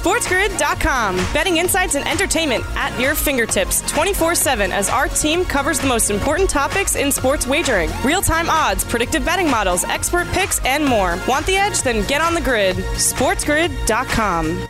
SportsGrid.com. 0.00 1.16
Betting 1.34 1.58
insights 1.58 1.94
and 1.94 2.08
entertainment 2.08 2.64
at 2.70 2.98
your 2.98 3.14
fingertips 3.14 3.82
24 3.90 4.34
7 4.34 4.72
as 4.72 4.88
our 4.88 5.08
team 5.08 5.44
covers 5.44 5.78
the 5.78 5.86
most 5.86 6.10
important 6.10 6.48
topics 6.48 6.96
in 6.96 7.12
sports 7.12 7.46
wagering 7.46 7.90
real 8.02 8.22
time 8.22 8.48
odds, 8.48 8.82
predictive 8.82 9.24
betting 9.26 9.50
models, 9.50 9.84
expert 9.84 10.26
picks, 10.28 10.58
and 10.64 10.84
more. 10.84 11.18
Want 11.28 11.44
the 11.44 11.56
edge? 11.56 11.82
Then 11.82 12.06
get 12.06 12.22
on 12.22 12.32
the 12.32 12.40
grid. 12.40 12.76
SportsGrid.com. 12.76 14.66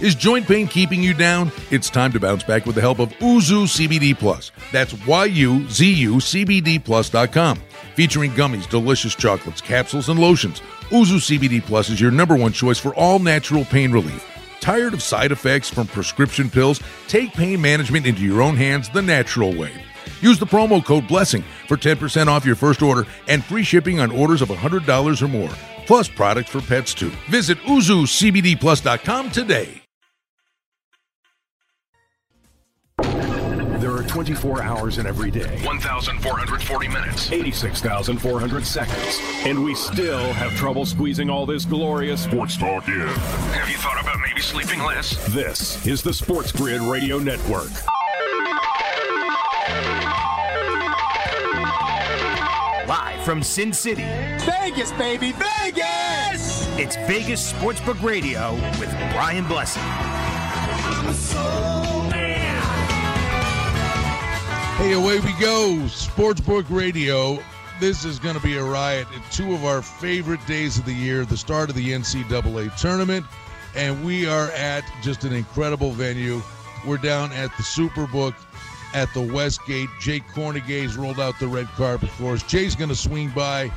Is 0.00 0.14
joint 0.14 0.48
pain 0.48 0.66
keeping 0.66 1.02
you 1.02 1.12
down? 1.12 1.52
It's 1.70 1.90
time 1.90 2.12
to 2.12 2.18
bounce 2.18 2.42
back 2.42 2.64
with 2.64 2.74
the 2.74 2.80
help 2.80 2.98
of 2.98 3.10
Yuzu 3.18 3.64
CBD 3.66 4.18
Plus. 4.18 4.50
That's 4.72 4.94
Y-U-Z-U 5.06 6.14
CBD 6.16 6.82
Plus.com. 6.82 7.58
Featuring 7.94 8.30
gummies, 8.32 8.68
delicious 8.70 9.14
chocolates, 9.14 9.60
capsules, 9.60 10.08
and 10.08 10.18
lotions. 10.18 10.62
Yuzu 10.92 11.38
CBD 11.38 11.64
Plus 11.64 11.88
is 11.88 12.02
your 12.02 12.10
number 12.10 12.36
one 12.36 12.52
choice 12.52 12.78
for 12.78 12.94
all 12.94 13.18
natural 13.18 13.64
pain 13.64 13.92
relief. 13.92 14.28
Tired 14.60 14.92
of 14.92 15.02
side 15.02 15.32
effects 15.32 15.70
from 15.70 15.86
prescription 15.86 16.50
pills? 16.50 16.82
Take 17.08 17.32
pain 17.32 17.62
management 17.62 18.04
into 18.04 18.20
your 18.20 18.42
own 18.42 18.56
hands 18.56 18.90
the 18.90 19.00
natural 19.00 19.56
way. 19.56 19.72
Use 20.20 20.38
the 20.38 20.44
promo 20.44 20.84
code 20.84 21.08
BLESSING 21.08 21.44
for 21.66 21.78
10% 21.78 22.26
off 22.26 22.44
your 22.44 22.56
first 22.56 22.82
order 22.82 23.06
and 23.26 23.42
free 23.42 23.62
shipping 23.62 24.00
on 24.00 24.10
orders 24.10 24.42
of 24.42 24.50
$100 24.50 25.22
or 25.22 25.28
more, 25.28 25.50
plus 25.86 26.08
products 26.08 26.50
for 26.50 26.60
pets 26.60 26.92
too. 26.92 27.10
Visit 27.30 27.56
YuzuCBDPlus.com 27.60 29.30
today. 29.30 29.81
24 34.12 34.62
hours 34.62 34.98
in 34.98 35.06
every 35.06 35.30
day, 35.30 35.58
1,440 35.64 36.88
minutes. 36.88 37.32
86,400 37.32 38.66
seconds, 38.66 39.18
and 39.46 39.64
we 39.64 39.74
still 39.74 40.30
have 40.34 40.52
trouble 40.52 40.84
squeezing 40.84 41.30
all 41.30 41.46
this 41.46 41.64
glorious 41.64 42.22
sports 42.22 42.58
talk 42.58 42.86
in. 42.88 43.00
Have 43.00 43.70
you 43.70 43.78
thought 43.78 43.98
about 43.98 44.20
maybe 44.20 44.42
sleeping 44.42 44.80
less? 44.80 45.16
This 45.32 45.86
is 45.86 46.02
the 46.02 46.12
Sports 46.12 46.52
Grid 46.52 46.82
Radio 46.82 47.18
Network. 47.18 47.70
Live 52.86 53.24
from 53.24 53.42
Sin 53.42 53.72
City, 53.72 54.04
Vegas, 54.40 54.92
baby, 54.92 55.32
Vegas! 55.32 56.66
it's 56.76 56.96
Vegas 57.06 57.52
Sportsbook 57.52 58.02
Radio 58.02 58.54
with 58.78 58.90
Brian 59.12 59.46
Blessing. 59.46 59.82
Hey, 64.82 64.94
away 64.94 65.20
we 65.20 65.32
go. 65.34 65.76
Sportsbook 65.86 66.64
Radio. 66.68 67.38
This 67.78 68.04
is 68.04 68.18
going 68.18 68.34
to 68.34 68.42
be 68.42 68.56
a 68.56 68.64
riot. 68.64 69.06
Two 69.30 69.54
of 69.54 69.64
our 69.64 69.80
favorite 69.80 70.44
days 70.44 70.76
of 70.76 70.84
the 70.84 70.92
year, 70.92 71.24
the 71.24 71.36
start 71.36 71.70
of 71.70 71.76
the 71.76 71.92
NCAA 71.92 72.76
tournament, 72.76 73.24
and 73.76 74.04
we 74.04 74.26
are 74.26 74.50
at 74.50 74.82
just 75.00 75.22
an 75.22 75.32
incredible 75.32 75.92
venue. 75.92 76.42
We're 76.84 76.96
down 76.96 77.30
at 77.30 77.56
the 77.56 77.62
Superbook 77.62 78.34
at 78.92 79.08
the 79.14 79.20
Westgate. 79.20 79.88
Jay 80.00 80.18
Kornegay's 80.18 80.96
rolled 80.96 81.20
out 81.20 81.38
the 81.38 81.46
red 81.46 81.68
carpet 81.68 82.10
for 82.10 82.32
us. 82.32 82.42
Jay's 82.42 82.74
going 82.74 82.90
to 82.90 82.96
swing 82.96 83.28
by 83.28 83.70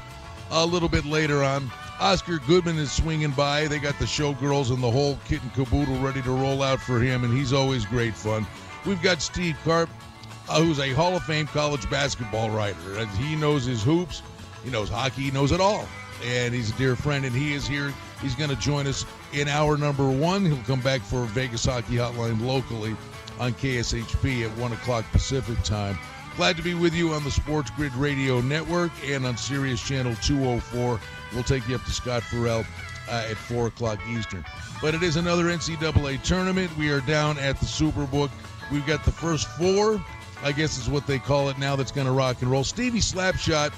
a 0.49 0.65
little 0.65 0.89
bit 0.89 1.05
later 1.05 1.43
on. 1.43 1.69
Oscar 1.99 2.39
Goodman 2.39 2.79
is 2.79 2.91
swinging 2.91 3.29
by. 3.29 3.67
They 3.67 3.77
got 3.77 3.99
the 3.99 4.05
showgirls 4.05 4.71
and 4.73 4.81
the 4.81 4.89
whole 4.89 5.19
kit 5.27 5.43
and 5.43 5.53
caboodle 5.53 5.99
ready 5.99 6.23
to 6.23 6.31
roll 6.31 6.63
out 6.63 6.79
for 6.79 6.99
him, 6.99 7.23
and 7.23 7.31
he's 7.31 7.53
always 7.53 7.85
great 7.85 8.15
fun. 8.15 8.47
We've 8.87 9.01
got 9.03 9.21
Steve 9.21 9.55
Carp, 9.63 9.87
uh, 9.89 10.14
who's 10.47 10.79
a 10.79 10.93
Hall 10.93 11.15
of 11.15 11.23
Fame 11.23 11.47
college 11.47 11.89
basketball 11.89 12.49
writer. 12.49 12.97
And 12.97 13.09
he 13.11 13.35
knows 13.35 13.65
his 13.65 13.83
hoops, 13.83 14.21
he 14.63 14.69
knows 14.69 14.89
hockey, 14.89 15.23
he 15.23 15.31
knows 15.31 15.51
it 15.51 15.61
all. 15.61 15.87
And 16.25 16.53
he's 16.53 16.71
a 16.71 16.73
dear 16.73 16.95
friend, 16.95 17.25
and 17.25 17.35
he 17.35 17.53
is 17.53 17.67
here. 17.67 17.93
He's 18.21 18.35
going 18.35 18.49
to 18.49 18.55
join 18.55 18.87
us 18.87 19.05
in 19.33 19.47
hour 19.47 19.77
number 19.77 20.09
one. 20.09 20.45
He'll 20.45 20.63
come 20.63 20.79
back 20.79 21.01
for 21.01 21.25
Vegas 21.25 21.65
Hockey 21.65 21.95
Hotline 21.95 22.41
locally 22.45 22.95
on 23.39 23.53
KSHP 23.53 24.49
at 24.49 24.57
1 24.57 24.71
o'clock 24.71 25.05
Pacific 25.11 25.61
time. 25.63 25.97
Glad 26.37 26.57
to 26.57 26.63
be 26.63 26.73
with 26.73 26.93
you 26.93 27.11
on 27.11 27.23
the 27.23 27.31
Sports 27.31 27.69
Grid 27.71 27.93
Radio 27.95 28.41
Network 28.41 28.91
and 29.05 29.25
on 29.25 29.37
Sirius 29.37 29.81
Channel 29.81 30.15
204. 30.21 30.99
We'll 31.33 31.43
take 31.43 31.67
you 31.67 31.75
up 31.75 31.83
to 31.83 31.91
Scott 31.91 32.23
Ferrall 32.23 32.65
uh, 33.09 33.27
at 33.29 33.37
4 33.37 33.67
o'clock 33.67 33.99
Eastern. 34.09 34.43
But 34.81 34.95
it 34.95 35.03
is 35.03 35.15
another 35.15 35.45
NCAA 35.45 36.21
tournament. 36.23 36.75
We 36.77 36.89
are 36.91 37.01
down 37.01 37.37
at 37.37 37.59
the 37.59 37.65
Superbook. 37.65 38.29
We've 38.71 38.85
got 38.85 39.05
the 39.05 39.11
first 39.11 39.47
four, 39.49 40.03
I 40.43 40.51
guess 40.51 40.77
is 40.77 40.89
what 40.89 41.07
they 41.07 41.19
call 41.19 41.49
it 41.49 41.57
now, 41.57 41.75
that's 41.75 41.91
going 41.91 42.07
to 42.07 42.13
rock 42.13 42.41
and 42.41 42.51
roll. 42.51 42.63
Stevie 42.63 42.99
Slapshot 42.99 43.73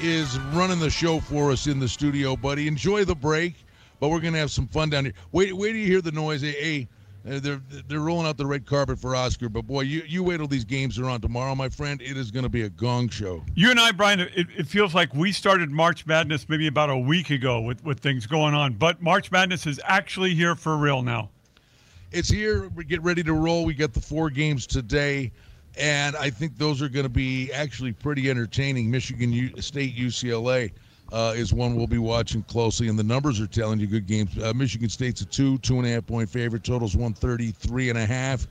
is 0.00 0.38
running 0.52 0.78
the 0.78 0.90
show 0.90 1.20
for 1.20 1.50
us 1.50 1.66
in 1.66 1.78
the 1.78 1.88
studio, 1.88 2.36
buddy. 2.36 2.68
Enjoy 2.68 3.04
the 3.04 3.14
break, 3.14 3.54
but 4.00 4.08
we're 4.08 4.20
going 4.20 4.32
to 4.32 4.38
have 4.38 4.50
some 4.50 4.68
fun 4.68 4.90
down 4.90 5.04
here. 5.04 5.14
Wait, 5.32 5.52
wait 5.54 5.72
till 5.72 5.80
you 5.80 5.86
hear 5.86 6.00
the 6.00 6.12
noise. 6.12 6.40
Hey, 6.40 6.52
hey, 6.52 6.88
uh, 7.28 7.40
they're 7.40 7.60
they're 7.88 8.00
rolling 8.00 8.26
out 8.26 8.36
the 8.36 8.46
red 8.46 8.64
carpet 8.64 8.98
for 8.98 9.14
Oscar, 9.14 9.48
but 9.48 9.66
boy, 9.66 9.80
you 9.82 10.02
you 10.06 10.22
wait 10.22 10.38
till 10.38 10.46
these 10.46 10.64
games 10.64 10.98
are 10.98 11.06
on 11.06 11.20
tomorrow, 11.20 11.54
my 11.54 11.68
friend. 11.68 12.00
It 12.00 12.16
is 12.16 12.30
going 12.30 12.44
to 12.44 12.48
be 12.48 12.62
a 12.62 12.70
gong 12.70 13.08
show. 13.08 13.44
You 13.54 13.70
and 13.70 13.80
I, 13.80 13.90
Brian, 13.92 14.20
it, 14.20 14.30
it 14.34 14.66
feels 14.66 14.94
like 14.94 15.12
we 15.14 15.32
started 15.32 15.70
March 15.70 16.06
Madness 16.06 16.48
maybe 16.48 16.68
about 16.68 16.90
a 16.90 16.96
week 16.96 17.30
ago 17.30 17.60
with, 17.60 17.84
with 17.84 18.00
things 18.00 18.26
going 18.26 18.54
on, 18.54 18.74
but 18.74 19.02
March 19.02 19.30
Madness 19.30 19.66
is 19.66 19.80
actually 19.84 20.34
here 20.34 20.54
for 20.54 20.76
real 20.76 21.02
now. 21.02 21.28
It's 22.12 22.30
here. 22.30 22.68
We 22.74 22.84
get 22.84 23.02
ready 23.02 23.22
to 23.24 23.34
roll. 23.34 23.64
We 23.64 23.74
got 23.74 23.92
the 23.92 24.00
four 24.00 24.30
games 24.30 24.66
today, 24.66 25.32
and 25.78 26.16
I 26.16 26.30
think 26.30 26.58
those 26.58 26.82
are 26.82 26.88
going 26.88 27.04
to 27.04 27.10
be 27.10 27.52
actually 27.52 27.92
pretty 27.92 28.30
entertaining. 28.30 28.90
Michigan 28.90 29.32
U- 29.32 29.60
State, 29.60 29.96
UCLA 29.96 30.72
uh, 31.12 31.34
is 31.36 31.52
one 31.52 31.76
we'll 31.76 31.86
be 31.86 31.98
watching 31.98 32.42
closely, 32.44 32.88
and 32.88 32.98
the 32.98 33.04
numbers 33.04 33.40
are 33.40 33.46
telling 33.46 33.78
you 33.80 33.86
good 33.86 34.06
games. 34.06 34.36
Uh, 34.42 34.52
Michigan 34.54 34.88
State's 34.88 35.20
a 35.20 35.24
two, 35.24 35.58
two 35.58 35.78
and 35.78 35.86
a 35.86 35.90
half 35.90 36.06
point 36.06 36.28
favorite. 36.28 36.64
Totals 36.64 36.96
one 36.96 37.14
thirty 37.14 37.50
three 37.50 37.90
and 37.90 37.98
a 37.98 38.06
half. 38.06 38.46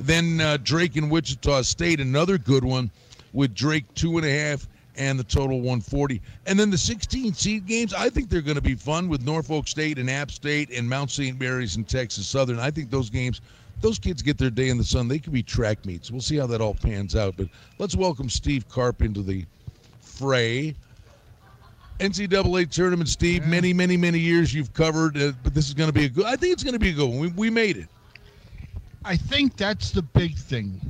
Then 0.00 0.40
uh, 0.40 0.58
Drake 0.62 0.96
and 0.96 1.10
Wichita 1.10 1.62
State, 1.62 2.00
another 2.00 2.38
good 2.38 2.64
one, 2.64 2.90
with 3.32 3.54
Drake 3.54 3.84
two 3.94 4.16
and 4.16 4.26
a 4.26 4.30
half 4.30 4.68
and 4.96 5.18
the 5.18 5.24
total 5.24 5.56
140. 5.58 6.20
And 6.46 6.58
then 6.58 6.70
the 6.70 6.78
16 6.78 7.32
seed 7.34 7.66
games, 7.66 7.94
I 7.94 8.10
think 8.10 8.28
they're 8.28 8.42
going 8.42 8.56
to 8.56 8.60
be 8.60 8.74
fun 8.74 9.08
with 9.08 9.24
Norfolk 9.24 9.68
State 9.68 9.98
and 9.98 10.10
App 10.10 10.30
State 10.30 10.70
and 10.70 10.88
Mount 10.88 11.10
St. 11.10 11.38
Mary's 11.38 11.76
and 11.76 11.88
Texas 11.88 12.26
Southern. 12.26 12.58
I 12.58 12.70
think 12.70 12.90
those 12.90 13.10
games, 13.10 13.40
those 13.82 13.98
kids 13.98 14.22
get 14.22 14.38
their 14.38 14.50
day 14.50 14.68
in 14.68 14.78
the 14.78 14.84
sun. 14.84 15.08
They 15.08 15.18
could 15.18 15.32
be 15.32 15.42
track 15.42 15.84
meets. 15.84 16.10
We'll 16.10 16.20
see 16.20 16.36
how 16.36 16.46
that 16.46 16.60
all 16.60 16.74
pans 16.74 17.14
out. 17.14 17.36
But 17.36 17.48
let's 17.78 17.96
welcome 17.96 18.30
Steve 18.30 18.68
Carp 18.68 19.02
into 19.02 19.22
the 19.22 19.44
fray. 20.00 20.74
NCAA 21.98 22.70
tournament, 22.70 23.08
Steve. 23.08 23.46
Many, 23.46 23.72
many, 23.72 23.96
many 23.96 24.18
years 24.18 24.54
you've 24.54 24.72
covered, 24.72 25.16
uh, 25.16 25.32
but 25.42 25.54
this 25.54 25.68
is 25.68 25.74
going 25.74 25.88
to 25.88 25.92
be 25.92 26.06
a 26.06 26.08
good. 26.08 26.24
I 26.24 26.36
think 26.36 26.52
it's 26.52 26.62
going 26.62 26.74
to 26.74 26.80
be 26.80 26.90
a 26.90 26.92
good 26.92 27.08
one. 27.08 27.18
We, 27.18 27.28
we 27.28 27.50
made 27.50 27.76
it. 27.76 27.88
I 29.04 29.16
think 29.16 29.56
that's 29.56 29.90
the 29.90 30.02
big 30.02 30.36
thing. 30.36 30.80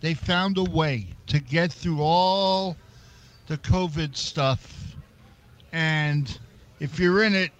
They 0.00 0.14
found 0.14 0.58
a 0.58 0.64
way 0.64 1.08
to 1.26 1.40
get 1.40 1.72
through 1.72 2.00
all 2.00 2.76
the 3.46 3.58
COVID 3.58 4.16
stuff. 4.16 4.96
And 5.72 6.38
if 6.80 6.98
you're 6.98 7.24
in 7.24 7.34
it, 7.34 7.50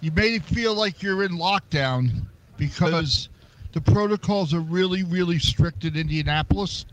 you 0.00 0.10
may 0.12 0.38
feel 0.38 0.74
like 0.74 1.02
you're 1.02 1.22
in 1.22 1.32
lockdown 1.32 2.22
because 2.56 3.28
the 3.72 3.80
protocols 3.80 4.54
are 4.54 4.60
really, 4.60 5.02
really 5.02 5.38
strict 5.38 5.84
in 5.84 5.96
Indianapolis. 5.96 6.86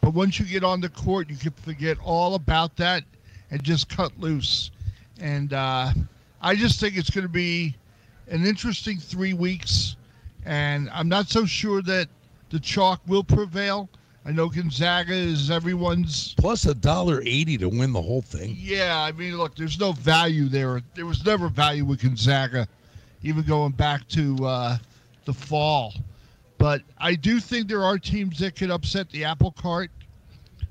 But 0.00 0.14
once 0.14 0.38
you 0.38 0.46
get 0.46 0.62
on 0.64 0.80
the 0.80 0.88
court, 0.88 1.28
you 1.28 1.36
can 1.36 1.52
forget 1.52 1.98
all 2.04 2.34
about 2.34 2.76
that 2.76 3.04
and 3.50 3.62
just 3.62 3.88
cut 3.88 4.12
loose. 4.18 4.70
And 5.20 5.52
uh, 5.52 5.92
I 6.40 6.54
just 6.54 6.80
think 6.80 6.96
it's 6.96 7.10
going 7.10 7.26
to 7.26 7.32
be 7.32 7.74
an 8.28 8.46
interesting 8.46 8.98
three 8.98 9.32
weeks. 9.32 9.96
And 10.44 10.88
I'm 10.90 11.08
not 11.08 11.28
so 11.28 11.46
sure 11.46 11.82
that 11.82 12.08
the 12.50 12.60
chalk 12.60 13.00
will 13.06 13.24
prevail. 13.24 13.88
I 14.24 14.32
know 14.32 14.48
Gonzaga 14.48 15.14
is 15.14 15.50
everyone's 15.50 16.34
plus 16.34 16.66
a 16.66 16.74
dollar 16.74 17.22
eighty 17.24 17.56
to 17.58 17.68
win 17.68 17.92
the 17.92 18.02
whole 18.02 18.20
thing. 18.20 18.56
Yeah, 18.58 19.00
I 19.00 19.12
mean, 19.12 19.38
look, 19.38 19.54
there's 19.54 19.80
no 19.80 19.92
value 19.92 20.48
there. 20.48 20.82
There 20.94 21.06
was 21.06 21.24
never 21.24 21.48
value 21.48 21.84
with 21.84 22.02
Gonzaga, 22.02 22.68
even 23.22 23.42
going 23.44 23.72
back 23.72 24.06
to 24.08 24.36
uh, 24.44 24.78
the 25.24 25.32
fall. 25.32 25.94
But 26.58 26.82
I 26.98 27.14
do 27.14 27.40
think 27.40 27.68
there 27.68 27.84
are 27.84 27.98
teams 27.98 28.38
that 28.40 28.56
could 28.56 28.70
upset 28.70 29.08
the 29.10 29.24
apple 29.24 29.52
cart 29.52 29.90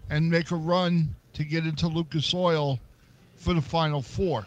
and 0.09 0.29
make 0.29 0.51
a 0.51 0.55
run 0.55 1.15
to 1.33 1.43
get 1.43 1.65
into 1.65 1.87
Lucas 1.87 2.33
Oil 2.33 2.79
for 3.35 3.53
the 3.53 3.61
Final 3.61 4.01
Four. 4.01 4.45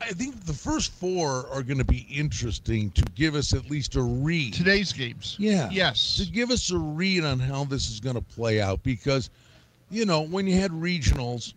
I 0.00 0.12
think 0.12 0.44
the 0.44 0.52
first 0.52 0.92
four 0.92 1.48
are 1.48 1.62
going 1.62 1.78
to 1.78 1.84
be 1.84 2.06
interesting 2.10 2.90
to 2.92 3.02
give 3.14 3.34
us 3.34 3.52
at 3.52 3.68
least 3.68 3.96
a 3.96 4.02
read. 4.02 4.54
Today's 4.54 4.92
games. 4.92 5.36
Yeah. 5.38 5.68
Yes. 5.70 6.16
To 6.16 6.26
give 6.26 6.50
us 6.50 6.70
a 6.70 6.78
read 6.78 7.24
on 7.24 7.38
how 7.40 7.64
this 7.64 7.90
is 7.90 7.98
going 7.98 8.14
to 8.14 8.22
play 8.22 8.60
out 8.60 8.82
because, 8.84 9.30
you 9.90 10.06
know, 10.06 10.22
when 10.22 10.46
you 10.46 10.54
had 10.54 10.70
regionals 10.70 11.54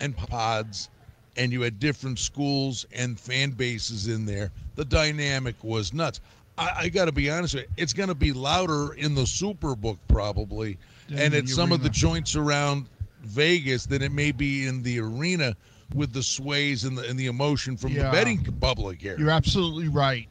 and 0.00 0.16
pods 0.16 0.90
and 1.36 1.52
you 1.52 1.62
had 1.62 1.80
different 1.80 2.18
schools 2.20 2.86
and 2.94 3.18
fan 3.18 3.50
bases 3.50 4.06
in 4.06 4.26
there, 4.26 4.52
the 4.76 4.84
dynamic 4.84 5.56
was 5.62 5.92
nuts. 5.92 6.20
I, 6.58 6.70
I 6.76 6.88
got 6.88 7.06
to 7.06 7.12
be 7.12 7.30
honest 7.30 7.54
with 7.54 7.64
you, 7.64 7.70
it's 7.76 7.92
going 7.92 8.08
to 8.08 8.14
be 8.14 8.32
louder 8.32 8.94
in 8.94 9.14
the 9.14 9.22
Superbook 9.22 9.98
probably 10.08 10.78
and 11.14 11.34
at 11.34 11.48
some 11.48 11.72
of 11.72 11.82
the 11.82 11.88
joints 11.90 12.36
around 12.36 12.86
Vegas 13.22 13.86
than 13.86 14.02
it 14.02 14.12
may 14.12 14.32
be 14.32 14.66
in 14.66 14.82
the 14.82 15.00
arena 15.00 15.54
with 15.94 16.12
the 16.12 16.22
sways 16.22 16.84
and 16.84 16.96
the, 16.96 17.08
and 17.08 17.18
the 17.18 17.26
emotion 17.26 17.76
from 17.76 17.92
Yeah. 17.92 18.04
the 18.04 18.10
betting 18.12 18.44
public 18.60 19.00
here. 19.00 19.16
You're 19.18 19.30
absolutely 19.30 19.88
right. 19.88 20.28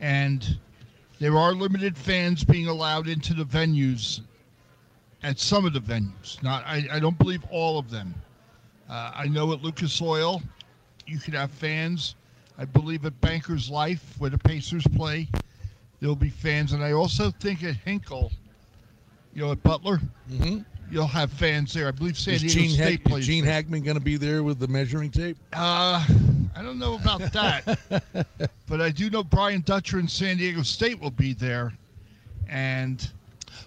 and 0.00 0.58
there 1.18 1.36
are 1.38 1.52
limited 1.54 1.96
fans 1.96 2.42
being 2.42 2.66
allowed 2.66 3.06
into 3.06 3.32
the 3.34 3.44
venues 3.44 4.20
at 5.22 5.38
some 5.38 5.64
of 5.64 5.72
the 5.72 5.80
venues. 5.80 6.42
Not, 6.42 6.64
I, 6.66 6.84
I 6.90 6.98
don't 6.98 7.16
believe 7.18 7.44
all 7.50 7.78
of 7.78 7.90
them. 7.90 8.12
Uh, 8.90 9.12
I 9.14 9.26
know 9.28 9.52
at 9.52 9.62
Lucas 9.62 10.02
Oil, 10.02 10.42
you 11.06 11.18
can 11.20 11.34
have 11.34 11.52
fans. 11.52 12.16
I 12.58 12.64
believe 12.64 13.06
at 13.06 13.18
Bankers 13.20 13.70
Life, 13.70 14.14
where 14.18 14.30
the 14.30 14.38
Pacers 14.38 14.84
play, 14.96 15.28
there'll 16.02 16.16
be 16.16 16.28
fans, 16.28 16.72
and 16.72 16.82
I 16.82 16.92
also 16.92 17.30
think 17.30 17.62
at 17.62 17.76
Hinkle, 17.76 18.32
you 19.34 19.42
know, 19.42 19.52
at 19.52 19.62
Butler, 19.62 20.00
mm-hmm. 20.28 20.58
you'll 20.90 21.06
have 21.06 21.32
fans 21.32 21.72
there. 21.72 21.86
I 21.86 21.92
believe 21.92 22.18
San 22.18 22.34
Is 22.34 22.40
Diego 22.42 22.54
Gene, 22.60 22.70
State 22.70 23.00
Hack- 23.00 23.04
plays. 23.04 23.20
is 23.20 23.26
Gene. 23.28 23.44
Hackman 23.44 23.82
going 23.84 23.96
to 23.96 24.02
be 24.02 24.16
there 24.16 24.42
with 24.42 24.58
the 24.58 24.66
measuring 24.66 25.12
tape? 25.12 25.38
Uh, 25.52 26.04
I 26.56 26.62
don't 26.62 26.80
know 26.80 26.96
about 26.96 27.20
that, 27.32 27.78
but 28.68 28.80
I 28.80 28.90
do 28.90 29.10
know 29.10 29.22
Brian 29.22 29.62
Dutcher 29.62 30.00
and 30.00 30.10
San 30.10 30.38
Diego 30.38 30.62
State 30.62 31.00
will 31.00 31.12
be 31.12 31.34
there, 31.34 31.72
and 32.48 33.08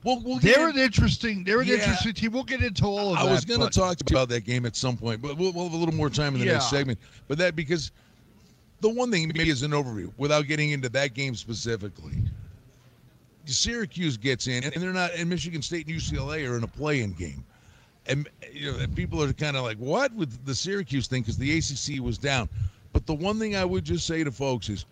well, 0.03 0.21
we'll 0.23 0.37
get 0.39 0.57
they're 0.57 0.69
in- 0.69 0.75
an 0.75 0.81
interesting. 0.83 1.45
They're 1.45 1.61
an 1.61 1.67
Yeah. 1.67 1.75
interesting 1.75 2.13
team. 2.13 2.33
We'll 2.33 2.43
get 2.43 2.61
into 2.61 2.83
all 2.83 3.13
of 3.13 3.17
I 3.17 3.23
that. 3.23 3.29
I 3.29 3.31
was 3.31 3.45
going 3.45 3.61
to 3.61 3.69
talk 3.69 4.01
about 4.01 4.27
that 4.27 4.43
game 4.43 4.65
at 4.65 4.75
some 4.75 4.97
point, 4.97 5.21
but 5.21 5.37
we'll, 5.37 5.53
we'll 5.53 5.63
have 5.63 5.73
a 5.73 5.77
little 5.77 5.95
more 5.95 6.09
time 6.09 6.33
in 6.35 6.41
the 6.41 6.47
next 6.47 6.69
segment. 6.69 6.99
But 7.29 7.37
that 7.37 7.55
because 7.55 7.91
the 8.81 8.89
one 8.89 9.11
thing 9.11 9.27
maybe 9.27 9.49
is 9.49 9.63
an 9.63 9.71
overview 9.71 10.11
without 10.17 10.47
getting 10.47 10.71
into 10.71 10.89
that 10.89 11.13
game 11.13 11.35
specifically. 11.35 12.15
Syracuse 13.45 14.17
gets 14.17 14.47
in, 14.47 14.63
and 14.63 14.73
they're 14.73 14.93
not. 14.93 15.11
And 15.15 15.29
Michigan 15.29 15.61
State 15.61 15.87
and 15.87 15.95
UCLA 15.95 16.49
are 16.49 16.57
in 16.57 16.63
a 16.63 16.67
play-in 16.67 17.13
game, 17.13 17.43
and 18.07 18.27
you 18.51 18.71
know 18.71 18.85
people 18.95 19.21
are 19.21 19.31
kind 19.33 19.55
of 19.55 19.63
like, 19.63 19.77
"What?" 19.77 20.13
with 20.13 20.45
the 20.45 20.55
Syracuse 20.55 21.07
thing 21.07 21.21
because 21.21 21.37
the 21.37 21.57
ACC 21.57 22.01
was 22.01 22.17
down. 22.17 22.49
But 22.91 23.05
the 23.05 23.13
one 23.13 23.39
thing 23.39 23.55
I 23.55 23.65
would 23.65 23.83
just 23.83 24.07
say 24.07 24.23
to 24.23 24.31
folks 24.31 24.69
is, 24.69 24.85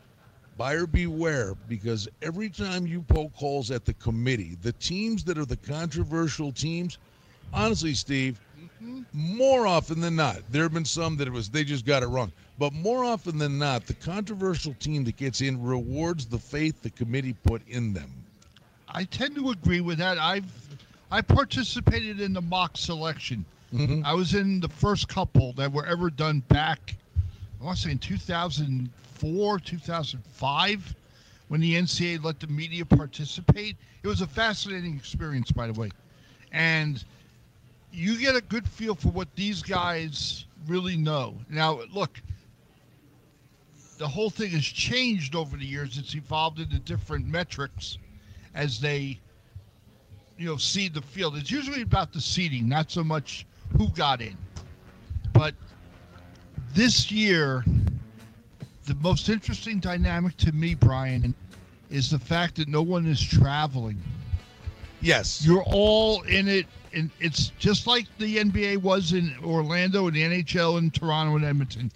buyer 0.57 0.85
beware 0.85 1.55
because 1.67 2.07
every 2.21 2.49
time 2.49 2.85
you 2.85 3.01
poke 3.01 3.33
holes 3.33 3.71
at 3.71 3.85
the 3.85 3.93
committee, 3.93 4.57
the 4.61 4.73
teams 4.73 5.23
that 5.23 5.37
are 5.37 5.45
the 5.45 5.57
controversial 5.57 6.51
teams, 6.51 6.97
honestly, 7.53 7.93
Steve, 7.93 8.39
mm-hmm. 8.59 9.01
more 9.13 9.65
often 9.65 9.99
than 9.99 10.15
not, 10.15 10.41
there 10.51 10.63
have 10.63 10.73
been 10.73 10.85
some 10.85 11.17
that 11.17 11.27
it 11.27 11.31
was 11.31 11.49
they 11.49 11.63
just 11.63 11.85
got 11.85 12.03
it 12.03 12.07
wrong. 12.07 12.31
But 12.57 12.73
more 12.73 13.03
often 13.03 13.37
than 13.37 13.57
not, 13.57 13.87
the 13.87 13.93
controversial 13.95 14.73
team 14.75 15.03
that 15.05 15.17
gets 15.17 15.41
in 15.41 15.61
rewards 15.61 16.25
the 16.25 16.37
faith 16.37 16.81
the 16.81 16.91
committee 16.91 17.33
put 17.33 17.67
in 17.67 17.93
them. 17.93 18.11
I 18.87 19.05
tend 19.05 19.35
to 19.35 19.49
agree 19.49 19.81
with 19.81 19.97
that. 19.97 20.17
I've 20.19 20.45
I 21.11 21.21
participated 21.21 22.19
in 22.21 22.33
the 22.33 22.41
mock 22.41 22.77
selection. 22.77 23.45
Mhm. 23.73 24.03
I 24.03 24.13
was 24.13 24.33
in 24.33 24.59
the 24.59 24.69
first 24.69 25.07
couple 25.07 25.53
that 25.53 25.71
were 25.71 25.85
ever 25.85 26.09
done 26.09 26.39
back. 26.47 26.95
I 27.59 27.63
want 27.63 27.77
to 27.77 27.83
say 27.83 27.91
in 27.91 27.99
2004, 27.99 29.59
2005, 29.59 30.95
when 31.47 31.61
the 31.61 31.75
NCAA 31.75 32.17
let 32.23 32.39
the 32.39 32.47
media 32.47 32.85
participate. 32.85 33.77
It 34.03 34.07
was 34.07 34.21
a 34.21 34.27
fascinating 34.27 34.95
experience, 34.95 35.51
by 35.51 35.67
the 35.67 35.73
way, 35.73 35.91
and 36.51 37.03
you 37.91 38.17
get 38.17 38.35
a 38.35 38.41
good 38.41 38.67
feel 38.67 38.95
for 38.95 39.09
what 39.09 39.33
these 39.35 39.61
guys 39.61 40.45
really 40.67 40.97
know. 40.97 41.35
Now, 41.49 41.81
look, 41.93 42.21
the 43.97 44.07
whole 44.07 44.29
thing 44.29 44.49
has 44.51 44.63
changed 44.63 45.35
over 45.35 45.57
the 45.57 45.65
years. 45.65 45.97
It's 45.97 46.15
evolved 46.15 46.59
into 46.59 46.79
different 46.79 47.27
metrics 47.27 47.97
as 48.55 48.79
they, 48.79 49.19
you 50.37 50.45
know, 50.47 50.57
seed 50.57 50.93
the 50.93 51.01
field. 51.01 51.37
It's 51.37 51.51
usually 51.51 51.81
about 51.81 52.13
the 52.13 52.21
seeding, 52.21 52.67
not 52.67 52.91
so 52.91 53.03
much 53.03 53.45
who 53.77 53.89
got 53.89 54.21
in. 54.21 54.37
But 55.33 55.55
this 56.73 57.11
year, 57.11 57.63
the 58.85 58.95
most 58.95 59.29
interesting 59.29 59.79
dynamic 59.79 60.37
to 60.37 60.51
me, 60.51 60.75
Brian, 60.75 61.33
is 61.89 62.09
the 62.09 62.19
fact 62.19 62.55
that 62.55 62.67
no 62.67 62.81
one 62.81 63.05
is 63.05 63.21
traveling. 63.21 64.01
Yes. 65.01 65.45
You're 65.45 65.63
all 65.63 66.21
in 66.23 66.47
it, 66.47 66.65
and 66.93 67.11
it's 67.19 67.49
just 67.59 67.87
like 67.87 68.05
the 68.17 68.37
NBA 68.37 68.77
was 68.77 69.13
in 69.13 69.35
Orlando 69.43 70.07
and 70.07 70.15
the 70.15 70.21
NHL 70.21 70.79
in 70.79 70.91
Toronto 70.91 71.35
and 71.35 71.45
Edmonton. 71.45 71.91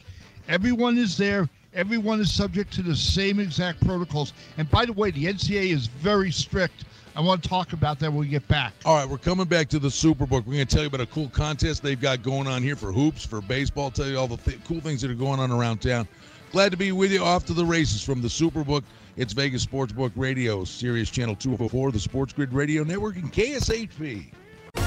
Everyone 0.47 0.97
is 0.97 1.17
there. 1.17 1.49
Everyone 1.77 2.19
is 2.19 2.33
subject 2.33 2.73
to 2.73 2.81
the 2.81 2.95
same 2.95 3.39
exact 3.39 3.85
protocols. 3.85 4.33
And 4.57 4.67
by 4.71 4.83
the 4.83 4.93
way, 4.93 5.11
the 5.11 5.25
NCAA 5.25 5.71
is 5.71 5.85
very 5.85 6.31
strict. 6.31 6.85
I 7.15 7.21
want 7.21 7.43
to 7.43 7.49
talk 7.49 7.71
about 7.71 7.99
that 7.99 8.09
when 8.09 8.19
we 8.19 8.27
get 8.27 8.47
back. 8.47 8.73
All 8.83 8.95
right, 8.95 9.07
we're 9.07 9.19
coming 9.19 9.45
back 9.45 9.69
to 9.69 9.79
the 9.79 9.89
Superbook. 9.89 10.43
We're 10.47 10.55
going 10.55 10.65
to 10.65 10.65
tell 10.65 10.81
you 10.81 10.87
about 10.87 11.01
a 11.01 11.05
cool 11.05 11.29
contest 11.29 11.83
they've 11.83 12.01
got 12.01 12.23
going 12.23 12.47
on 12.47 12.63
here 12.63 12.75
for 12.75 12.91
hoops, 12.91 13.23
for 13.23 13.41
baseball. 13.41 13.91
Tell 13.91 14.07
you 14.07 14.17
all 14.17 14.27
the 14.27 14.37
th- 14.37 14.63
cool 14.63 14.81
things 14.81 15.03
that 15.03 15.11
are 15.11 15.15
going 15.15 15.39
on 15.39 15.51
around 15.51 15.79
town. 15.79 16.07
Glad 16.51 16.71
to 16.71 16.77
be 16.77 16.91
with 16.91 17.11
you. 17.11 17.23
Off 17.23 17.45
to 17.45 17.53
the 17.53 17.65
races 17.65 18.03
from 18.03 18.23
the 18.23 18.27
Superbook. 18.27 18.81
It's 19.15 19.33
Vegas 19.33 19.63
Sportsbook 19.63 20.13
Radio, 20.15 20.63
Sirius 20.63 21.11
Channel 21.11 21.35
204, 21.35 21.91
the 21.91 21.99
Sports 21.99 22.33
Grid 22.33 22.53
Radio 22.53 22.83
Network, 22.83 23.17
and 23.17 23.31
KSHP. 23.31 24.25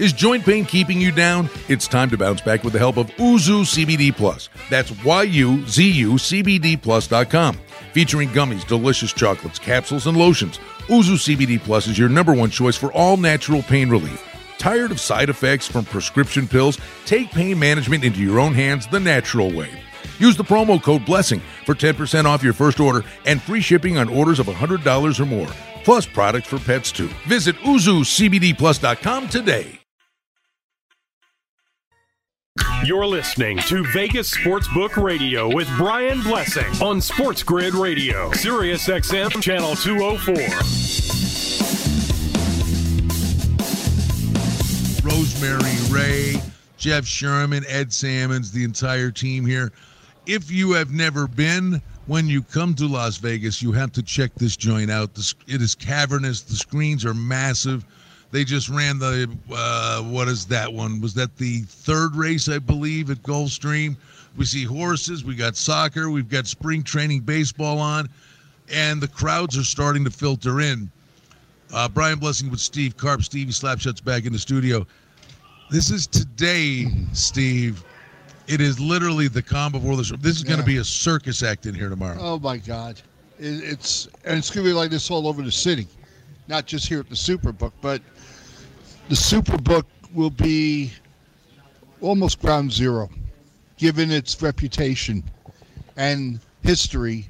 Is 0.00 0.14
joint 0.14 0.46
pain 0.46 0.64
keeping 0.64 0.98
you 0.98 1.12
down? 1.12 1.50
It's 1.68 1.86
time 1.86 2.08
to 2.08 2.16
bounce 2.16 2.40
back 2.40 2.64
with 2.64 2.72
the 2.72 2.78
help 2.78 2.96
of 2.96 3.08
Yuzu 3.16 3.66
CBD 3.66 4.16
Plus. 4.16 4.48
That's 4.70 4.90
Y-U-Z-U 5.04 6.12
CBD 6.14 6.80
Plus.com. 6.80 7.58
Featuring 7.92 8.30
gummies, 8.30 8.66
delicious 8.66 9.12
chocolates, 9.12 9.58
capsules, 9.58 10.06
and 10.06 10.16
lotions. 10.16 10.58
Yuzu 10.86 11.36
CBD 11.36 11.60
Plus 11.60 11.86
is 11.86 11.98
your 11.98 12.08
number 12.08 12.32
one 12.32 12.48
choice 12.48 12.78
for 12.78 12.90
all 12.92 13.18
natural 13.18 13.60
pain 13.62 13.90
relief. 13.90 14.26
Tired 14.56 14.90
of 14.90 14.98
side 14.98 15.28
effects 15.28 15.68
from 15.68 15.84
prescription 15.84 16.48
pills? 16.48 16.78
Take 17.04 17.30
pain 17.30 17.58
management 17.58 18.02
into 18.02 18.20
your 18.20 18.40
own 18.40 18.54
hands 18.54 18.86
the 18.86 19.00
natural 19.00 19.52
way. 19.52 19.68
Use 20.18 20.34
the 20.34 20.44
promo 20.44 20.82
code 20.82 21.04
BLESSING 21.04 21.42
for 21.66 21.74
10% 21.74 22.24
off 22.24 22.42
your 22.42 22.54
first 22.54 22.80
order 22.80 23.04
and 23.26 23.42
free 23.42 23.60
shipping 23.60 23.98
on 23.98 24.08
orders 24.08 24.38
of 24.38 24.46
$100 24.46 25.20
or 25.20 25.26
more, 25.26 25.48
plus 25.84 26.06
products 26.06 26.48
for 26.48 26.58
pets 26.58 26.90
too. 26.90 27.10
Visit 27.26 27.56
YuzuCBDPlus.com 27.56 29.28
today. 29.28 29.79
You're 32.84 33.06
listening 33.06 33.58
to 33.68 33.84
Vegas 33.92 34.34
Sportsbook 34.34 35.00
Radio 35.00 35.54
with 35.54 35.68
Brian 35.76 36.20
Blessing 36.22 36.66
on 36.82 37.00
Sports 37.00 37.42
Grid 37.42 37.74
Radio, 37.74 38.32
Sirius 38.32 38.88
XM 38.88 39.40
Channel 39.40 39.76
204. 39.76 40.34
Rosemary 45.08 45.76
Ray, 45.90 46.42
Jeff 46.76 47.06
Sherman, 47.06 47.64
Ed 47.68 47.92
Salmons, 47.92 48.50
the 48.50 48.64
entire 48.64 49.10
team 49.10 49.46
here. 49.46 49.70
If 50.26 50.50
you 50.50 50.72
have 50.72 50.90
never 50.90 51.28
been, 51.28 51.80
when 52.06 52.28
you 52.28 52.42
come 52.42 52.74
to 52.74 52.88
Las 52.88 53.18
Vegas, 53.18 53.62
you 53.62 53.72
have 53.72 53.92
to 53.92 54.02
check 54.02 54.34
this 54.34 54.56
joint 54.56 54.90
out. 54.90 55.10
It 55.46 55.62
is 55.62 55.74
cavernous. 55.74 56.40
The 56.40 56.56
screens 56.56 57.04
are 57.04 57.14
massive. 57.14 57.84
They 58.30 58.44
just 58.44 58.68
ran 58.68 58.98
the 58.98 59.28
uh, 59.52 60.02
what 60.02 60.28
is 60.28 60.46
that 60.46 60.72
one? 60.72 61.00
Was 61.00 61.14
that 61.14 61.36
the 61.36 61.60
third 61.62 62.14
race 62.14 62.48
I 62.48 62.58
believe 62.58 63.10
at 63.10 63.22
Gulfstream? 63.22 63.96
We 64.36 64.44
see 64.44 64.64
horses. 64.64 65.24
We 65.24 65.34
got 65.34 65.56
soccer. 65.56 66.10
We've 66.10 66.28
got 66.28 66.46
spring 66.46 66.84
training 66.84 67.20
baseball 67.20 67.78
on, 67.78 68.08
and 68.72 69.00
the 69.00 69.08
crowds 69.08 69.58
are 69.58 69.64
starting 69.64 70.04
to 70.04 70.10
filter 70.10 70.60
in. 70.60 70.90
Uh, 71.72 71.88
Brian 71.88 72.18
Blessing 72.18 72.50
with 72.50 72.60
Steve 72.60 72.96
Carp. 72.96 73.22
Stevie 73.22 73.52
Slapshot's 73.52 74.00
back 74.00 74.24
in 74.26 74.32
the 74.32 74.38
studio. 74.38 74.86
This 75.70 75.90
is 75.90 76.06
today, 76.06 76.86
Steve. 77.12 77.84
It 78.46 78.60
is 78.60 78.80
literally 78.80 79.28
the 79.28 79.42
calm 79.42 79.72
before 79.72 79.96
the 79.96 80.02
show. 80.02 80.16
This 80.16 80.36
is 80.36 80.42
going 80.42 80.58
to 80.58 80.66
be 80.66 80.78
a 80.78 80.84
circus 80.84 81.42
act 81.42 81.66
in 81.66 81.74
here 81.74 81.88
tomorrow. 81.88 82.16
Oh 82.20 82.38
my 82.38 82.56
God, 82.56 83.00
it, 83.38 83.62
it's 83.64 84.08
and 84.24 84.38
it's 84.38 84.50
gonna 84.50 84.66
be 84.66 84.72
like 84.72 84.90
this 84.90 85.10
all 85.10 85.28
over 85.28 85.42
the 85.42 85.52
city, 85.52 85.86
not 86.48 86.66
just 86.66 86.88
here 86.88 87.00
at 87.00 87.08
the 87.08 87.14
Superbook, 87.14 87.72
but 87.80 88.00
the 89.10 89.16
Superbook 89.16 89.86
will 90.14 90.30
be 90.30 90.92
almost 92.00 92.40
ground 92.40 92.72
zero, 92.72 93.10
given 93.76 94.12
its 94.12 94.40
reputation 94.40 95.24
and 95.96 96.38
history 96.62 97.26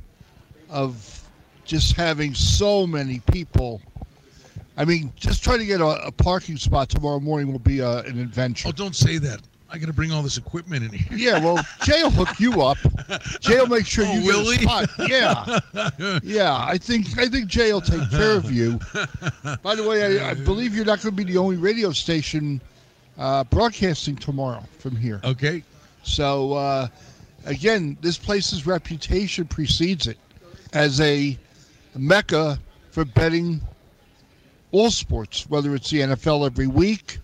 of 0.69 1.27
just 1.65 1.97
having 1.97 2.35
so 2.35 2.87
many 2.87 3.21
people. 3.33 3.81
I 4.77 4.85
mean, 4.85 5.11
just 5.17 5.43
trying 5.43 5.61
to 5.61 5.65
get 5.65 5.81
a, 5.81 6.07
a 6.07 6.13
parking 6.13 6.59
spot 6.59 6.91
tomorrow 6.91 7.19
morning 7.19 7.51
will 7.51 7.59
be 7.59 7.81
uh, 7.81 8.03
an 8.03 8.19
adventure. 8.19 8.69
Oh, 8.69 8.73
don't 8.73 8.95
say 8.95 9.17
that. 9.17 9.41
I 9.73 9.79
got 9.79 9.87
to 9.87 9.93
bring 9.93 10.11
all 10.13 10.23
this 10.23 10.37
equipment 10.37 10.85
in 10.85 10.91
here. 10.93 11.17
Yeah, 11.17 11.39
well, 11.45 11.65
Jay 11.85 12.03
will 12.03 12.11
hook 12.11 12.41
you 12.41 12.61
up. 12.63 12.79
Jay 13.41 13.59
will 13.59 13.69
make 13.69 13.87
sure 13.87 14.05
Oh, 14.07 14.13
you 14.13 14.25
will 14.27 14.45
get 14.45 14.61
a 14.61 14.63
spot. 14.63 14.91
Yeah, 15.09 16.19
yeah. 16.23 16.57
I 16.57 16.77
think 16.77 17.19
I 17.19 17.29
think 17.29 17.47
Jay 17.47 17.73
will 17.73 17.81
take 17.81 18.11
care 18.11 18.37
of 18.37 18.51
you. 18.51 18.79
By 19.63 19.75
the 19.75 19.87
way, 19.89 20.21
I, 20.21 20.31
I 20.31 20.35
believe 20.35 20.75
you're 20.75 20.85
not 20.85 21.01
going 21.03 21.15
to 21.17 21.25
be 21.25 21.31
the 21.31 21.39
only 21.39 21.57
radio 21.57 21.93
station 21.93 22.61
uh, 23.19 23.45
broadcasting 23.45 24.17
tomorrow 24.17 24.63
from 24.79 24.97
here. 24.97 25.21
Okay. 25.25 25.63
So 26.03 26.55
uh, 26.55 26.89
again, 27.47 27.97
this 28.01 28.19
place's 28.19 28.67
reputation 28.67 29.45
precedes 29.47 30.07
it, 30.07 30.19
as 30.73 31.01
a 31.01 31.39
mecca 31.95 32.59
for 32.91 33.05
betting 33.05 33.61
all 34.73 34.91
sports, 34.91 35.49
whether 35.49 35.75
it's 35.75 35.91
the 35.91 36.01
NFL 36.01 36.47
every 36.47 36.67
week 36.67 37.19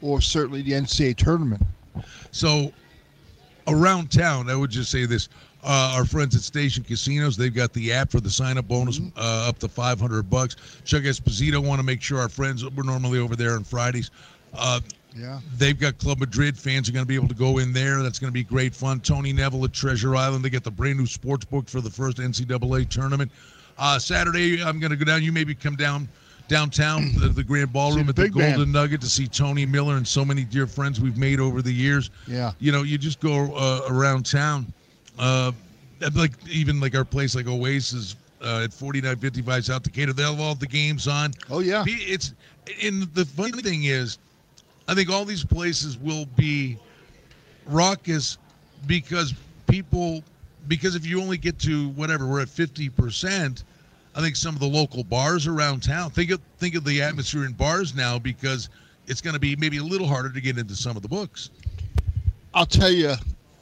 or 0.00 0.20
certainly 0.20 0.62
the 0.62 0.72
NCAA 0.72 1.16
tournament. 1.16 1.62
So 2.30 2.72
around 3.66 4.10
town, 4.10 4.48
I 4.50 4.56
would 4.56 4.70
just 4.70 4.90
say 4.90 5.06
this. 5.06 5.28
Uh, 5.64 5.94
our 5.96 6.04
friends 6.04 6.36
at 6.36 6.42
Station 6.42 6.84
Casinos, 6.84 7.36
they've 7.36 7.54
got 7.54 7.72
the 7.72 7.92
app 7.92 8.10
for 8.12 8.20
the 8.20 8.30
sign-up 8.30 8.68
bonus 8.68 9.00
Mm-hmm. 9.00 9.18
uh, 9.18 9.48
up 9.48 9.58
to 9.58 9.68
500 9.68 10.30
bucks. 10.30 10.54
Chuck 10.84 11.02
Esposito 11.02 11.58
want 11.58 11.80
to 11.80 11.82
make 11.82 12.00
sure 12.00 12.20
our 12.20 12.28
friends, 12.28 12.64
we're 12.64 12.84
normally 12.84 13.18
over 13.18 13.34
there 13.34 13.54
on 13.54 13.64
Fridays. 13.64 14.10
Uh, 14.54 14.80
Yeah. 15.16 15.40
They've 15.56 15.78
got 15.78 15.98
Club 15.98 16.20
Madrid. 16.20 16.56
Fans 16.56 16.88
are 16.88 16.92
going 16.92 17.04
to 17.04 17.08
be 17.08 17.16
able 17.16 17.28
to 17.28 17.34
go 17.34 17.58
in 17.58 17.72
there. 17.72 18.02
That's 18.04 18.20
going 18.20 18.28
to 18.28 18.32
be 18.34 18.44
great 18.44 18.72
fun. 18.72 19.00
Tony 19.00 19.32
Neville 19.32 19.64
at 19.64 19.72
Treasure 19.72 20.14
Island. 20.14 20.44
They 20.44 20.50
get 20.50 20.62
the 20.62 20.70
brand 20.70 20.96
new 20.98 21.06
sports 21.06 21.44
book 21.44 21.68
for 21.68 21.80
the 21.80 21.90
first 21.90 22.18
NCAA 22.18 22.88
tournament. 22.88 23.32
Uh, 23.78 23.98
Saturday, 23.98 24.62
I'm 24.62 24.78
going 24.78 24.90
to 24.90 24.96
go 24.96 25.04
down. 25.04 25.22
You 25.24 25.32
maybe 25.32 25.54
come 25.56 25.74
down 25.76 26.08
downtown, 26.48 27.12
the, 27.18 27.28
the 27.28 27.44
Grand 27.44 27.72
Ballroom 27.72 28.06
the 28.06 28.10
at 28.10 28.16
the. 28.16 28.28
Golden 28.28 28.72
Nugget 28.72 29.00
to 29.02 29.08
see 29.08 29.26
Tony 29.26 29.66
Miller 29.66 29.96
and 29.96 30.06
so 30.06 30.24
many 30.24 30.44
dear 30.44 30.66
friends 30.66 31.00
we've 31.00 31.16
made 31.18 31.40
over 31.40 31.62
the 31.62 31.72
years. 31.72 32.10
Yeah. 32.26 32.52
You 32.58 32.72
know, 32.72 32.82
you 32.82 32.98
just 32.98 33.20
go 33.20 33.54
uh, 33.54 33.82
around 33.88 34.26
town. 34.26 34.72
Uh, 35.18 35.52
like 36.14 36.32
even 36.48 36.80
like 36.80 36.96
our 36.96 37.04
place, 37.04 37.34
like 37.34 37.46
Oasis 37.46 38.16
uh, 38.42 38.62
at 38.64 38.72
4955 38.72 39.64
South 39.64 39.82
Decatur, 39.82 40.12
they'll 40.12 40.32
have 40.32 40.40
all 40.40 40.54
the 40.54 40.66
games 40.66 41.06
on. 41.06 41.32
Oh, 41.50 41.60
yeah. 41.60 41.84
It's 41.86 42.34
and 42.82 43.02
the 43.14 43.24
funny 43.24 43.62
thing 43.62 43.84
is, 43.84 44.18
I 44.88 44.94
think 44.94 45.10
all 45.10 45.24
these 45.24 45.44
places 45.44 45.98
will 45.98 46.26
be 46.36 46.78
raucous 47.66 48.38
because 48.86 49.34
people 49.66 50.22
because 50.68 50.94
if 50.94 51.06
you 51.06 51.20
only 51.20 51.38
get 51.38 51.58
to 51.60 51.88
whatever 51.90 52.26
we're 52.26 52.42
at 52.42 52.48
50%, 52.48 53.64
I 54.14 54.20
think 54.20 54.36
some 54.36 54.54
of 54.54 54.60
the 54.60 54.68
local 54.68 55.04
bars 55.04 55.46
around 55.46 55.82
town 55.82 56.10
think 56.10 56.30
of 56.30 56.40
think 56.58 56.74
of 56.74 56.84
the 56.84 57.02
atmosphere 57.02 57.44
in 57.44 57.52
bars 57.52 57.94
now 57.94 58.18
because 58.18 58.68
it's 59.06 59.20
going 59.20 59.34
to 59.34 59.40
be 59.40 59.56
maybe 59.56 59.78
a 59.78 59.82
little 59.82 60.06
harder 60.06 60.30
to 60.30 60.40
get 60.40 60.58
into 60.58 60.74
some 60.74 60.96
of 60.96 61.02
the 61.02 61.08
books. 61.08 61.50
I'll 62.54 62.66
tell 62.66 62.90
you, 62.90 63.14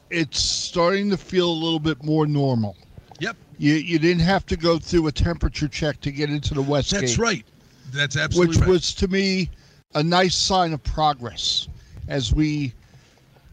it's 0.09 0.39
starting 0.39 1.09
to 1.09 1.17
feel 1.17 1.49
a 1.49 1.59
little 1.59 1.79
bit 1.79 2.03
more 2.03 2.25
normal. 2.25 2.75
Yep. 3.19 3.35
You 3.57 3.73
you 3.73 3.99
didn't 3.99 4.23
have 4.23 4.45
to 4.47 4.57
go 4.57 4.79
through 4.79 5.07
a 5.07 5.11
temperature 5.11 5.67
check 5.67 5.99
to 6.01 6.11
get 6.11 6.29
into 6.29 6.53
the 6.53 6.61
Westgate. 6.61 7.01
That's 7.01 7.17
right. 7.17 7.45
That's 7.93 8.17
absolutely 8.17 8.55
which 8.55 8.59
right. 8.61 8.69
was 8.69 8.93
to 8.95 9.07
me 9.07 9.49
a 9.95 10.03
nice 10.03 10.35
sign 10.35 10.73
of 10.73 10.83
progress 10.83 11.67
as 12.07 12.33
we 12.33 12.73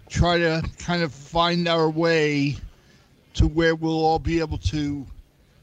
try 0.09 0.39
to 0.39 0.63
kind 0.79 1.03
of 1.03 1.13
find 1.13 1.69
our 1.69 1.89
way 1.89 2.57
to 3.35 3.49
where 3.49 3.75
we'll 3.75 4.05
all 4.05 4.19
be 4.19 4.41
able 4.41 4.59
to 4.59 5.07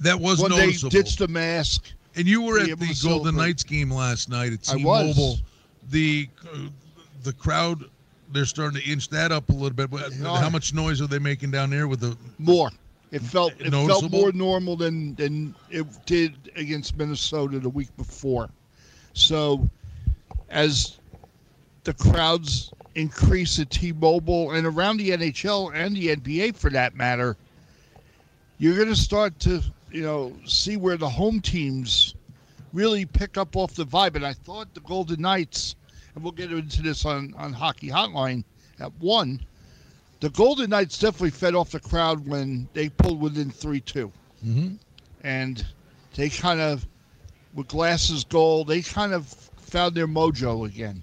that 0.02 0.20
was 0.20 0.42
day 0.42 0.48
noticeable. 0.50 0.90
ditch 0.90 1.16
the 1.16 1.28
mask. 1.28 1.92
And 2.16 2.28
you 2.28 2.42
were 2.42 2.60
at 2.60 2.68
the 2.68 2.76
Golden 2.76 2.96
celebrate. 2.96 3.32
Knights 3.34 3.64
game 3.64 3.90
last 3.92 4.30
night 4.30 4.54
at 4.54 4.64
T-Mobile. 4.64 5.38
The 5.90 6.28
uh, 6.54 6.58
the 7.24 7.34
crowd 7.34 7.86
they're 8.32 8.46
starting 8.46 8.82
to 8.82 8.90
inch 8.90 9.10
that 9.10 9.32
up 9.32 9.50
a 9.50 9.54
little 9.54 9.72
bit. 9.72 9.90
But 9.90 10.12
They 10.12 10.24
how 10.24 10.50
much 10.50 10.74
noise 10.74 11.02
are 11.02 11.08
they 11.08 11.20
making 11.20 11.52
down 11.52 11.70
there 11.70 11.88
with 11.88 12.02
the 12.02 12.18
More. 12.38 12.70
It 13.12 13.22
felt 13.22 13.52
it 13.60 13.72
felt 13.72 13.88
Noticeable? 13.88 14.20
more 14.20 14.32
normal 14.32 14.76
than 14.76 15.16
than 15.16 15.54
it 15.70 15.86
did 16.06 16.52
against 16.56 16.98
Minnesota 16.98 17.60
the 17.60 17.70
week 17.70 17.96
before. 17.98 18.50
So 19.14 19.70
as 20.50 20.98
the 21.84 21.94
crowds 21.94 22.72
increase 22.96 23.60
at 23.60 23.70
T-Mobile 23.70 24.52
and 24.52 24.66
around 24.66 24.98
the 24.98 25.10
NHL 25.12 25.74
and 25.74 25.96
the 25.96 26.16
NBA 26.16 26.56
for 26.56 26.70
that 26.70 26.96
matter, 26.96 27.36
you're 28.60 28.76
going 28.76 28.90
to 28.90 28.96
start 28.96 29.38
to, 29.40 29.62
you 29.92 30.02
know, 30.04 30.34
see 30.46 30.78
where 30.78 30.98
the 30.98 31.10
home 31.10 31.42
teams 31.42 32.16
really 32.74 33.06
pick 33.06 33.38
up 33.38 33.56
off 33.56 33.74
the 33.76 33.86
vibe. 33.86 34.16
And 34.16 34.26
I 34.26 34.34
thought 34.34 34.74
the 34.74 34.80
Golden 34.82 35.22
Knights, 35.22 35.76
and 36.16 36.24
we'll 36.24 36.32
get 36.34 36.52
into 36.52 36.82
this 36.82 37.06
on, 37.06 37.34
on 37.38 37.52
Hockey 37.54 37.90
Hotline 37.90 38.44
at 38.80 38.92
one, 39.00 39.42
the 40.22 40.30
Golden 40.30 40.70
Knights 40.70 40.98
definitely 41.00 41.32
fed 41.32 41.56
off 41.56 41.72
the 41.72 41.80
crowd 41.80 42.26
when 42.28 42.68
they 42.74 42.90
pulled 42.90 43.20
within 43.20 43.50
3 43.52 43.80
2. 43.82 44.12
Mhm. 44.46 44.78
And 45.24 45.66
they 46.16 46.30
kind 46.30 46.60
of, 46.62 46.88
with 47.54 47.68
Glass's 47.68 48.24
goal, 48.24 48.64
they 48.64 48.82
kind 48.82 49.14
of 49.14 49.28
found 49.28 49.96
their 49.96 50.08
mojo 50.08 50.66
again. 50.68 51.02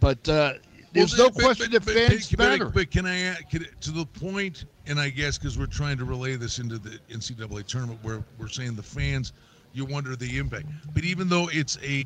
But 0.00 0.28
uh, 0.28 0.54
there's 0.92 1.16
Well, 1.16 1.28
no 1.28 1.30
but- 1.30 1.42
question 1.44 1.70
but- 1.72 1.84
that 1.84 1.92
fans 2.10 2.30
but- 2.30 2.38
matter. 2.38 2.68
But 2.70 2.90
can 2.90 3.06
I 3.06 3.18
add 3.20 3.50
can, 3.50 3.66
to 3.82 3.90
the 3.90 4.06
point, 4.06 4.64
and 4.86 5.00
I 5.00 5.08
guess 5.10 5.38
because 5.38 5.58
we're 5.58 5.66
trying 5.66 5.98
to 5.98 6.04
relay 6.04 6.36
this 6.36 6.58
into 6.58 6.78
the 6.78 6.98
NCAA 7.10 7.66
tournament, 7.66 7.98
where 8.02 8.22
we're 8.38 8.48
saying 8.48 8.76
the 8.76 8.82
fans, 8.82 9.32
you 9.72 9.84
wonder 9.84 10.14
the 10.16 10.38
impact. 10.38 10.66
But 10.94 11.04
even 11.04 11.28
though 11.28 11.48
it's 11.52 11.78
a, 11.82 12.04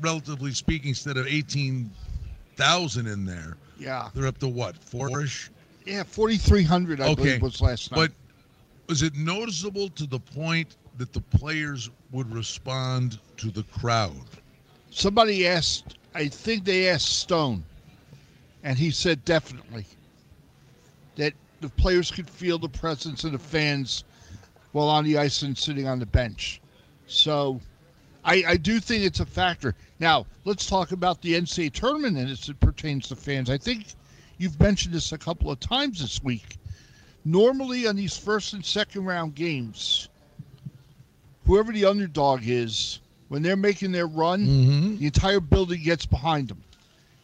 relatively 0.00 0.52
speaking, 0.52 0.90
instead 0.90 1.16
of 1.16 1.26
eighteen 1.26 1.90
thousand 2.56 3.06
in 3.06 3.24
there, 3.24 3.56
yeah. 3.78 4.08
they're 4.14 4.26
up 4.26 4.38
to 4.38 4.48
what 4.48 4.76
four-ish. 4.76 5.50
Yeah, 5.86 6.02
4,300, 6.02 7.00
I 7.00 7.08
Okay, 7.08 7.14
believe, 7.14 7.42
was 7.42 7.62
last 7.62 7.90
night. 7.90 7.96
But 7.96 8.12
was 8.88 9.02
it 9.02 9.14
noticeable 9.16 9.88
to 9.90 10.06
the 10.06 10.18
point 10.18 10.76
that 10.98 11.14
the 11.14 11.20
players 11.20 11.88
would 12.12 12.30
respond 12.34 13.18
to 13.38 13.50
the 13.50 13.62
crowd? 13.62 14.12
Somebody 14.90 15.46
asked, 15.46 15.96
I 16.14 16.28
think 16.28 16.64
they 16.64 16.90
asked 16.90 17.20
Stone, 17.20 17.64
and 18.64 18.76
he 18.76 18.90
said 18.90 19.24
definitely 19.24 19.86
that 21.16 21.32
the 21.60 21.68
players 21.68 22.10
could 22.10 22.28
feel 22.28 22.58
the 22.58 22.68
presence 22.68 23.24
of 23.24 23.32
the 23.32 23.38
fans 23.38 24.04
while 24.72 24.88
on 24.88 25.04
the 25.04 25.18
ice 25.18 25.42
and 25.42 25.56
sitting 25.56 25.86
on 25.88 25.98
the 25.98 26.06
bench. 26.06 26.60
So 27.06 27.60
I, 28.24 28.44
I 28.46 28.56
do 28.56 28.80
think 28.80 29.04
it's 29.04 29.20
a 29.20 29.26
factor. 29.26 29.74
Now, 29.98 30.26
let's 30.44 30.66
talk 30.66 30.92
about 30.92 31.20
the 31.22 31.34
NCAA 31.34 31.72
tournament 31.72 32.16
and 32.18 32.30
as 32.30 32.48
it 32.48 32.60
pertains 32.60 33.08
to 33.08 33.16
fans. 33.16 33.50
I 33.50 33.58
think 33.58 33.86
you've 34.38 34.58
mentioned 34.60 34.94
this 34.94 35.12
a 35.12 35.18
couple 35.18 35.50
of 35.50 35.58
times 35.60 36.00
this 36.00 36.22
week. 36.22 36.58
Normally, 37.24 37.86
on 37.86 37.96
these 37.96 38.16
first 38.16 38.52
and 38.52 38.64
second 38.64 39.04
round 39.04 39.34
games, 39.34 40.08
whoever 41.46 41.72
the 41.72 41.84
underdog 41.84 42.40
is, 42.44 43.00
when 43.28 43.42
they're 43.42 43.56
making 43.56 43.92
their 43.92 44.06
run, 44.06 44.46
Mm-hmm. 44.46 44.96
the 44.96 45.06
entire 45.06 45.40
building 45.40 45.82
gets 45.82 46.06
behind 46.06 46.48
them. 46.48 46.62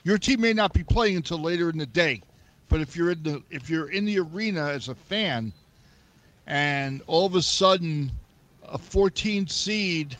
Your 0.02 0.18
team 0.18 0.40
may 0.42 0.52
not 0.52 0.74
be 0.74 0.84
playing 0.84 1.16
until 1.16 1.38
later 1.38 1.70
in 1.70 1.78
the 1.78 1.86
day, 1.86 2.20
but 2.68 2.80
if 2.80 2.96
you're 2.96 3.10
in 3.10 3.22
the 3.22 3.42
if 3.50 3.68
you're 3.70 3.90
in 3.90 4.04
the 4.04 4.18
arena 4.18 4.68
as 4.68 4.88
a 4.88 4.94
fan, 4.94 5.52
and 6.46 7.02
all 7.06 7.26
of 7.26 7.34
a 7.34 7.42
sudden 7.42 8.10
a 8.68 8.78
14 8.78 9.46
seed 9.46 10.16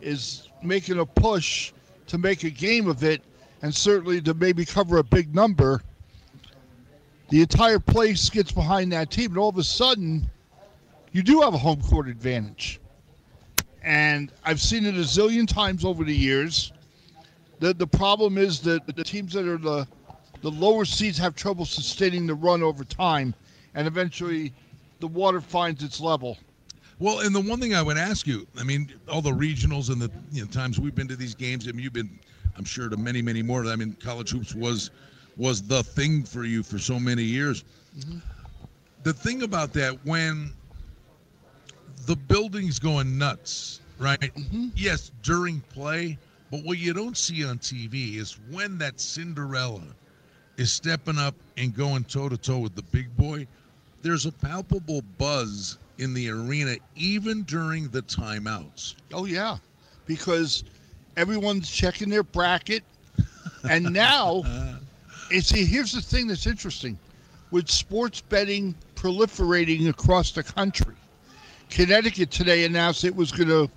is 0.00 0.48
making 0.62 0.98
a 0.98 1.06
push 1.06 1.72
to 2.06 2.18
make 2.18 2.44
a 2.44 2.50
game 2.50 2.88
of 2.88 3.04
it, 3.04 3.22
and 3.62 3.74
certainly 3.74 4.20
to 4.20 4.34
maybe 4.34 4.64
cover 4.64 4.98
a 4.98 5.04
big 5.04 5.34
number, 5.34 5.82
the 7.30 7.40
entire 7.40 7.78
place 7.78 8.28
gets 8.30 8.52
behind 8.52 8.92
that 8.92 9.10
team, 9.10 9.30
and 9.30 9.38
all 9.38 9.48
of 9.48 9.58
a 9.58 9.64
sudden, 9.64 10.28
you 11.12 11.22
do 11.22 11.40
have 11.40 11.54
a 11.54 11.58
home 11.58 11.80
court 11.82 12.08
advantage. 12.08 12.80
And 13.82 14.32
I've 14.44 14.60
seen 14.60 14.84
it 14.86 14.94
a 14.94 15.00
zillion 15.00 15.46
times 15.46 15.84
over 15.84 16.04
the 16.04 16.14
years. 16.14 16.72
The 17.60 17.74
the 17.74 17.86
problem 17.86 18.38
is 18.38 18.60
that 18.60 18.86
the 18.86 19.04
teams 19.04 19.32
that 19.32 19.46
are 19.46 19.58
the 19.58 19.86
the 20.42 20.50
lower 20.50 20.84
seeds 20.84 21.18
have 21.18 21.34
trouble 21.34 21.64
sustaining 21.64 22.26
the 22.26 22.34
run 22.34 22.62
over 22.62 22.84
time, 22.84 23.34
and 23.74 23.86
eventually 23.86 24.52
the 25.00 25.06
water 25.06 25.40
finds 25.40 25.82
its 25.82 26.00
level. 26.00 26.38
Well, 27.00 27.20
and 27.20 27.34
the 27.34 27.40
one 27.40 27.60
thing 27.60 27.74
I 27.74 27.82
would 27.82 27.96
ask 27.96 28.26
you, 28.26 28.46
I 28.58 28.64
mean, 28.64 28.92
all 29.08 29.22
the 29.22 29.30
regionals 29.30 29.90
and 29.90 30.00
the 30.00 30.10
you 30.32 30.42
know, 30.42 30.48
times 30.48 30.80
we've 30.80 30.94
been 30.94 31.08
to 31.08 31.16
these 31.16 31.34
games, 31.34 31.68
I 31.68 31.72
mean, 31.72 31.84
you've 31.84 31.92
been, 31.92 32.18
I'm 32.56 32.64
sure, 32.64 32.88
to 32.88 32.96
many, 32.96 33.22
many 33.22 33.42
more. 33.42 33.64
I 33.66 33.76
mean, 33.76 33.96
college 34.02 34.30
hoops 34.30 34.54
was 34.54 34.90
was 35.36 35.62
the 35.62 35.84
thing 35.84 36.24
for 36.24 36.44
you 36.44 36.64
for 36.64 36.78
so 36.80 36.98
many 36.98 37.22
years. 37.22 37.62
Mm-hmm. 37.96 38.18
The 39.04 39.12
thing 39.12 39.42
about 39.42 39.72
that, 39.74 40.04
when 40.04 40.50
the 42.06 42.16
building's 42.16 42.80
going 42.80 43.16
nuts, 43.16 43.80
right? 43.98 44.20
Mm-hmm. 44.20 44.68
Yes, 44.74 45.12
during 45.22 45.60
play, 45.60 46.18
but 46.50 46.64
what 46.64 46.78
you 46.78 46.92
don't 46.92 47.16
see 47.16 47.44
on 47.44 47.58
TV 47.58 48.16
is 48.16 48.38
when 48.50 48.78
that 48.78 48.98
Cinderella 49.00 49.82
is 50.58 50.70
stepping 50.70 51.16
up 51.16 51.34
and 51.56 51.74
going 51.74 52.04
toe 52.04 52.28
to 52.28 52.36
toe 52.36 52.58
with 52.58 52.74
the 52.74 52.82
big 52.82 53.16
boy, 53.16 53.46
there's 54.02 54.26
a 54.26 54.32
palpable 54.32 55.02
buzz 55.16 55.78
in 55.98 56.12
the 56.12 56.28
arena, 56.28 56.76
even 56.96 57.42
during 57.44 57.88
the 57.88 58.02
timeouts. 58.02 58.94
Oh 59.12 59.24
yeah, 59.24 59.56
because 60.06 60.64
everyone's 61.16 61.70
checking 61.70 62.10
their 62.10 62.22
bracket, 62.22 62.82
and 63.70 63.84
now, 63.92 64.42
and 65.32 65.44
see, 65.44 65.64
here's 65.64 65.92
the 65.92 66.00
thing 66.00 66.26
that's 66.26 66.46
interesting, 66.46 66.98
with 67.50 67.68
sports 67.70 68.20
betting 68.20 68.74
proliferating 68.94 69.88
across 69.88 70.32
the 70.32 70.42
country, 70.42 70.94
Connecticut 71.70 72.30
today 72.30 72.64
announced 72.64 73.04
it 73.04 73.14
was 73.14 73.30
going 73.30 73.48
to 73.48 73.70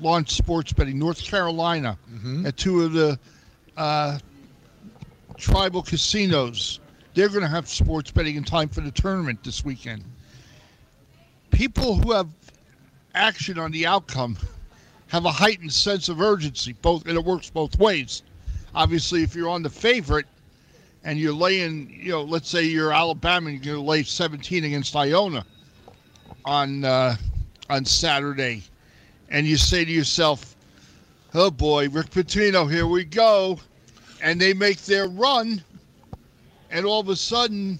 launch 0.00 0.30
sports 0.32 0.72
betting. 0.72 0.98
North 0.98 1.22
Carolina, 1.22 1.96
at 2.46 2.56
two 2.56 2.82
of 2.82 2.92
the 2.92 3.18
uh, 3.76 4.18
tribal 5.36 5.82
casinos, 5.82 6.80
they're 7.14 7.28
going 7.28 7.42
to 7.42 7.48
have 7.48 7.68
sports 7.68 8.10
betting 8.10 8.36
in 8.36 8.44
time 8.44 8.68
for 8.68 8.80
the 8.80 8.90
tournament 8.90 9.42
this 9.42 9.64
weekend. 9.64 10.04
People 11.50 11.96
who 11.96 12.12
have 12.12 12.28
action 13.14 13.58
on 13.58 13.70
the 13.70 13.86
outcome 13.86 14.36
have 15.08 15.24
a 15.24 15.30
heightened 15.30 15.72
sense 15.72 16.08
of 16.08 16.20
urgency. 16.20 16.74
Both 16.74 17.06
and 17.06 17.16
it 17.16 17.24
works 17.24 17.50
both 17.50 17.78
ways. 17.78 18.22
Obviously, 18.74 19.22
if 19.22 19.34
you're 19.34 19.48
on 19.48 19.62
the 19.62 19.70
favorite 19.70 20.26
and 21.04 21.18
you're 21.18 21.32
laying, 21.32 21.90
you 21.90 22.10
know, 22.10 22.22
let's 22.22 22.48
say 22.48 22.64
you're 22.64 22.92
Alabama 22.92 23.50
and 23.50 23.64
you're 23.64 23.78
lay 23.78 24.02
17 24.02 24.64
against 24.64 24.94
Iona 24.94 25.44
on 26.44 26.84
uh, 26.84 27.16
on 27.70 27.84
Saturday, 27.84 28.62
and 29.30 29.46
you 29.46 29.56
say 29.56 29.84
to 29.84 29.90
yourself, 29.90 30.56
"Oh 31.34 31.50
boy, 31.50 31.88
Rick 31.88 32.10
Pitino, 32.10 32.70
here 32.70 32.86
we 32.86 33.04
go," 33.04 33.58
and 34.22 34.40
they 34.40 34.52
make 34.52 34.78
their 34.82 35.08
run, 35.08 35.62
and 36.70 36.86
all 36.86 37.00
of 37.00 37.08
a 37.08 37.16
sudden 37.16 37.78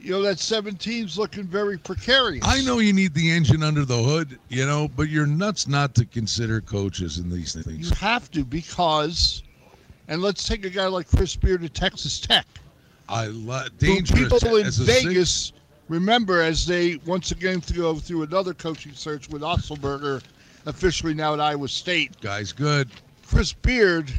you 0.00 0.12
know 0.12 0.22
that 0.22 0.36
17's 0.36 1.18
looking 1.18 1.44
very 1.44 1.78
precarious. 1.78 2.44
I 2.46 2.62
know 2.62 2.78
you 2.78 2.92
need 2.92 3.14
the 3.14 3.30
engine 3.30 3.62
under 3.62 3.84
the 3.84 3.96
hood, 3.96 4.38
you 4.48 4.64
know, 4.64 4.88
but 4.88 5.08
you're 5.08 5.26
nuts 5.26 5.66
not 5.66 5.94
to 5.96 6.04
consider 6.04 6.60
coaches 6.60 7.18
in 7.18 7.30
these 7.30 7.54
things. 7.54 7.90
You 7.90 7.96
have 7.96 8.30
to 8.32 8.44
because, 8.44 9.42
and 10.08 10.22
let's 10.22 10.46
take 10.46 10.64
a 10.64 10.70
guy 10.70 10.86
like 10.86 11.08
Chris 11.08 11.34
Beard 11.36 11.64
at 11.64 11.74
Texas 11.74 12.20
Tech. 12.20 12.46
I 13.08 13.26
love 13.26 13.76
dangerous. 13.78 14.32
People 14.32 14.56
in 14.56 14.70
Vegas 14.70 15.30
six- 15.30 15.52
remember 15.88 16.42
as 16.42 16.66
they 16.66 16.96
once 17.06 17.30
again 17.30 17.60
to 17.62 17.72
go 17.72 17.94
through 17.96 18.22
another 18.22 18.54
coaching 18.54 18.92
search 18.92 19.28
with 19.28 19.42
Otzelberger, 19.42 20.22
officially 20.66 21.14
now 21.14 21.34
at 21.34 21.40
Iowa 21.40 21.68
State. 21.68 22.20
guy's 22.20 22.52
good. 22.52 22.88
Chris 23.26 23.52
Beard 23.52 24.12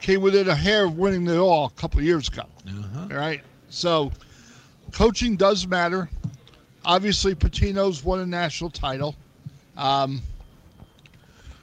came 0.00 0.20
within 0.20 0.48
a 0.48 0.54
hair 0.54 0.86
of 0.86 0.96
winning 0.98 1.26
it 1.26 1.36
all 1.36 1.66
a 1.66 1.70
couple 1.80 2.00
of 2.00 2.06
years 2.06 2.28
ago. 2.28 2.44
Uh-huh. 2.66 3.00
All 3.10 3.16
right. 3.16 3.42
So 3.68 4.10
coaching 4.92 5.36
does 5.36 5.66
matter. 5.66 6.08
Obviously, 6.84 7.34
Pitino's 7.34 8.02
won 8.02 8.20
a 8.20 8.26
national 8.26 8.70
title. 8.70 9.14
Um, 9.76 10.22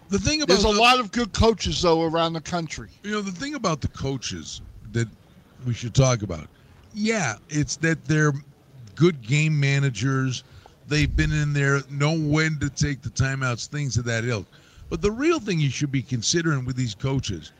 The 0.10 0.20
thing 0.20 0.42
about 0.42 0.54
there's 0.54 0.66
a 0.66 0.74
the- 0.74 0.80
lot 0.80 1.00
of 1.00 1.12
good 1.12 1.34
coaches, 1.34 1.82
though, 1.82 2.04
around 2.04 2.34
the 2.34 2.42
country. 2.42 2.90
You 3.04 3.12
know, 3.12 3.22
the 3.22 3.32
thing 3.32 3.56
about 3.56 3.82
the 3.82 3.88
coaches 3.90 4.62
that 4.94 5.08
we 5.66 5.74
should 5.74 5.94
talk 5.96 6.22
about, 6.22 6.48
yeah, 6.94 7.36
it's 7.50 7.76
that 7.78 8.06
they're 8.06 8.34
good 8.96 9.22
game 9.22 9.60
managers. 9.60 10.44
They've 10.88 11.14
been 11.14 11.32
in 11.34 11.52
there, 11.52 11.82
know 11.90 12.18
when 12.18 12.58
to 12.60 12.70
take 12.70 13.02
the 13.02 13.10
timeouts, 13.10 13.68
things 13.68 13.98
of 13.98 14.06
that 14.06 14.24
ilk. 14.24 14.46
But 14.90 15.02
the 15.02 15.12
real 15.12 15.40
thing 15.40 15.60
you 15.60 15.70
should 15.70 15.92
be 15.92 16.02
considering 16.02 16.64
with 16.64 16.78
these 16.78 16.96
coaches, 16.96 17.52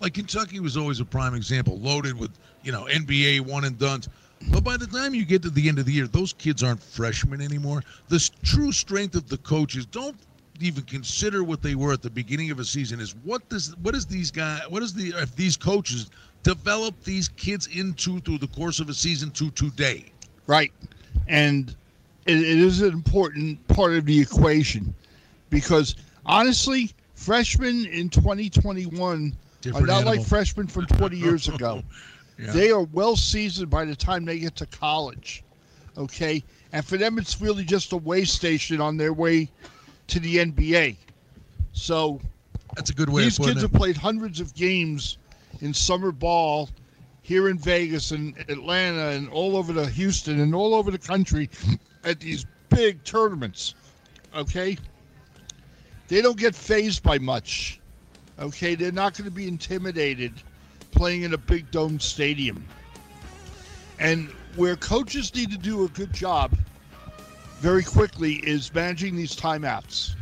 like 0.00 0.14
Kentucky 0.14 0.60
was 0.60 0.76
always 0.76 1.00
a 1.00 1.04
prime 1.04 1.34
example, 1.34 1.78
loaded 1.78 2.18
with, 2.18 2.30
you 2.62 2.72
know, 2.72 2.84
NBA 2.84 3.40
one 3.40 3.64
and 3.64 3.78
duns. 3.78 4.08
But 4.50 4.62
by 4.62 4.76
the 4.76 4.86
time 4.86 5.14
you 5.14 5.24
get 5.24 5.42
to 5.42 5.50
the 5.50 5.68
end 5.68 5.78
of 5.78 5.86
the 5.86 5.92
year, 5.92 6.06
those 6.06 6.32
kids 6.32 6.62
aren't 6.62 6.82
freshmen 6.82 7.40
anymore. 7.40 7.82
The 8.08 8.30
true 8.44 8.70
strength 8.70 9.16
of 9.16 9.28
the 9.28 9.38
coaches 9.38 9.84
don't 9.84 10.16
even 10.60 10.84
consider 10.84 11.42
what 11.44 11.62
they 11.62 11.74
were 11.74 11.92
at 11.92 12.02
the 12.02 12.10
beginning 12.10 12.50
of 12.50 12.58
a 12.58 12.64
season 12.64 13.00
is 13.00 13.14
what 13.22 13.48
does 13.48 13.76
what 13.82 13.94
is 13.94 14.06
these 14.06 14.32
guys 14.32 14.60
what 14.68 14.82
is 14.82 14.92
the 14.92 15.14
if 15.16 15.36
these 15.36 15.56
coaches 15.56 16.10
develop 16.42 17.00
these 17.04 17.28
kids 17.28 17.68
into 17.68 18.18
through 18.20 18.38
the 18.38 18.48
course 18.48 18.80
of 18.80 18.88
a 18.88 18.94
season 18.94 19.30
to 19.30 19.50
today 19.52 20.10
Right. 20.48 20.72
And 21.28 21.76
it, 22.26 22.38
it 22.38 22.58
is 22.58 22.80
an 22.80 22.92
important 22.92 23.64
part 23.68 23.92
of 23.92 24.06
the 24.06 24.18
equation 24.18 24.94
because 25.50 25.94
honestly, 26.26 26.90
freshmen 27.14 27.84
in 27.86 28.08
2021 28.08 29.36
Different 29.60 29.84
are 29.84 29.86
not 29.86 30.00
animal. 30.02 30.16
like 30.18 30.26
freshmen 30.26 30.66
from 30.66 30.86
20 30.86 31.16
years 31.18 31.48
ago. 31.48 31.82
Yeah. 32.38 32.52
They 32.52 32.70
are 32.70 32.84
well 32.84 33.16
seasoned 33.16 33.70
by 33.70 33.84
the 33.84 33.96
time 33.96 34.24
they 34.24 34.38
get 34.38 34.54
to 34.56 34.66
college. 34.66 35.42
Okay. 35.96 36.42
And 36.72 36.84
for 36.84 36.96
them, 36.96 37.18
it's 37.18 37.40
really 37.40 37.64
just 37.64 37.92
a 37.92 37.96
way 37.96 38.24
station 38.24 38.80
on 38.80 38.96
their 38.96 39.12
way 39.12 39.50
to 40.08 40.20
the 40.20 40.36
NBA. 40.36 40.96
So 41.72 42.20
that's 42.76 42.90
a 42.90 42.94
good 42.94 43.08
way 43.08 43.22
these 43.22 43.38
kids 43.38 43.58
it 43.58 43.62
have 43.62 43.72
played 43.72 43.96
hundreds 43.96 44.40
of 44.40 44.54
games 44.54 45.18
in 45.60 45.74
summer 45.74 46.12
ball 46.12 46.68
here 47.22 47.48
in 47.48 47.58
Vegas 47.58 48.10
and 48.10 48.36
Atlanta 48.48 49.08
and 49.08 49.28
all 49.30 49.56
over 49.56 49.72
the 49.72 49.86
Houston 49.86 50.40
and 50.40 50.54
all 50.54 50.74
over 50.74 50.90
the 50.90 50.98
country 50.98 51.50
at 52.04 52.20
these 52.20 52.46
big 52.68 53.02
tournaments. 53.04 53.74
Okay? 54.34 54.78
They 56.08 56.22
don't 56.22 56.38
get 56.38 56.54
phased 56.54 57.02
by 57.02 57.18
much. 57.18 57.77
Okay? 58.38 58.74
They're 58.74 58.92
not 58.92 59.16
going 59.16 59.24
to 59.24 59.34
be 59.34 59.48
intimidated 59.48 60.32
playing 60.90 61.22
in 61.22 61.34
a 61.34 61.38
big 61.38 61.70
dome 61.70 62.00
stadium. 62.00 62.64
And 63.98 64.28
where 64.56 64.76
coaches 64.76 65.34
need 65.34 65.50
to 65.50 65.58
do 65.58 65.84
a 65.84 65.88
good 65.88 66.12
job 66.12 66.56
very 67.58 67.82
quickly 67.82 68.34
is 68.34 68.72
managing 68.72 69.16
these 69.16 69.34
timeouts. 69.34 70.14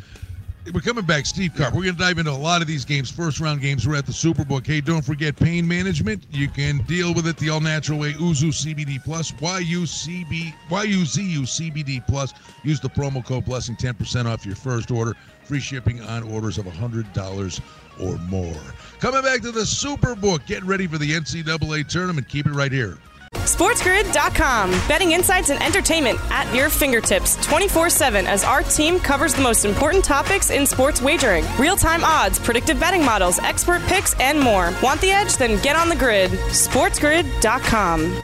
we're 0.72 0.80
coming 0.80 1.04
back 1.04 1.26
steve 1.26 1.52
carp 1.54 1.74
we're 1.74 1.82
going 1.82 1.94
to 1.94 2.00
dive 2.00 2.18
into 2.18 2.30
a 2.30 2.32
lot 2.32 2.62
of 2.62 2.66
these 2.66 2.84
games 2.84 3.10
first 3.10 3.40
round 3.40 3.60
games 3.60 3.86
we're 3.86 3.94
at 3.94 4.06
the 4.06 4.12
superbook 4.12 4.66
hey 4.66 4.80
don't 4.80 5.04
forget 5.04 5.36
pain 5.36 5.68
management 5.68 6.24
you 6.30 6.48
can 6.48 6.78
deal 6.84 7.12
with 7.14 7.26
it 7.26 7.36
the 7.36 7.50
all 7.50 7.60
natural 7.60 7.98
way 7.98 8.12
yuzu 8.14 8.48
cbd 8.48 9.02
plus 9.04 9.32
yucb 9.32 10.52
cbd 10.70 12.06
plus 12.06 12.32
use 12.64 12.80
the 12.80 12.88
promo 12.88 13.24
code 13.24 13.44
blessing 13.44 13.76
10% 13.76 14.24
off 14.24 14.46
your 14.46 14.56
first 14.56 14.90
order 14.90 15.14
free 15.44 15.60
shipping 15.60 16.00
on 16.00 16.22
orders 16.24 16.58
of 16.58 16.64
$100 16.64 17.60
or 18.00 18.16
more 18.28 18.60
coming 19.00 19.22
back 19.22 19.40
to 19.40 19.50
the 19.50 19.60
superbook 19.60 20.44
get 20.46 20.62
ready 20.64 20.86
for 20.86 20.98
the 20.98 21.12
ncaa 21.12 21.86
tournament 21.88 22.28
keep 22.28 22.46
it 22.46 22.52
right 22.52 22.72
here 22.72 22.98
SportsGrid.com. 23.34 24.70
Betting 24.88 25.12
insights 25.12 25.50
and 25.50 25.62
entertainment 25.62 26.18
at 26.30 26.52
your 26.54 26.68
fingertips 26.68 27.36
24 27.46 27.90
7 27.90 28.26
as 28.26 28.44
our 28.44 28.62
team 28.62 28.98
covers 28.98 29.34
the 29.34 29.42
most 29.42 29.64
important 29.64 30.04
topics 30.04 30.50
in 30.50 30.66
sports 30.66 31.00
wagering 31.00 31.44
real 31.58 31.76
time 31.76 32.02
odds, 32.04 32.38
predictive 32.38 32.80
betting 32.80 33.04
models, 33.04 33.38
expert 33.40 33.82
picks, 33.82 34.18
and 34.20 34.40
more. 34.40 34.72
Want 34.82 35.00
the 35.00 35.10
edge? 35.10 35.36
Then 35.36 35.62
get 35.62 35.76
on 35.76 35.88
the 35.88 35.96
grid. 35.96 36.30
SportsGrid.com. 36.30 38.22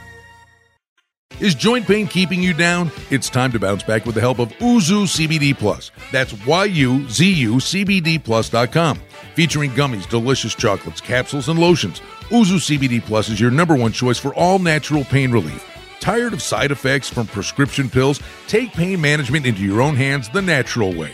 Is 1.39 1.55
joint 1.55 1.87
pain 1.87 2.07
keeping 2.07 2.43
you 2.43 2.53
down? 2.53 2.91
It's 3.09 3.29
time 3.29 3.51
to 3.53 3.59
bounce 3.59 3.83
back 3.83 4.05
with 4.05 4.15
the 4.15 4.21
help 4.21 4.39
of 4.39 4.49
Yuzu 4.53 5.05
CBD 5.07 5.57
Plus. 5.57 5.91
That's 6.11 6.33
Y-U-Z-U 6.45 7.55
CBD 7.55 8.23
Plus.com. 8.23 8.99
Featuring 9.35 9.71
gummies, 9.71 10.07
delicious 10.09 10.53
chocolates, 10.53 11.01
capsules, 11.01 11.49
and 11.49 11.59
lotions. 11.59 12.01
Yuzu 12.29 12.77
CBD 12.77 13.01
Plus 13.01 13.29
is 13.29 13.39
your 13.39 13.51
number 13.51 13.75
one 13.75 13.91
choice 13.91 14.19
for 14.19 14.33
all 14.35 14.59
natural 14.59 15.03
pain 15.03 15.31
relief. 15.31 15.69
Tired 15.99 16.33
of 16.33 16.41
side 16.41 16.71
effects 16.71 17.09
from 17.09 17.27
prescription 17.27 17.89
pills? 17.89 18.21
Take 18.47 18.73
pain 18.73 18.99
management 18.99 19.45
into 19.45 19.61
your 19.61 19.81
own 19.81 19.95
hands 19.95 20.29
the 20.29 20.41
natural 20.41 20.93
way. 20.93 21.11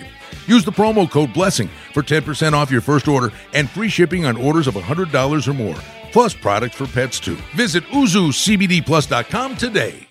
Use 0.47 0.65
the 0.65 0.71
promo 0.71 1.09
code 1.09 1.31
BLESSING 1.33 1.69
for 1.93 2.01
10% 2.01 2.53
off 2.53 2.71
your 2.71 2.81
first 2.81 3.07
order 3.07 3.31
and 3.53 3.69
free 3.69 3.89
shipping 3.89 4.25
on 4.25 4.35
orders 4.35 4.67
of 4.67 4.73
$100 4.73 5.47
or 5.47 5.53
more. 5.53 5.77
Plus 6.11 6.33
products 6.33 6.75
for 6.75 6.87
pets 6.87 7.19
too. 7.19 7.37
Visit 7.55 7.83
YuzuCBDPlus.com 7.85 9.57
today. 9.57 10.08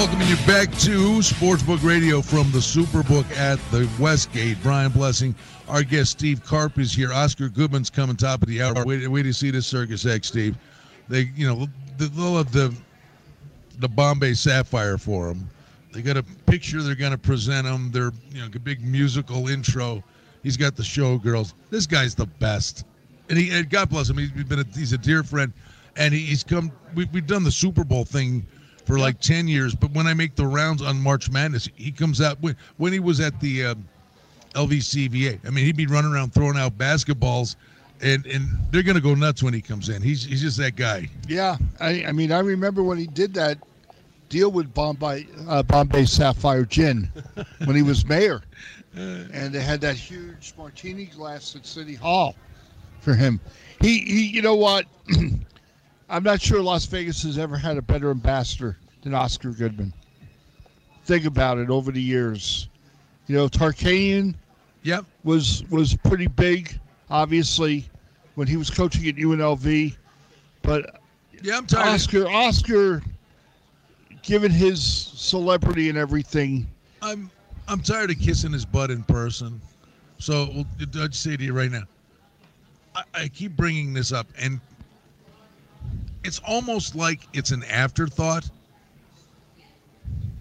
Welcoming 0.00 0.28
you 0.28 0.36
back 0.46 0.70
to 0.78 1.18
Sportsbook 1.18 1.84
Radio 1.84 2.22
from 2.22 2.50
the 2.52 2.58
Superbook 2.58 3.30
at 3.36 3.58
the 3.70 3.86
Westgate. 4.00 4.56
Brian 4.62 4.90
Blessing, 4.90 5.34
our 5.68 5.82
guest 5.82 6.12
Steve 6.12 6.42
Carp 6.42 6.78
is 6.78 6.90
here. 6.90 7.12
Oscar 7.12 7.50
Goodman's 7.50 7.90
coming 7.90 8.16
top 8.16 8.40
of 8.40 8.48
the 8.48 8.62
hour. 8.62 8.86
Wait, 8.86 9.22
to 9.24 9.32
see 9.34 9.50
this 9.50 9.66
Circus 9.66 10.06
X, 10.06 10.28
Steve. 10.28 10.56
They, 11.10 11.30
you 11.36 11.46
know, 11.46 11.66
they'll 11.98 12.38
have 12.38 12.50
the 12.50 12.74
the 13.78 13.88
Bombay 13.90 14.32
Sapphire 14.32 14.96
for 14.96 15.28
them. 15.28 15.50
They 15.92 16.00
got 16.00 16.16
a 16.16 16.22
picture 16.22 16.80
they're 16.80 16.94
going 16.94 17.12
to 17.12 17.18
present 17.18 17.66
him. 17.66 17.90
Their, 17.90 18.10
you 18.32 18.40
know, 18.40 18.46
a 18.46 18.58
big 18.58 18.80
musical 18.80 19.48
intro. 19.48 20.02
He's 20.42 20.56
got 20.56 20.76
the 20.76 20.82
showgirls. 20.82 21.52
This 21.68 21.86
guy's 21.86 22.14
the 22.14 22.24
best, 22.24 22.86
and 23.28 23.36
he, 23.36 23.50
and 23.50 23.68
God 23.68 23.90
bless 23.90 24.08
him. 24.08 24.16
He's 24.16 24.30
been 24.30 24.60
a, 24.60 24.66
he's 24.74 24.94
a 24.94 24.98
dear 24.98 25.22
friend, 25.22 25.52
and 25.96 26.14
he, 26.14 26.20
he's 26.20 26.42
come. 26.42 26.72
We, 26.94 27.04
we've 27.12 27.26
done 27.26 27.44
the 27.44 27.52
Super 27.52 27.84
Bowl 27.84 28.06
thing 28.06 28.46
for 28.90 28.98
like 28.98 29.20
10 29.20 29.46
years 29.46 29.74
but 29.74 29.90
when 29.92 30.06
i 30.06 30.14
make 30.14 30.34
the 30.34 30.46
rounds 30.46 30.82
on 30.82 31.00
march 31.00 31.30
madness 31.30 31.68
he 31.76 31.92
comes 31.92 32.20
out 32.20 32.36
when, 32.40 32.56
when 32.78 32.92
he 32.92 32.98
was 32.98 33.20
at 33.20 33.38
the 33.40 33.66
uh, 33.66 33.74
lvcva 34.54 35.38
i 35.46 35.50
mean 35.50 35.64
he'd 35.64 35.76
be 35.76 35.86
running 35.86 36.12
around 36.12 36.34
throwing 36.34 36.56
out 36.56 36.76
basketballs 36.76 37.54
and 38.02 38.26
and 38.26 38.48
they're 38.70 38.82
gonna 38.82 39.00
go 39.00 39.14
nuts 39.14 39.42
when 39.42 39.54
he 39.54 39.60
comes 39.60 39.88
in. 39.88 40.02
He's 40.02 40.24
he's 40.24 40.40
just 40.40 40.56
that 40.58 40.76
guy. 40.76 41.08
Yeah, 41.28 41.56
I, 41.80 42.04
I 42.06 42.12
mean, 42.12 42.32
I 42.32 42.40
remember 42.40 42.82
when 42.82 42.98
he 42.98 43.06
did 43.06 43.34
that 43.34 43.58
deal 44.28 44.50
with 44.50 44.72
Bombay 44.72 45.26
uh, 45.48 45.62
Bombay 45.62 46.06
Sapphire 46.06 46.64
Gin 46.64 47.10
when 47.64 47.76
he 47.76 47.82
was 47.82 48.06
mayor, 48.06 48.42
and 48.94 49.52
they 49.52 49.60
had 49.60 49.80
that 49.82 49.96
huge 49.96 50.54
martini 50.56 51.06
glass 51.06 51.54
at 51.56 51.66
City 51.66 51.94
Hall 51.94 52.34
for 53.00 53.14
him. 53.14 53.40
He, 53.80 53.98
he 54.00 54.26
you 54.28 54.42
know 54.42 54.56
what? 54.56 54.86
I'm 56.08 56.24
not 56.24 56.40
sure 56.40 56.60
Las 56.60 56.86
Vegas 56.86 57.22
has 57.22 57.38
ever 57.38 57.56
had 57.56 57.76
a 57.76 57.82
better 57.82 58.10
ambassador 58.10 58.76
than 59.02 59.14
Oscar 59.14 59.50
Goodman. 59.50 59.92
Think 61.04 61.24
about 61.24 61.58
it 61.58 61.70
over 61.70 61.90
the 61.90 62.02
years. 62.02 62.68
You 63.26 63.36
know, 63.36 63.48
Tarkanian 63.48 64.34
yep 64.82 65.04
was 65.24 65.64
was 65.70 65.96
pretty 66.04 66.26
big, 66.26 66.78
obviously, 67.10 67.88
when 68.34 68.46
he 68.46 68.56
was 68.56 68.70
coaching 68.70 69.06
at 69.08 69.16
UNLV. 69.16 69.96
But 70.62 71.00
yeah, 71.42 71.56
I'm 71.56 71.66
tired. 71.66 71.94
Oscar 71.94 72.28
Oscar 72.28 73.02
given 74.22 74.50
his 74.50 74.82
celebrity 74.82 75.88
and 75.88 75.98
everything, 75.98 76.66
I'm 77.02 77.30
I'm 77.68 77.80
tired 77.80 78.10
of 78.10 78.18
kissing 78.18 78.52
his 78.52 78.64
butt 78.64 78.90
in 78.90 79.02
person. 79.04 79.60
So 80.18 80.50
well, 80.54 80.66
I'll 80.80 81.08
just 81.08 81.22
say 81.22 81.36
to 81.36 81.42
you 81.42 81.52
right 81.52 81.70
now, 81.70 81.84
I, 82.94 83.02
I 83.14 83.28
keep 83.28 83.56
bringing 83.56 83.94
this 83.94 84.12
up, 84.12 84.26
and 84.38 84.60
it's 86.24 86.40
almost 86.40 86.94
like 86.94 87.26
it's 87.32 87.50
an 87.50 87.64
afterthought. 87.64 88.48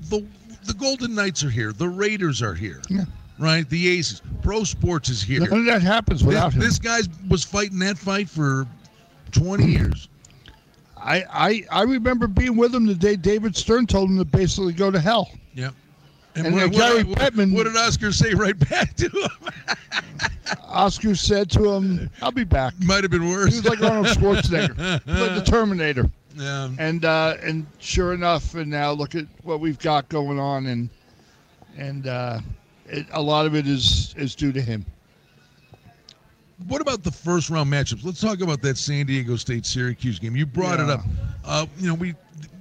The 0.09 0.25
the 0.65 0.73
Golden 0.73 1.15
Knights 1.15 1.43
are 1.43 1.49
here. 1.49 1.71
The 1.71 1.87
Raiders 1.87 2.41
are 2.41 2.53
here. 2.53 2.81
Yeah. 2.89 3.05
Right? 3.39 3.67
The 3.69 3.87
Aces. 3.87 4.21
Pro 4.41 4.63
Sports 4.63 5.09
is 5.09 5.21
here. 5.21 5.39
none 5.41 5.59
of 5.59 5.65
that 5.65 5.81
happens 5.81 6.19
This, 6.19 6.27
without 6.27 6.53
him. 6.53 6.59
this 6.59 6.77
guy 6.77 6.99
was 7.29 7.43
fighting 7.43 7.79
that 7.79 7.97
fight 7.97 8.29
for 8.29 8.67
20 9.31 9.65
years. 9.65 10.09
I, 10.97 11.23
I 11.31 11.63
I 11.71 11.83
remember 11.83 12.27
being 12.27 12.57
with 12.57 12.75
him 12.75 12.85
the 12.85 12.93
day 12.95 13.15
David 13.15 13.55
Stern 13.55 13.87
told 13.87 14.09
him 14.09 14.17
to 14.17 14.25
basically 14.25 14.73
go 14.73 14.91
to 14.91 14.99
hell. 14.99 15.29
Yep. 15.53 15.73
And 16.35 16.53
what, 16.53 16.59
then 16.59 16.69
Gary 16.71 17.03
what, 17.03 17.17
Bettman- 17.19 17.55
what 17.55 17.63
did 17.63 17.77
Oscar 17.77 18.11
say 18.11 18.33
right 18.33 18.57
back 18.69 18.95
to 18.97 19.07
him? 19.09 19.29
Oscar 20.67 21.15
said 21.15 21.49
to 21.51 21.71
him, 21.73 22.09
"I'll 22.21 22.31
be 22.31 22.43
back." 22.43 22.73
Might 22.83 23.03
have 23.03 23.11
been 23.11 23.29
worse. 23.29 23.53
He 23.53 23.61
was 23.61 23.65
like 23.69 23.81
Arnold 23.81 24.07
Schwarzenegger, 24.17 24.77
like 25.05 25.35
the 25.35 25.43
Terminator. 25.45 26.09
Yeah. 26.39 26.69
And 26.79 27.03
uh, 27.03 27.35
and 27.43 27.67
sure 27.79 28.13
enough, 28.13 28.55
and 28.55 28.69
now 28.71 28.91
look 28.93 29.13
at 29.13 29.25
what 29.43 29.59
we've 29.59 29.77
got 29.79 30.07
going 30.07 30.39
on, 30.39 30.67
and 30.67 30.89
and 31.77 32.07
uh, 32.07 32.39
it, 32.87 33.05
a 33.11 33.21
lot 33.21 33.45
of 33.45 33.55
it 33.55 33.67
is 33.67 34.15
is 34.17 34.35
due 34.35 34.53
to 34.53 34.61
him. 34.61 34.85
What 36.67 36.81
about 36.81 37.03
the 37.03 37.11
first 37.11 37.49
round 37.49 37.71
matchups? 37.71 38.03
Let's 38.03 38.19
talk 38.21 38.41
about 38.41 38.61
that 38.63 38.77
San 38.77 39.05
Diego 39.05 39.35
State 39.37 39.65
Syracuse 39.65 40.19
game. 40.19 40.35
You 40.35 40.45
brought 40.45 40.79
it 40.79 40.89
up. 40.89 41.01
Uh, 41.45 41.65
you 41.77 41.87
know, 41.87 41.93
we 41.93 42.09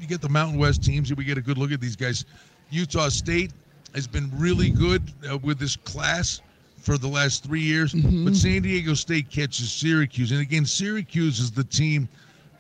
you 0.01 0.07
get 0.07 0.21
the 0.21 0.29
Mountain 0.29 0.59
West 0.59 0.83
teams. 0.85 1.11
and 1.11 1.19
We 1.19 1.25
get 1.25 1.38
a 1.38 1.43
good 1.43 1.59
look 1.59 1.73
at 1.73 1.81
these 1.81 1.97
guys. 1.97 2.25
Utah 2.71 3.09
State 3.09 3.53
has 3.95 4.07
been 4.07 4.31
really 4.37 4.71
good 4.71 5.03
uh, 5.31 5.38
with 5.38 5.59
this 5.59 5.77
class 5.77 6.41
for 6.81 6.97
the 6.99 7.09
last 7.09 7.45
three 7.45 7.61
years, 7.62 7.93
Mm-hmm. 7.93 8.25
but 8.25 8.35
San 8.37 8.62
Diego 8.62 8.95
State 8.95 9.31
catches 9.31 9.73
Syracuse, 9.73 10.31
and 10.33 10.41
again, 10.41 10.64
Syracuse 10.64 11.41
is 11.41 11.51
the 11.51 11.64
team. 11.64 12.09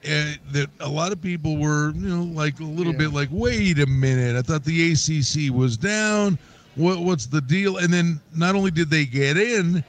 Uh, 0.04 0.32
that 0.52 0.68
a 0.80 0.88
lot 0.88 1.10
of 1.12 1.20
people 1.20 1.56
were, 1.56 1.90
you 1.90 2.08
know, 2.08 2.22
like 2.22 2.60
a 2.60 2.64
little 2.64 2.92
Yeah. 2.92 2.98
bit 2.98 3.12
like, 3.12 3.28
wait 3.32 3.78
a 3.80 3.86
minute, 3.86 4.36
I 4.36 4.42
thought 4.42 4.64
the 4.64 4.92
ACC 4.92 5.52
was 5.52 5.76
down. 5.76 6.38
What, 6.76 7.00
what's 7.00 7.26
the 7.26 7.40
deal? 7.40 7.78
And 7.78 7.92
then 7.92 8.20
not 8.34 8.54
only 8.54 8.70
did 8.70 8.90
they 8.90 9.04
get 9.04 9.36
in, 9.36 9.82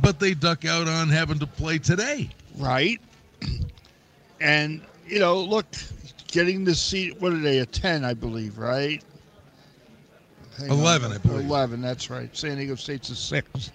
but 0.00 0.20
they 0.20 0.34
duck 0.34 0.64
out 0.64 0.86
on 0.86 1.08
having 1.08 1.40
to 1.40 1.46
play 1.46 1.78
today. 1.78 2.30
right? 2.58 3.00
And 4.40 4.82
you 5.06 5.18
know, 5.20 5.40
look, 5.40 5.66
getting 6.28 6.64
the 6.64 6.74
seat. 6.74 7.20
What 7.20 7.32
are 7.32 7.38
they? 7.38 7.58
A 7.60 7.66
ten, 7.66 8.04
I 8.04 8.12
believe, 8.14 8.58
right? 8.58 9.02
Hang 10.58 10.70
on. 10.70 10.78
11, 10.78 11.12
I 11.12 11.18
believe. 11.18 11.46
Eleven. 11.46 11.80
That's 11.80 12.10
right. 12.10 12.34
San 12.36 12.56
Diego 12.56 12.74
State's 12.74 13.08
a 13.10 13.16
six. 13.16 13.70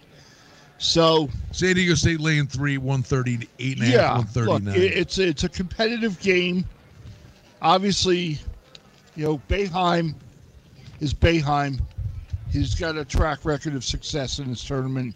So 0.80 1.30
San 1.52 1.76
Diego 1.76 1.94
State 1.94 2.22
laying 2.22 2.48
three, 2.48 2.78
138 2.78 3.78
and 3.78 3.84
a 3.84 3.86
half, 3.86 3.94
yeah, 3.94 4.14
look, 4.14 4.48
139. 4.48 4.76
it, 4.76 4.98
it's 4.98 5.18
a, 5.18 5.28
it's 5.28 5.44
a 5.44 5.50
competitive 5.50 6.20
game. 6.22 6.66
Obviously, 7.62 8.40
you 9.16 9.26
know, 9.26 9.42
Boeheim 9.50 10.16
is 11.02 11.14
Boeheim. 11.14 11.82
He's 12.50 12.74
got 12.74 12.98
a 12.98 13.04
track 13.04 13.40
record 13.44 13.76
of 13.76 13.84
success 13.84 14.40
in 14.40 14.50
this 14.50 14.64
tournament. 14.64 15.16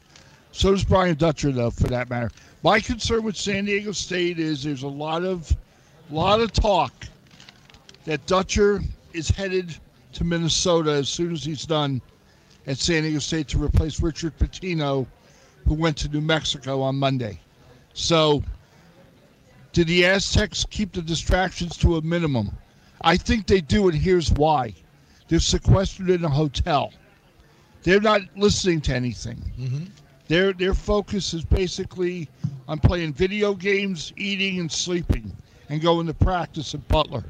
So 0.52 0.72
does 0.72 0.84
Brian 0.84 1.16
Dutcher, 1.16 1.52
though, 1.54 1.72
for 1.72 1.88
that 1.88 2.10
matter. 2.10 2.30
My 2.62 2.82
concern 2.82 3.24
with 3.24 3.38
San 3.38 3.66
Diego 3.66 3.94
State 3.94 4.40
is 4.40 4.64
there's 4.64 4.84
a 4.84 4.88
lot 4.88 5.24
of, 5.24 5.50
lot 6.12 6.42
of 6.42 6.52
talk 6.52 6.92
that 8.04 8.26
Dutcher 8.28 8.82
is 9.14 9.30
headed 9.30 9.76
to 10.12 10.24
Minnesota 10.26 10.92
as 10.92 11.08
soon 11.08 11.32
as 11.32 11.44
he's 11.44 11.66
done 11.66 12.02
at 12.68 12.78
San 12.78 13.04
Diego 13.04 13.20
State 13.20 13.48
to 13.48 13.64
replace 13.64 14.02
Richard 14.02 14.38
Pitino, 14.38 15.08
who 15.66 15.74
went 15.74 15.98
to 15.98 16.10
New 16.10 16.22
Mexico 16.22 16.82
on 16.82 16.96
Monday. 16.96 17.40
So, 17.94 18.44
did 19.72 19.88
the 19.88 20.06
Aztecs 20.06 20.66
keep 20.70 20.92
the 20.92 21.02
distractions 21.02 21.78
to 21.78 21.98
a 21.98 22.02
minimum? 22.02 22.58
I 23.02 23.18
think 23.18 23.48
they 23.48 23.62
do, 23.62 23.90
and 23.90 23.98
here's 23.98 24.32
why. 24.32 24.74
They're 25.28 25.40
sequestered 25.40 26.10
in 26.10 26.24
a 26.24 26.30
hotel. 26.30 26.94
They're 27.84 28.02
not 28.02 28.22
listening 28.36 28.82
to 28.82 28.96
anything. 28.96 29.38
Mm-hmm. 29.60 29.84
Their 30.28 30.54
their 30.54 30.74
focus 30.74 31.34
is 31.34 31.44
basically 31.44 32.30
on 32.68 32.80
playing 32.80 33.14
video 33.14 33.54
games, 33.54 34.14
eating, 34.16 34.60
and 34.60 34.72
sleeping, 34.72 35.36
and 35.70 35.82
going 35.82 36.08
to 36.08 36.14
practice 36.14 36.74
at 36.74 36.88
Butler. 36.88 37.24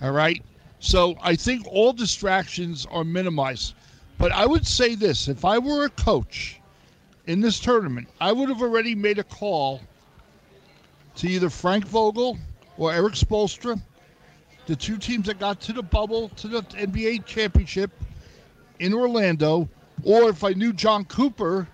All 0.00 0.12
right. 0.12 0.42
So 0.80 1.16
I 1.22 1.36
think 1.36 1.66
all 1.68 1.92
distractions 1.92 2.86
are 2.90 3.04
minimized. 3.04 3.74
But 4.18 4.32
I 4.32 4.46
would 4.46 4.66
say 4.66 4.94
this: 4.94 5.28
if 5.28 5.44
I 5.44 5.58
were 5.58 5.84
a 5.84 5.90
coach 5.90 6.60
in 7.26 7.40
this 7.40 7.60
tournament, 7.60 8.08
I 8.20 8.32
would 8.32 8.48
have 8.48 8.62
already 8.62 8.94
made 8.94 9.18
a 9.18 9.24
call 9.24 9.80
to 11.16 11.28
either 11.28 11.50
Frank 11.50 11.86
Vogel 11.86 12.38
or 12.78 12.92
Erik 12.92 13.14
Spoelstra, 13.14 13.80
the 14.66 14.76
two 14.76 14.96
teams 14.96 15.26
that 15.26 15.38
got 15.38 15.60
to 15.62 15.72
the 15.72 15.82
bubble 15.82 16.28
to 16.30 16.48
the 16.48 16.62
NBA 16.62 17.24
championship 17.26 17.90
in 18.78 18.94
Orlando, 18.94 19.68
or 20.02 20.28
if 20.30 20.42
I 20.42 20.52
knew 20.52 20.72
Jon 20.72 21.04
Cooper 21.04 21.68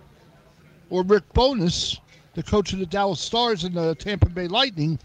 or 0.90 1.02
Rick 1.02 1.32
Bowness, 1.32 1.98
the 2.34 2.42
coach 2.42 2.72
of 2.72 2.78
the 2.78 2.86
Dallas 2.86 3.20
Stars 3.20 3.64
and 3.64 3.74
the 3.74 3.94
Tampa 3.94 4.28
Bay 4.28 4.48
Lightning, 4.48 4.98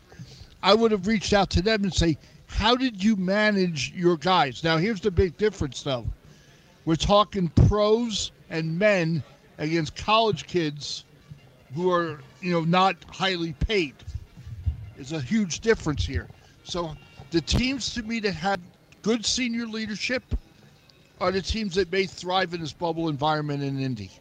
I 0.61 0.73
would 0.73 0.91
have 0.91 1.07
reached 1.07 1.33
out 1.33 1.49
to 1.51 1.61
them 1.61 1.83
and 1.83 1.93
say, 1.93 2.17
"How 2.47 2.75
did 2.75 3.03
you 3.03 3.15
manage 3.15 3.91
your 3.93 4.17
guys?" 4.17 4.63
Now, 4.63 4.77
here's 4.77 5.01
the 5.01 5.11
big 5.11 5.37
difference, 5.37 5.83
though. 5.83 6.05
We're 6.85 6.95
talking 6.95 7.49
pros 7.49 8.31
and 8.49 8.77
men 8.77 9.23
against 9.63 9.95
college 9.95 10.45
kids 10.45 11.05
who 11.73 11.91
are, 11.91 12.19
you 12.41 12.51
know, 12.51 12.61
not 12.61 12.95
highly 13.09 13.53
paid. 13.53 13.95
Is 14.97 15.11
a 15.11 15.19
huge 15.19 15.59
difference 15.61 16.05
here. 16.05 16.27
So 16.63 16.95
the 17.31 17.41
teams 17.41 17.93
to 17.95 18.03
me 18.03 18.19
that 18.19 18.33
had 18.33 18.61
good 19.01 19.25
senior 19.25 19.65
leadership 19.65 20.23
are 21.19 21.31
the 21.31 21.41
teams 21.41 21.75
that 21.75 21.91
may 21.91 22.05
thrive 22.05 22.53
in 22.53 22.61
this 22.61 22.73
bubble 22.73 23.09
environment 23.09 23.63
in 23.63 23.79
Indy. 23.79 24.11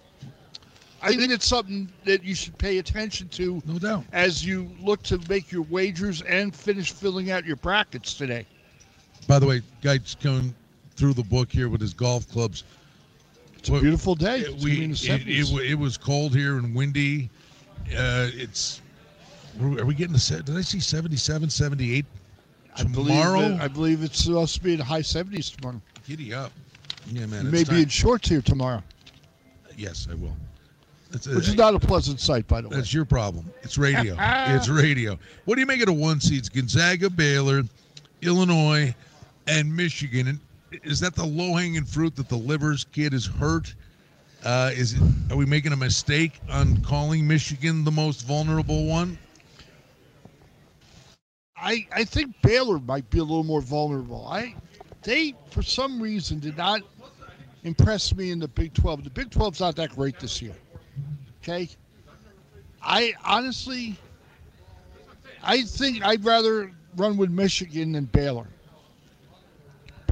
I 1.02 1.14
think 1.16 1.32
it's 1.32 1.46
something 1.46 1.92
that 2.04 2.22
you 2.22 2.34
should 2.34 2.56
pay 2.58 2.78
attention 2.78 3.28
to 3.30 3.60
no 3.66 3.78
doubt. 3.78 4.04
as 4.12 4.46
you 4.46 4.70
look 4.80 5.02
to 5.04 5.20
make 5.28 5.50
your 5.50 5.62
wagers 5.62 6.22
and 6.22 6.54
finish 6.54 6.92
filling 6.92 7.32
out 7.32 7.44
your 7.44 7.56
brackets 7.56 8.14
today. 8.14 8.46
By 9.26 9.40
the 9.40 9.46
way, 9.46 9.62
guy's 9.82 10.14
going 10.14 10.54
through 10.94 11.14
the 11.14 11.24
book 11.24 11.50
here 11.50 11.68
with 11.68 11.80
his 11.80 11.92
golf 11.92 12.28
clubs. 12.30 12.62
It's 13.62 13.68
a 13.68 13.80
beautiful 13.80 14.16
day. 14.16 14.40
It's 14.40 14.48
gonna 14.48 14.64
we, 14.64 14.82
in 14.82 14.90
the 14.90 14.96
it, 14.96 15.28
it, 15.28 15.46
70s. 15.46 15.70
it 15.70 15.74
was 15.76 15.96
cold 15.96 16.34
here 16.34 16.56
and 16.56 16.74
windy. 16.74 17.30
Uh, 17.90 18.26
it's 18.34 18.82
are 19.60 19.84
we 19.84 19.94
getting 19.94 20.12
the 20.12 20.18
se- 20.18 20.42
did 20.42 20.56
I 20.56 20.62
see 20.62 20.80
77, 20.80 21.48
78 21.48 22.04
I 22.74 22.82
believe, 22.82 23.06
tomorrow? 23.06 23.56
I 23.60 23.68
believe 23.68 24.02
it's 24.02 24.24
supposed 24.24 24.56
to 24.56 24.62
be 24.62 24.72
in 24.72 24.78
the 24.78 24.84
high 24.84 25.02
70s 25.02 25.54
tomorrow. 25.54 25.80
Giddy 26.04 26.34
up. 26.34 26.50
Yeah, 27.06 27.26
man. 27.26 27.44
You 27.44 27.52
may 27.52 27.62
time. 27.62 27.76
be 27.76 27.82
in 27.82 27.88
shorts 27.88 28.28
here 28.28 28.42
tomorrow, 28.42 28.82
Yes, 29.76 30.08
I 30.10 30.14
will. 30.14 30.36
It's, 31.12 31.28
which 31.28 31.46
is 31.46 31.54
not 31.54 31.74
a 31.74 31.78
pleasant 31.78 32.18
sight, 32.18 32.48
by 32.48 32.62
the 32.62 32.68
way. 32.68 32.76
That's 32.76 32.92
your 32.92 33.04
problem. 33.04 33.48
It's 33.62 33.78
radio. 33.78 34.16
it's 34.20 34.68
radio. 34.68 35.16
What 35.44 35.54
do 35.54 35.60
you 35.60 35.66
make 35.66 35.80
of 35.80 35.86
the 35.86 35.92
one 35.92 36.20
seeds? 36.20 36.48
Gonzaga, 36.48 37.10
Baylor, 37.10 37.62
Illinois, 38.22 38.92
and 39.46 39.74
Michigan. 39.74 40.26
And 40.26 40.40
is 40.82 41.00
that 41.00 41.14
the 41.14 41.24
low 41.24 41.54
hanging 41.54 41.84
fruit 41.84 42.16
that 42.16 42.28
the 42.28 42.36
Livers 42.36 42.84
kid 42.92 43.14
is 43.14 43.26
hurt? 43.26 43.74
Uh, 44.44 44.70
is 44.74 44.94
it? 44.94 45.02
Are 45.30 45.36
we 45.36 45.46
making 45.46 45.72
a 45.72 45.76
mistake 45.76 46.40
on 46.50 46.78
calling 46.82 47.26
Michigan 47.26 47.84
the 47.84 47.92
most 47.92 48.26
vulnerable 48.26 48.86
one? 48.86 49.18
I, 51.56 51.86
I 51.92 52.04
think 52.04 52.34
Baylor 52.42 52.80
might 52.80 53.08
be 53.08 53.18
a 53.18 53.22
little 53.22 53.44
more 53.44 53.60
vulnerable. 53.60 54.26
I 54.26 54.54
they 55.02 55.34
for 55.50 55.62
some 55.62 56.00
reason 56.00 56.40
did 56.40 56.56
not 56.56 56.82
impress 57.62 58.14
me 58.14 58.32
in 58.32 58.40
the 58.40 58.48
Big 58.48 58.74
12. 58.74 59.04
The 59.04 59.10
Big 59.10 59.30
12's 59.30 59.60
not 59.60 59.76
that 59.76 59.90
great 59.90 60.18
this 60.18 60.42
year. 60.42 60.54
Okay? 61.42 61.68
I 62.82 63.14
honestly 63.24 63.96
I 65.42 65.62
think 65.62 66.04
I'd 66.04 66.24
rather 66.24 66.72
run 66.96 67.16
with 67.16 67.30
Michigan 67.30 67.92
than 67.92 68.06
Baylor. 68.06 68.46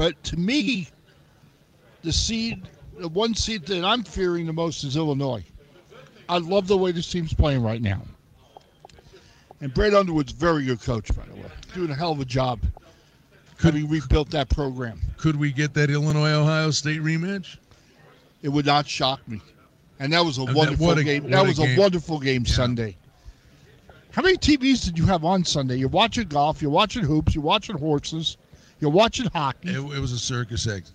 But 0.01 0.25
to 0.25 0.39
me, 0.39 0.89
the 2.01 2.11
seed 2.11 2.67
the 2.97 3.09
one 3.09 3.35
seed 3.35 3.67
that 3.67 3.85
I'm 3.85 4.03
fearing 4.03 4.47
the 4.47 4.53
most 4.55 4.83
is 4.83 4.97
Illinois. 4.97 5.45
I 6.27 6.39
love 6.39 6.69
the 6.69 6.79
way 6.79 6.91
this 6.91 7.13
team's 7.13 7.35
playing 7.35 7.63
right 7.63 7.83
now. 7.83 8.01
And 9.61 9.75
Brad 9.75 9.93
Underwood's 9.93 10.33
a 10.33 10.37
very 10.37 10.65
good 10.65 10.81
coach, 10.81 11.15
by 11.15 11.27
the 11.27 11.35
way. 11.35 11.51
Doing 11.75 11.91
a 11.91 11.95
hell 11.95 12.13
of 12.13 12.21
a 12.21 12.25
job 12.25 12.61
having 13.63 13.91
rebuilt 13.91 14.31
that 14.31 14.49
program. 14.49 14.99
Could 15.19 15.37
we 15.37 15.53
get 15.53 15.75
that 15.75 15.91
Illinois 15.91 16.33
Ohio 16.33 16.71
State 16.71 17.03
rematch? 17.03 17.59
It 18.41 18.49
would 18.49 18.65
not 18.65 18.89
shock 18.89 19.21
me. 19.29 19.43
And 19.99 20.15
that 20.15 20.25
was 20.25 20.39
a 20.39 20.47
that- 20.47 20.55
wonderful 20.57 20.87
what 20.87 20.97
a- 20.97 21.05
game. 21.05 21.29
That 21.29 21.45
a 21.45 21.49
was 21.49 21.59
game. 21.59 21.77
a 21.79 21.79
wonderful 21.79 22.21
game 22.21 22.47
Sunday. 22.47 22.97
How 24.13 24.23
many 24.23 24.39
TVs 24.39 24.83
did 24.83 24.97
you 24.97 25.05
have 25.05 25.27
on 25.27 25.45
Sunday? 25.45 25.77
You're 25.77 25.91
watching 25.91 26.27
golf, 26.27 26.63
you're 26.63 26.71
watching 26.71 27.05
hoops, 27.05 27.35
you're 27.35 27.45
watching 27.45 27.77
horses, 27.77 28.39
You're 28.81 28.91
watching 28.91 29.27
hockey. 29.27 29.71
It, 29.71 29.77
it 29.79 30.01
was 30.01 30.13
a 30.13 30.19
circus 30.19 30.67
act. 30.67 30.93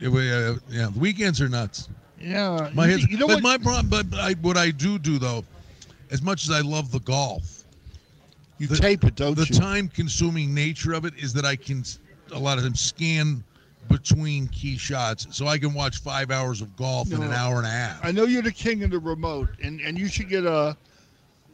It, 0.00 0.08
uh, 0.08 0.58
yeah, 0.68 0.88
the 0.92 0.98
weekends 0.98 1.40
are 1.40 1.48
nuts. 1.48 1.88
yeah. 2.20 2.70
My 2.74 2.86
you, 2.86 2.90
head's, 2.92 3.08
you 3.08 3.18
know 3.18 3.26
but 3.28 3.42
what? 3.42 3.42
my 3.42 3.58
problem, 3.58 3.88
but 3.88 4.18
I, 4.18 4.32
what 4.34 4.56
I 4.56 4.70
do 4.70 4.98
do 4.98 5.18
though, 5.18 5.44
as 6.10 6.22
much 6.22 6.44
as 6.44 6.50
I 6.50 6.60
love 6.60 6.90
the 6.90 7.00
golf, 7.00 7.64
you 8.58 8.66
the- 8.66 8.76
tape 8.76 9.04
it, 9.04 9.14
don't 9.14 9.36
the 9.36 9.46
you? 9.46 9.54
time-consuming 9.54 10.52
nature 10.54 10.92
of 10.92 11.04
it 11.04 11.14
is 11.16 11.32
that 11.34 11.44
I 11.44 11.56
can 11.56 11.84
a 12.32 12.38
lot 12.38 12.58
of 12.58 12.64
them 12.64 12.74
scan 12.74 13.44
between 13.88 14.48
key 14.48 14.78
shots, 14.78 15.26
so 15.30 15.46
I 15.48 15.58
can 15.58 15.74
watch 15.74 15.98
five 15.98 16.30
hours 16.30 16.62
of 16.62 16.74
golf 16.76 17.12
in 17.12 17.22
an 17.22 17.32
hour 17.32 17.58
and 17.58 17.66
a 17.66 17.70
half. 17.70 18.02
I 18.02 18.10
know 18.12 18.24
you're 18.24 18.42
the 18.42 18.52
king 18.52 18.82
of 18.84 18.90
the 18.90 18.98
remote, 18.98 19.50
and, 19.62 19.80
and 19.80 19.98
you 19.98 20.06
should 20.08 20.28
get 20.28 20.46
a 20.46 20.76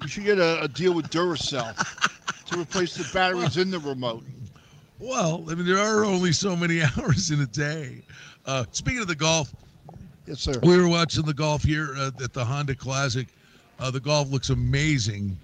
you 0.03 0.09
should 0.09 0.25
get 0.25 0.39
a, 0.39 0.63
a 0.63 0.69
deal 0.69 0.95
with 0.95 1.11
Duracell 1.11 1.75
to 2.47 2.61
replace 2.61 2.95
the 2.95 3.09
batteries 3.13 3.57
in 3.57 3.71
the 3.71 3.81
remote. 3.81 4.25
Well, 4.99 5.45
I 5.49 5.55
mean, 5.55 5.67
there 5.67 5.79
are 5.79 6.05
only 6.05 6.33
so 6.33 6.57
many 6.57 6.81
hours 6.99 7.31
in 7.31 7.41
a 7.41 7.47
day. 7.47 8.03
Uh, 8.47 8.65
speaking 8.73 9.01
of 9.01 9.07
the 9.09 9.15
golf, 9.15 9.53
Yes, 10.27 10.41
sir. 10.41 10.55
we 10.63 10.77
were 10.77 10.89
watching 10.89 11.25
the 11.25 11.35
golf 11.35 11.63
here 11.63 11.95
uh, 11.97 12.11
at 12.23 12.33
the 12.33 12.45
Honda 12.45 12.75
Classic. 12.75 13.29
Uh, 13.79 13.91
the 13.91 14.01
golf 14.01 14.31
looks 14.31 14.51
amazing 14.51 15.39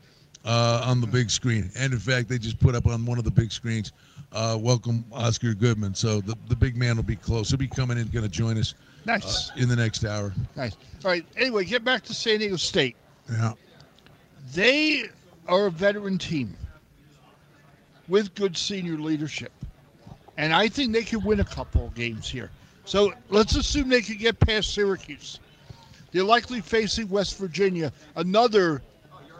uh, 0.44 0.82
on 0.84 1.00
the 1.00 1.06
big 1.06 1.30
screen, 1.30 1.70
and 1.78 1.92
in 1.92 1.98
fact, 1.98 2.28
they 2.28 2.36
just 2.38 2.58
put 2.58 2.74
up 2.74 2.86
on 2.86 3.06
one 3.06 3.16
of 3.18 3.24
the 3.24 3.30
big 3.30 3.52
screens. 3.52 3.92
Uh, 4.32 4.58
welcome 4.60 5.04
Oscar 5.12 5.54
Goodman. 5.54 5.94
So 5.94 6.20
the, 6.20 6.36
the 6.48 6.56
big 6.56 6.76
man 6.76 6.96
will 6.96 7.04
be 7.04 7.14
close. 7.16 7.48
He'll 7.50 7.58
be 7.58 7.68
coming 7.68 7.96
in, 7.98 8.08
going 8.08 8.24
to 8.24 8.28
join 8.30 8.58
us 8.58 8.74
uh, 8.74 9.12
Nice, 9.12 9.52
in 9.56 9.68
the 9.68 9.76
next 9.76 10.04
hour. 10.04 10.34
nice. 10.56 10.76
All 11.04 11.10
right. 11.12 11.24
Anyway, 11.36 11.64
get 11.64 11.84
back 11.84 12.02
to 12.04 12.14
San 12.14 12.40
Diego 12.40 12.56
State. 12.56 12.96
Yeah. 13.30 13.52
They 14.52 15.04
are 15.46 15.66
a 15.66 15.70
veteran 15.70 16.18
team 16.18 16.56
with 18.08 18.34
good 18.34 18.56
senior 18.56 18.98
leadership, 18.98 19.52
and 20.36 20.52
I 20.52 20.68
think 20.68 20.92
they 20.92 21.04
could 21.04 21.24
win 21.24 21.40
a 21.40 21.44
couple 21.44 21.86
of 21.86 21.94
games 21.94 22.28
here. 22.28 22.50
So 22.84 23.12
let's 23.30 23.56
assume 23.56 23.88
they 23.88 24.02
could 24.02 24.18
get 24.18 24.38
past 24.40 24.74
Syracuse. 24.74 25.40
They're 26.12 26.22
likely 26.24 26.60
facing 26.60 27.08
West 27.08 27.38
Virginia, 27.38 27.92
another 28.16 28.82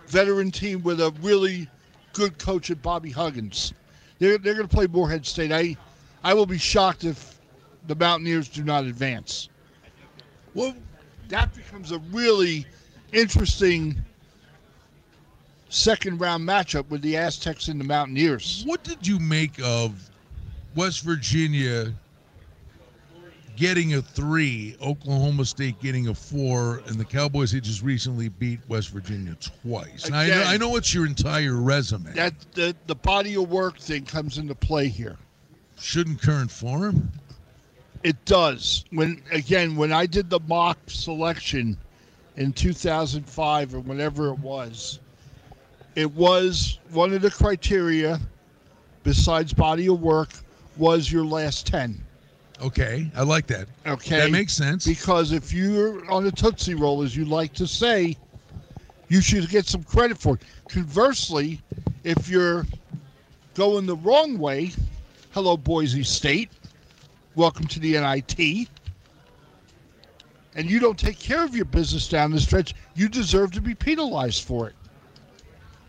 veteran 0.09 0.51
team 0.51 0.83
with 0.83 1.01
a 1.01 1.13
really 1.21 1.69
good 2.13 2.39
coach 2.39 2.71
at 2.71 2.81
Bobby 2.83 3.11
Huggins. 3.11 3.73
They're, 4.19 4.39
they're 4.39 4.55
going 4.55 4.69
to 4.69 4.75
play 4.75 4.87
Morehead 4.87 5.27
State. 5.27 5.53
I, 5.53 5.77
I 6.23 6.35
will 6.35 6.47
be 6.47 6.59
shocked 6.59 7.05
if 7.05 7.41
the 7.87 7.95
Mountaineers 7.95 8.49
do 8.49 8.65
not 8.65 8.85
advance. 8.85 9.49
Well, 10.55 10.75
That 11.29 11.55
becomes 11.55 11.91
a 11.91 11.99
really 11.99 12.67
interesting 13.13 13.97
second 15.69 16.21
round 16.21 16.47
matchup 16.47 16.89
with 16.89 17.03
the 17.03 17.17
Aztecs 17.17 17.69
and 17.69 17.81
the 17.81 17.85
Mountaineers. 17.85 18.63
what 18.67 18.85
did 18.85 19.07
you 19.07 19.19
make 19.19 19.61
of 19.63 20.11
West 20.75 21.03
Virginia 21.03 21.93
getting 23.57 23.95
a 23.95 24.03
three, 24.03 24.77
Oklahoma 24.83 25.45
State 25.45 25.81
getting 25.81 26.09
a 26.09 26.15
four, 26.15 26.83
and 26.87 26.99
the 26.99 27.05
Cowboys 27.05 27.53
had 27.53 27.63
just 27.63 27.83
recently 27.83 28.29
beat 28.29 28.61
West 28.69 28.91
Virginia 28.91 29.37
twice? 29.63 30.07
And 30.07 30.17
I, 30.17 30.27
know, 30.27 30.33
Again. 30.33 30.47
I 30.47 30.57
know 30.57 30.77
it's 30.77 30.93
your 30.93 31.07
entire 31.07 31.55
resume. 31.55 32.13
That 32.13 32.35
the, 32.53 32.75
the 32.87 32.97
body 32.97 33.37
of 33.37 33.49
work 33.51 33.79
thing 33.79 34.05
comes 34.05 34.39
into 34.39 34.55
play 34.55 34.89
here. 34.89 35.17
Shouldn't 35.79 36.21
current 36.23 36.51
form? 36.51 37.13
It 38.03 38.23
does. 38.27 38.85
When 38.91 39.23
again, 39.33 39.77
when 39.77 39.93
I 39.93 40.07
did 40.07 40.29
the 40.29 40.41
mock 40.41 40.79
selection 40.89 41.77
in 42.37 42.53
2005 42.53 43.75
or 43.75 43.81
whenever 43.81 44.29
it 44.29 44.39
was, 44.41 44.99
it 45.95 46.11
was 46.13 46.79
one 46.91 47.13
of 47.13 47.23
the 47.23 47.31
criteria 47.31 48.21
besides 49.03 49.53
body 49.53 49.89
of 49.89 50.01
work 50.01 50.31
was 50.77 51.11
your 51.11 51.25
last 51.25 51.67
10. 51.67 52.03
Okay, 52.63 53.11
I 53.15 53.23
like 53.23 53.47
that. 53.49 53.67
Okay. 53.87 54.19
That 54.19 54.31
makes 54.31 54.53
sense. 54.53 54.87
Because 54.87 55.33
if 55.33 55.53
you're 55.53 56.09
on 56.11 56.27
a 56.27 56.31
Tootsie 56.31 56.75
Roll, 56.75 57.03
as 57.03 57.17
you 57.17 57.25
like 57.25 57.53
to 57.55 57.67
say, 57.67 58.17
you 59.09 59.21
should 59.21 59.49
get 59.49 59.67
some 59.67 59.83
credit 59.83 60.17
for 60.19 60.37
it. 60.37 60.43
Conversely, 60.69 61.61
if 62.05 62.29
you're 62.29 62.67
going 63.55 63.87
the 63.87 63.97
wrong 63.97 64.39
way, 64.39 64.73
hello, 65.33 65.57
Boise 65.57 66.03
State, 66.03 66.51
welcome 67.35 67.67
to 67.67 67.81
the 67.81 67.93
NIT, 67.93 68.69
and 70.57 70.71
you 70.71 70.79
don't 70.79 70.99
take 70.99 71.19
care 71.19 71.45
of 71.45 71.55
your 71.55 71.65
business 71.65 72.09
down 72.09 72.31
the 72.31 72.41
stretch, 72.41 72.75
you 72.95 73.09
deserve 73.09 73.51
to 73.53 73.61
be 73.61 73.75
penalized 73.75 74.45
for 74.45 74.69
it. 74.69 74.75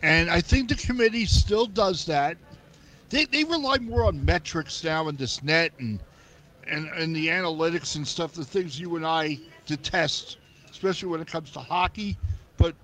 And 0.02 0.30
I 0.30 0.40
think 0.40 0.68
the 0.68 0.74
committee 0.74 1.26
still 1.26 1.66
does 1.66 2.04
that. 2.06 2.36
They, 3.08 3.24
they 3.24 3.44
rely 3.44 3.78
more 3.78 4.04
on 4.04 4.24
metrics 4.24 4.82
now 4.82 5.08
in 5.08 5.16
this 5.16 5.42
net 5.42 5.72
and 5.78 6.00
and, 6.68 6.88
and 6.88 7.14
the 7.14 7.28
analytics 7.28 7.96
and 7.96 8.06
stuff, 8.06 8.32
the 8.32 8.44
things 8.44 8.78
you 8.78 8.96
and 8.96 9.06
I 9.06 9.38
detest, 9.66 10.38
especially 10.70 11.08
when 11.08 11.20
it 11.20 11.26
comes 11.26 11.50
to 11.52 11.60
hockey, 11.60 12.16
but 12.56 12.74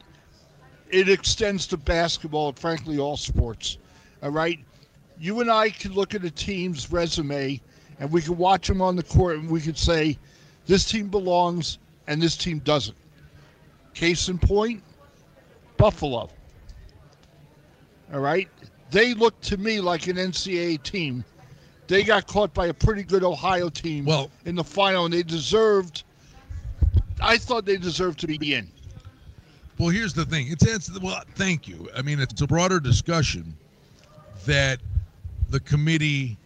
it 0.91 1.09
extends 1.09 1.67
to 1.69 1.77
basketball 1.77 2.49
and 2.49 2.59
frankly 2.59 2.99
all 2.99 3.17
sports. 3.17 3.79
All 4.23 4.31
right? 4.31 4.61
You 5.19 5.41
and 5.41 5.51
I 5.51 5.71
can 5.71 5.93
look 5.93 6.15
at 6.15 6.25
a 6.25 6.31
team's 6.31 6.93
resume 6.93 7.61
and 7.99 8.11
we 8.11 8.23
can 8.23 8.37
watch 8.37 8.69
them 8.69 8.81
on 8.81 8.97
the 8.97 9.03
court 9.03 9.39
and 9.39 9.51
we 9.51 9.61
can 9.61 9.75
say, 9.75 10.19
this 10.67 10.85
team 10.85 11.09
belongs 11.09 11.79
and 12.07 12.21
this 12.23 12.37
team 12.37 12.59
doesn't. 12.61 12.97
Case 13.95 14.29
in 14.29 14.39
point, 14.39 14.83
Buffalo. 15.77 16.31
All 18.13 18.21
right? 18.21 18.49
They 18.91 19.15
look 19.15 19.41
to 19.43 19.57
me 19.57 19.81
like 19.81 20.07
an 20.07 20.17
NCAA 20.17 20.83
team 20.83 21.25
they 21.93 22.03
got 22.03 22.27
caught 22.27 22.55
by 22.55 22.69
a 22.69 22.75
pretty 22.75 23.03
good 23.03 23.23
Ohio 23.23 23.69
team 23.69 24.07
Well- 24.07 24.31
in 24.47 24.55
the 24.55 24.65
final, 24.65 25.05
and 25.05 25.13
they 25.13 25.23
deserved. 25.23 26.05
I 27.21 27.37
thought 27.37 27.67
they 27.67 27.77
deserved 27.77 28.21
to 28.21 28.27
be 28.27 28.55
in. 28.55 28.71
Well, 29.79 29.91
here's 29.91 30.15
the 30.15 30.25
thing. 30.25 30.49
It's, 30.49 30.65
it's 30.65 31.01
well, 31.01 31.23
thank 31.35 31.69
you. 31.69 31.89
I 31.97 32.03
mean, 32.03 32.21
it's 32.21 32.41
a 32.41 32.47
broader 32.47 32.81
discussion 32.81 33.55
that 34.47 34.81
the 35.51 35.61
committee 35.61 36.39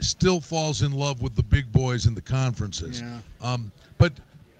still 0.00 0.40
falls 0.40 0.82
in 0.82 0.92
love 0.92 1.22
with 1.22 1.34
the 1.34 1.42
big 1.42 1.70
boys 1.72 2.06
in 2.06 2.14
the 2.14 2.22
conferences. 2.22 3.02
Yeah. 3.02 3.18
Um, 3.40 3.72
but 3.98 4.12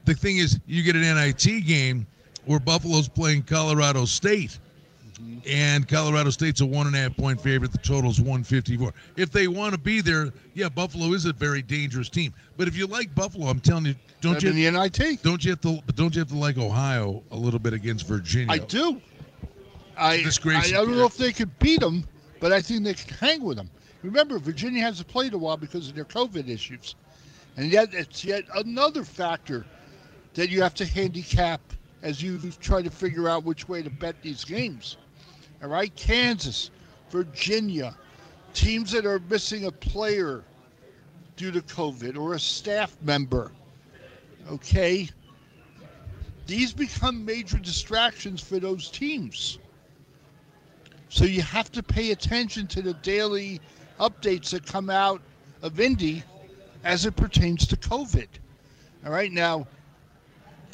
the 0.04 0.14
thing 0.14 0.38
is, 0.38 0.58
you 0.66 0.82
get 0.82 0.94
an 0.96 1.02
NIT 1.02 1.64
game 1.64 2.06
where 2.44 2.61
Buffalo's 2.61 3.08
playing 3.08 3.44
Colorado 3.44 4.04
State, 4.04 4.58
and 5.46 5.88
Colorado 5.88 6.31
State's 6.31 6.61
a 6.61 6.66
one 6.66 6.87
and 6.87 6.94
a 6.94 6.98
half 6.98 7.16
point 7.16 7.40
favorite. 7.40 7.72
The 7.72 7.78
total's 7.78 8.20
154. 8.20 8.92
If 9.16 9.31
they 9.31 9.48
want 9.48 9.72
to 9.72 9.78
be 9.78 10.00
there, 10.00 10.33
yeah, 10.54 10.68
Buffalo 10.68 11.12
is 11.12 11.24
a 11.24 11.33
very 11.33 11.62
dangerous 11.62 12.09
team. 12.09 12.35
But 12.57 12.68
if 12.68 12.76
you 12.76 12.87
like 12.87 13.14
Buffalo, 13.14 13.46
I'm 13.46 13.61
telling 13.61 13.87
you, 13.87 13.94
don't 14.20 14.42
you 14.42 14.50
in 14.50 14.57
the 14.57 14.70
NIT. 14.70 15.22
don't 15.22 15.44
you 15.44 15.52
have 15.52 15.61
to 15.62 15.81
but 15.87 15.96
don't 15.96 16.14
you 16.14 16.20
have 16.20 16.28
to 16.28 16.37
like 16.37 16.59
Ohio 16.59 17.22
a 17.31 17.37
little 17.37 17.61
bit 17.61 17.72
against 17.72 18.07
Virginia? 18.07 18.52
I 18.52 18.59
do. 18.59 19.00
I, 19.96 20.14
I 20.14 20.22
disgrace. 20.22 20.70
don't 20.70 20.96
know 20.96 21.07
if 21.07 21.16
they 21.16 21.33
could 21.33 21.57
beat 21.59 21.81
them, 21.81 22.07
but 22.40 22.52
I 22.52 22.61
think 22.61 22.85
they 22.85 22.94
can 22.94 23.14
hang 23.16 23.42
with 23.42 23.57
them. 23.57 23.70
Remember, 24.02 24.38
Virginia 24.38 24.83
hasn't 24.83 25.09
played 25.09 25.35
a 25.35 25.38
while 25.38 25.57
because 25.57 25.88
of 25.88 25.94
their 25.94 26.04
COVID 26.04 26.48
issues, 26.48 26.94
and 27.57 27.72
yet 27.72 27.92
it's 27.92 28.24
yet 28.24 28.44
another 28.54 29.02
factor 29.02 29.66
that 30.35 30.50
you 30.50 30.62
have 30.62 30.74
to 30.74 30.87
handicap 30.87 31.61
as 32.02 32.22
you 32.22 32.38
try 32.61 32.81
to 32.81 32.90
figure 32.90 33.28
out 33.28 33.44
which 33.44 33.68
way 33.68 33.83
to 33.83 33.90
bet 33.90 34.14
these 34.22 34.44
games. 34.44 34.96
All 35.62 35.68
right, 35.68 35.94
Kansas, 35.96 36.70
Virginia, 37.10 37.96
teams 38.54 38.92
that 38.92 39.04
are 39.04 39.20
missing 39.28 39.64
a 39.64 39.72
player 39.72 40.44
due 41.36 41.50
to 41.50 41.60
COVID 41.62 42.16
or 42.16 42.34
a 42.34 42.40
staff 42.40 42.96
member. 43.02 43.52
Okay, 44.50 45.08
these 46.46 46.72
become 46.72 47.24
major 47.24 47.58
distractions 47.58 48.40
for 48.40 48.58
those 48.58 48.90
teams. 48.90 49.58
So 51.08 51.24
you 51.24 51.42
have 51.42 51.72
to 51.72 51.82
pay 51.82 52.12
attention 52.12 52.66
to 52.68 52.82
the 52.82 52.94
daily 52.94 53.60
updates 53.98 54.50
that 54.50 54.64
come 54.64 54.90
out 54.90 55.20
of 55.62 55.80
Indy 55.80 56.22
as 56.84 57.04
it 57.06 57.16
pertains 57.16 57.66
to 57.66 57.76
COVID. 57.76 58.28
All 59.04 59.12
right, 59.12 59.32
now, 59.32 59.66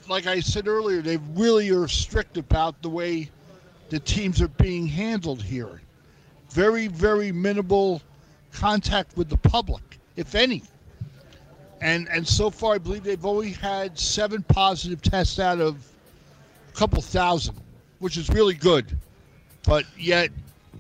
like 0.09 0.27
I 0.27 0.41
said 0.41 0.69
earlier, 0.69 1.03
they 1.03 1.19
really 1.35 1.71
are 1.71 1.89
strict 1.89 2.37
about 2.37 2.81
the 2.83 2.89
way 2.89 3.31
the 3.89 3.99
teams 4.01 4.41
are 4.41 4.49
being 4.49 4.87
handled 4.87 5.43
here. 5.43 5.81
Very, 6.51 6.89
very 6.89 7.33
minimal 7.33 8.01
contact 8.53 9.17
with 9.17 9.29
the 9.29 9.37
public, 9.37 9.83
if 10.17 10.35
any. 10.35 10.63
And 11.81 12.09
and 12.09 12.27
so 12.27 12.51
far, 12.51 12.75
I 12.75 12.79
believe 12.79 13.05
they've 13.05 13.27
only 13.27 13.51
had 13.51 13.99
seven 13.99 14.43
positive 14.45 15.03
tests 15.03 15.39
out 15.39 15.61
of 15.61 15.77
a 16.69 16.73
couple 16.73 17.03
thousand, 17.03 17.57
which 17.99 18.17
is 18.17 18.31
really 18.31 18.55
good. 18.55 18.97
But 19.65 19.85
yet, 19.99 20.31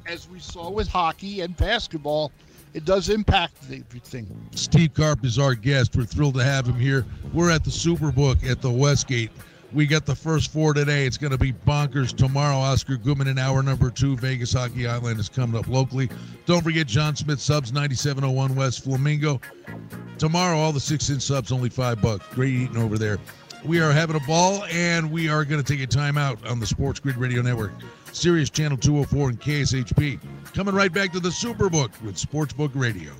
as 0.06 0.28
we 0.28 0.38
saw 0.38 0.70
with 0.70 0.88
hockey 0.88 1.40
and 1.40 1.56
basketball, 1.56 2.32
it 2.74 2.84
does 2.84 3.08
impact 3.08 3.56
everything. 3.70 4.26
Steve 4.52 4.94
Carp 4.94 5.24
is 5.24 5.38
our 5.38 5.54
guest. 5.54 5.96
We're 5.96 6.04
thrilled 6.04 6.34
to 6.34 6.44
have 6.44 6.66
him 6.66 6.78
here. 6.78 7.06
We're 7.32 7.50
at 7.50 7.64
the 7.64 7.70
Superbook 7.70 8.48
at 8.48 8.60
the 8.60 8.70
Westgate. 8.70 9.30
We 9.74 9.86
got 9.86 10.06
the 10.06 10.14
first 10.14 10.52
four 10.52 10.72
today. 10.72 11.04
It's 11.04 11.18
going 11.18 11.32
to 11.32 11.38
be 11.38 11.52
bonkers 11.52 12.16
tomorrow. 12.16 12.54
Oscar 12.54 12.96
Goodman 12.96 13.26
in 13.26 13.38
hour 13.38 13.60
number 13.60 13.90
two. 13.90 14.16
Vegas 14.16 14.52
Hockey 14.52 14.86
Island 14.86 15.18
is 15.18 15.28
coming 15.28 15.58
up 15.58 15.66
locally. 15.66 16.08
Don't 16.46 16.62
forget 16.62 16.86
John 16.86 17.16
Smith 17.16 17.40
subs 17.40 17.72
9701 17.72 18.54
West 18.54 18.84
Flamingo. 18.84 19.40
Tomorrow, 20.16 20.56
all 20.58 20.70
the 20.70 20.78
six 20.78 21.10
inch 21.10 21.22
subs 21.22 21.50
only 21.50 21.70
five 21.70 22.00
bucks. 22.00 22.24
Great 22.32 22.54
eating 22.54 22.76
over 22.76 22.96
there. 22.96 23.18
We 23.64 23.80
are 23.80 23.90
having 23.90 24.14
a 24.14 24.20
ball, 24.20 24.62
and 24.70 25.10
we 25.10 25.28
are 25.28 25.44
going 25.44 25.62
to 25.62 25.76
take 25.76 25.82
a 25.82 25.88
timeout 25.88 26.48
on 26.48 26.60
the 26.60 26.66
Sports 26.66 27.00
Grid 27.00 27.16
Radio 27.16 27.42
Network, 27.42 27.72
Sirius 28.12 28.50
Channel 28.50 28.78
204 28.78 29.30
and 29.30 29.40
KSHP. 29.40 30.20
Coming 30.54 30.74
right 30.74 30.92
back 30.92 31.10
to 31.12 31.20
the 31.20 31.30
Superbook 31.30 32.00
with 32.02 32.14
Sportsbook 32.14 32.70
Radio. 32.74 33.10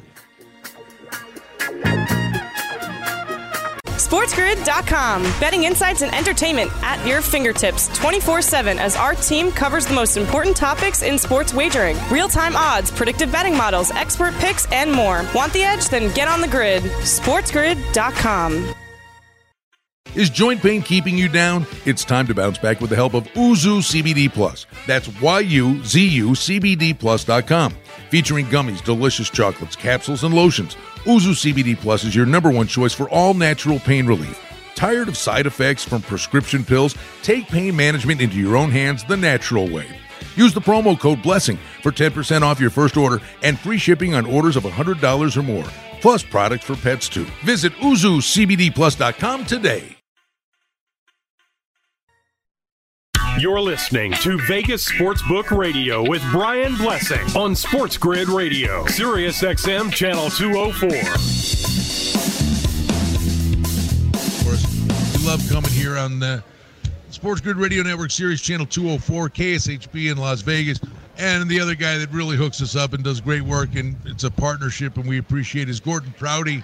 SportsGrid.com. 4.14 5.22
Betting 5.40 5.64
insights 5.64 6.02
and 6.02 6.14
entertainment 6.14 6.70
at 6.84 7.04
your 7.04 7.20
fingertips 7.20 7.88
24 7.98 8.42
7 8.42 8.78
as 8.78 8.94
our 8.94 9.16
team 9.16 9.50
covers 9.50 9.86
the 9.86 9.94
most 9.94 10.16
important 10.16 10.56
topics 10.56 11.02
in 11.02 11.18
sports 11.18 11.52
wagering 11.52 11.96
real 12.12 12.28
time 12.28 12.54
odds, 12.54 12.92
predictive 12.92 13.32
betting 13.32 13.56
models, 13.56 13.90
expert 13.90 14.32
picks, 14.34 14.70
and 14.70 14.92
more. 14.92 15.24
Want 15.34 15.52
the 15.52 15.64
edge? 15.64 15.88
Then 15.88 16.14
get 16.14 16.28
on 16.28 16.40
the 16.40 16.46
grid. 16.46 16.84
SportsGrid.com. 16.84 18.74
Is 20.14 20.30
joint 20.30 20.62
pain 20.62 20.80
keeping 20.80 21.18
you 21.18 21.28
down? 21.28 21.66
It's 21.84 22.04
time 22.04 22.28
to 22.28 22.34
bounce 22.36 22.58
back 22.58 22.80
with 22.80 22.90
the 22.90 22.96
help 22.96 23.14
of 23.14 23.24
Yuzu 23.32 23.82
CBD 23.82 24.32
Plus. 24.32 24.64
That's 24.86 25.08
Y-U-Z-U 25.20 26.28
CBD 26.30 26.96
Plus.com. 26.96 27.74
Featuring 28.10 28.46
gummies, 28.46 28.84
delicious 28.84 29.28
chocolates, 29.28 29.74
capsules, 29.74 30.22
and 30.22 30.32
lotions. 30.32 30.76
Yuzu 31.04 31.34
CBD 31.52 31.78
Plus 31.78 32.02
is 32.04 32.16
your 32.16 32.24
number 32.24 32.50
one 32.50 32.66
choice 32.66 32.94
for 32.94 33.10
all 33.10 33.34
natural 33.34 33.78
pain 33.78 34.06
relief. 34.06 34.40
Tired 34.74 35.06
of 35.06 35.18
side 35.18 35.44
effects 35.44 35.84
from 35.84 36.00
prescription 36.00 36.64
pills? 36.64 36.96
Take 37.22 37.46
pain 37.46 37.76
management 37.76 38.22
into 38.22 38.36
your 38.36 38.56
own 38.56 38.70
hands 38.70 39.04
the 39.04 39.16
natural 39.16 39.68
way. 39.68 39.86
Use 40.34 40.54
the 40.54 40.62
promo 40.62 40.98
code 40.98 41.20
BLESSING 41.22 41.58
for 41.82 41.92
10% 41.92 42.40
off 42.40 42.58
your 42.58 42.70
first 42.70 42.96
order 42.96 43.20
and 43.42 43.58
free 43.58 43.76
shipping 43.76 44.14
on 44.14 44.24
orders 44.24 44.56
of 44.56 44.62
$100 44.62 45.36
or 45.36 45.42
more. 45.42 45.66
Plus 46.00 46.22
products 46.22 46.64
for 46.64 46.74
pets 46.74 47.06
too. 47.06 47.26
Visit 47.44 47.74
YuzuCBDPlus.com 47.74 49.44
today. 49.44 49.93
You're 53.38 53.60
listening 53.60 54.12
to 54.12 54.38
Vegas 54.46 54.88
Sportsbook 54.88 55.50
Radio 55.56 56.08
with 56.08 56.22
Brian 56.30 56.76
Blessing 56.76 57.20
on 57.36 57.56
Sports 57.56 57.96
Grid 57.96 58.28
Radio, 58.28 58.86
Sirius 58.86 59.42
XM 59.42 59.92
Channel 59.92 60.30
204. 60.30 60.88
Of 64.14 64.44
course, 64.44 65.18
we 65.18 65.26
love 65.26 65.42
coming 65.50 65.70
here 65.72 65.98
on 65.98 66.20
the 66.20 66.44
Sports 67.10 67.40
Grid 67.40 67.56
Radio 67.56 67.82
Network 67.82 68.12
Sirius 68.12 68.40
Channel 68.40 68.66
204, 68.66 69.28
KSHP 69.30 70.12
in 70.12 70.16
Las 70.16 70.42
Vegas. 70.42 70.78
And 71.18 71.48
the 71.50 71.58
other 71.58 71.74
guy 71.74 71.98
that 71.98 72.12
really 72.12 72.36
hooks 72.36 72.62
us 72.62 72.76
up 72.76 72.92
and 72.92 73.02
does 73.02 73.20
great 73.20 73.42
work, 73.42 73.74
and 73.74 73.96
it's 74.04 74.22
a 74.24 74.30
partnership, 74.30 74.96
and 74.96 75.08
we 75.08 75.18
appreciate 75.18 75.68
is 75.68 75.80
Gordon 75.80 76.14
Prouty, 76.18 76.62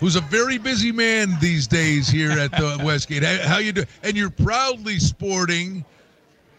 who's 0.00 0.16
a 0.16 0.20
very 0.22 0.58
busy 0.58 0.92
man 0.92 1.36
these 1.40 1.66
days 1.66 2.08
here 2.08 2.32
at 2.32 2.50
the 2.52 2.80
Westgate. 2.84 3.22
How, 3.22 3.48
how 3.48 3.58
you 3.58 3.72
do? 3.72 3.84
And 4.02 4.16
you're 4.16 4.30
proudly 4.30 4.98
sporting 4.98 5.84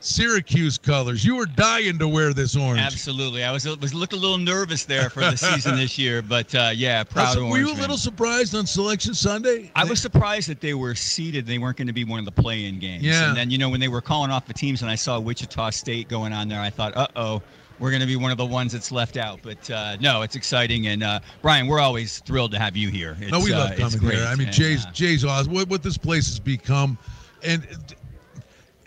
Syracuse 0.02 0.78
colors. 0.78 1.26
You 1.26 1.36
were 1.36 1.46
dying 1.46 2.00
to 2.00 2.08
wear 2.08 2.34
this 2.34 2.56
orange. 2.56 2.80
Absolutely. 2.80 3.44
I 3.44 3.52
was 3.52 3.66
was 3.66 3.94
looked 3.94 4.14
a 4.14 4.16
little 4.16 4.38
nervous 4.38 4.86
there 4.86 5.10
for 5.10 5.20
the 5.22 5.36
season 5.36 5.76
this 5.76 5.98
year, 5.98 6.22
but 6.22 6.54
uh, 6.56 6.72
yeah, 6.74 7.04
proud. 7.04 7.28
Also, 7.28 7.48
were 7.48 7.58
you 7.58 7.66
a 7.66 7.68
Orange 7.68 7.80
little 7.82 7.96
man. 7.96 7.98
surprised 7.98 8.56
on 8.56 8.66
Selection 8.66 9.14
Sunday? 9.14 9.72
I 9.76 9.84
was 9.84 10.02
surprised 10.02 10.48
that 10.50 10.62
they 10.62 10.74
were 10.74 10.96
seeded. 10.96 11.46
They 11.46 11.58
weren't 11.58 11.78
going 11.78 11.88
to 11.88 11.94
be 11.94 12.06
one 12.06 12.20
of 12.20 12.26
the 12.26 12.32
play-in 12.32 12.80
games. 12.80 13.04
Yeah. 13.04 13.28
And 13.28 13.38
then 13.38 13.52
you 13.52 13.58
know 13.58 13.70
when 13.70 13.80
they 13.80 13.90
were 13.90 14.02
calling 14.02 14.32
off 14.32 14.46
the 14.46 14.54
teams, 14.54 14.82
and 14.82 14.90
I 14.90 14.96
saw 14.96 15.20
Wichita 15.20 15.70
State 15.72 16.08
going 16.08 16.32
on 16.34 16.48
there, 16.48 16.62
I 16.62 16.70
thought, 16.70 16.96
uh 16.96 17.08
oh. 17.16 17.42
We're 17.80 17.92
going 17.92 18.02
to 18.02 18.08
be 18.08 18.18
one 18.18 18.32
of 18.32 18.38
the 18.38 18.46
ones 18.46 18.74
that's 18.74 18.92
left 18.92 19.16
out, 19.16 19.40
but 19.42 19.70
uh, 19.70 19.98
no, 20.02 20.22
it's 20.22 20.36
exciting. 20.36 20.88
And 20.88 21.02
uh, 21.02 21.20
Brian, 21.42 21.68
we're 21.68 21.80
always 21.80 22.20
thrilled 22.20 22.52
to 22.52 22.60
have 22.60 22.76
you 22.76 22.90
here. 22.90 23.16
It's, 23.20 23.32
no, 23.32 23.40
we 23.40 23.54
uh, 23.54 23.60
love 23.60 23.78
coming 23.78 24.00
here. 24.02 24.26
I 24.28 24.36
mean, 24.36 24.48
And, 24.48 24.56
Jay's 24.56 24.86
uh, 24.86 24.92
Jay's 24.92 25.24
awesome. 25.24 25.54
What, 25.54 25.70
what 25.70 25.82
this 25.82 25.98
place 25.98 26.28
has 26.28 26.40
become, 26.40 26.98
and 27.44 27.66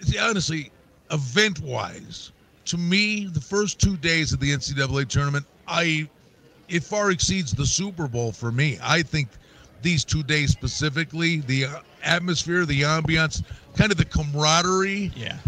see, 0.00 0.18
honestly, 0.18 0.70
event-wise, 1.10 2.32
to 2.66 2.76
me, 2.76 3.26
the 3.26 3.40
first 3.40 3.80
two 3.80 3.96
days 3.96 4.32
of 4.32 4.40
the 4.40 4.52
NCAA 4.52 5.08
tournament, 5.08 5.46
I 5.66 6.08
it 6.68 6.82
far 6.82 7.10
exceeds 7.10 7.52
the 7.52 7.66
Super 7.66 8.08
Bowl 8.08 8.32
for 8.32 8.52
me. 8.52 8.78
I 8.82 9.02
think 9.02 9.28
these 9.82 10.04
two 10.04 10.22
days 10.22 10.50
specifically, 10.50 11.40
the 11.40 11.66
uh, 11.66 11.80
atmosphere, 12.02 12.64
the 12.64 12.82
ambiance, 12.82 13.42
kind 13.76 13.90
of 13.90 13.98
the 13.98 14.04
camaraderie, 14.04 15.12
yeah. 15.16 15.38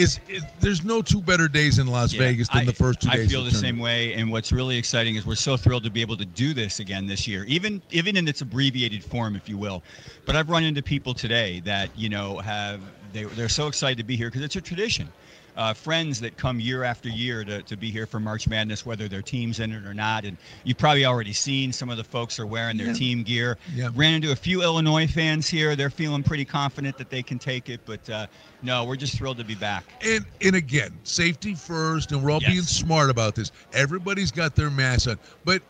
Is, 0.00 0.20
is 0.28 0.44
there's 0.60 0.84
no 0.84 1.02
two 1.02 1.20
better 1.22 1.48
days 1.48 1.78
in 1.78 1.86
Las 1.86 2.12
Yeah, 2.12 2.20
Vegas 2.20 2.48
than 2.48 2.62
I- 2.62 2.64
the 2.64 2.72
first 2.72 3.00
two 3.00 3.08
I 3.10 3.16
days. 3.16 3.30
feel 3.30 3.44
the 3.44 3.50
the 3.50 3.56
same 3.56 3.78
way, 3.78 4.14
and 4.14 4.30
what's 4.30 4.52
really 4.52 4.76
exciting 4.76 5.16
is 5.16 5.26
we're 5.26 5.34
so 5.34 5.56
thrilled 5.56 5.84
to 5.84 5.90
be 5.90 6.00
able 6.00 6.16
to 6.16 6.24
do 6.24 6.54
this 6.54 6.78
again 6.80 7.06
this 7.06 7.26
year, 7.26 7.44
even 7.44 7.82
even 7.90 8.16
in 8.16 8.26
its 8.28 8.40
abbreviated 8.40 9.04
form, 9.04 9.36
if 9.36 9.48
you 9.48 9.58
will. 9.58 9.82
But 10.24 10.36
I've 10.36 10.48
run 10.48 10.64
into 10.64 10.82
people 10.82 11.14
today 11.14 11.60
that 11.60 11.90
you 11.96 12.08
know 12.08 12.38
have 12.38 12.80
they 13.12 13.24
they're 13.24 13.48
so 13.48 13.66
excited 13.66 13.98
to 13.98 14.04
be 14.04 14.16
here 14.16 14.28
because 14.28 14.42
it's 14.42 14.56
a 14.56 14.60
tradition. 14.60 15.12
Uh, 15.56 15.74
friends 15.74 16.20
that 16.20 16.36
come 16.36 16.60
year 16.60 16.84
after 16.84 17.08
year 17.08 17.44
to, 17.44 17.60
to 17.62 17.76
be 17.76 17.90
here 17.90 18.06
for 18.06 18.20
March 18.20 18.48
Madness, 18.48 18.86
whether 18.86 19.08
their 19.08 19.20
team's 19.22 19.60
in 19.60 19.72
it 19.72 19.84
or 19.84 19.92
not. 19.92 20.24
And 20.24 20.36
you've 20.64 20.78
probably 20.78 21.04
already 21.04 21.32
seen 21.32 21.72
some 21.72 21.90
of 21.90 21.96
the 21.96 22.04
folks 22.04 22.38
are 22.38 22.46
wearing 22.46 22.76
their 22.76 22.88
Yeah. 22.88 22.92
team 22.94 23.22
gear. 23.22 23.58
Yeah. 23.74 23.90
Ran 23.94 24.14
into 24.14 24.32
a 24.32 24.36
few 24.36 24.62
Illinois 24.62 25.06
fans 25.06 25.48
here. 25.48 25.74
They're 25.76 25.90
feeling 25.90 26.22
pretty 26.22 26.44
confident 26.44 26.96
that 26.98 27.10
they 27.10 27.22
can 27.22 27.38
take 27.38 27.68
it. 27.68 27.80
But 27.84 28.08
uh, 28.08 28.26
no, 28.62 28.84
we're 28.84 28.96
just 28.96 29.16
thrilled 29.18 29.38
to 29.38 29.44
be 29.44 29.54
back. 29.56 29.84
And 30.02 30.24
and 30.40 30.56
again, 30.56 30.92
safety 31.04 31.54
first, 31.54 32.12
and 32.12 32.22
we're 32.22 32.30
all 32.30 32.40
Yes. 32.42 32.50
being 32.52 32.62
smart 32.62 33.10
about 33.10 33.34
this. 33.34 33.50
Everybody's 33.72 34.30
got 34.30 34.54
their 34.54 34.70
mask 34.70 35.08
on. 35.08 35.18
But 35.44 35.62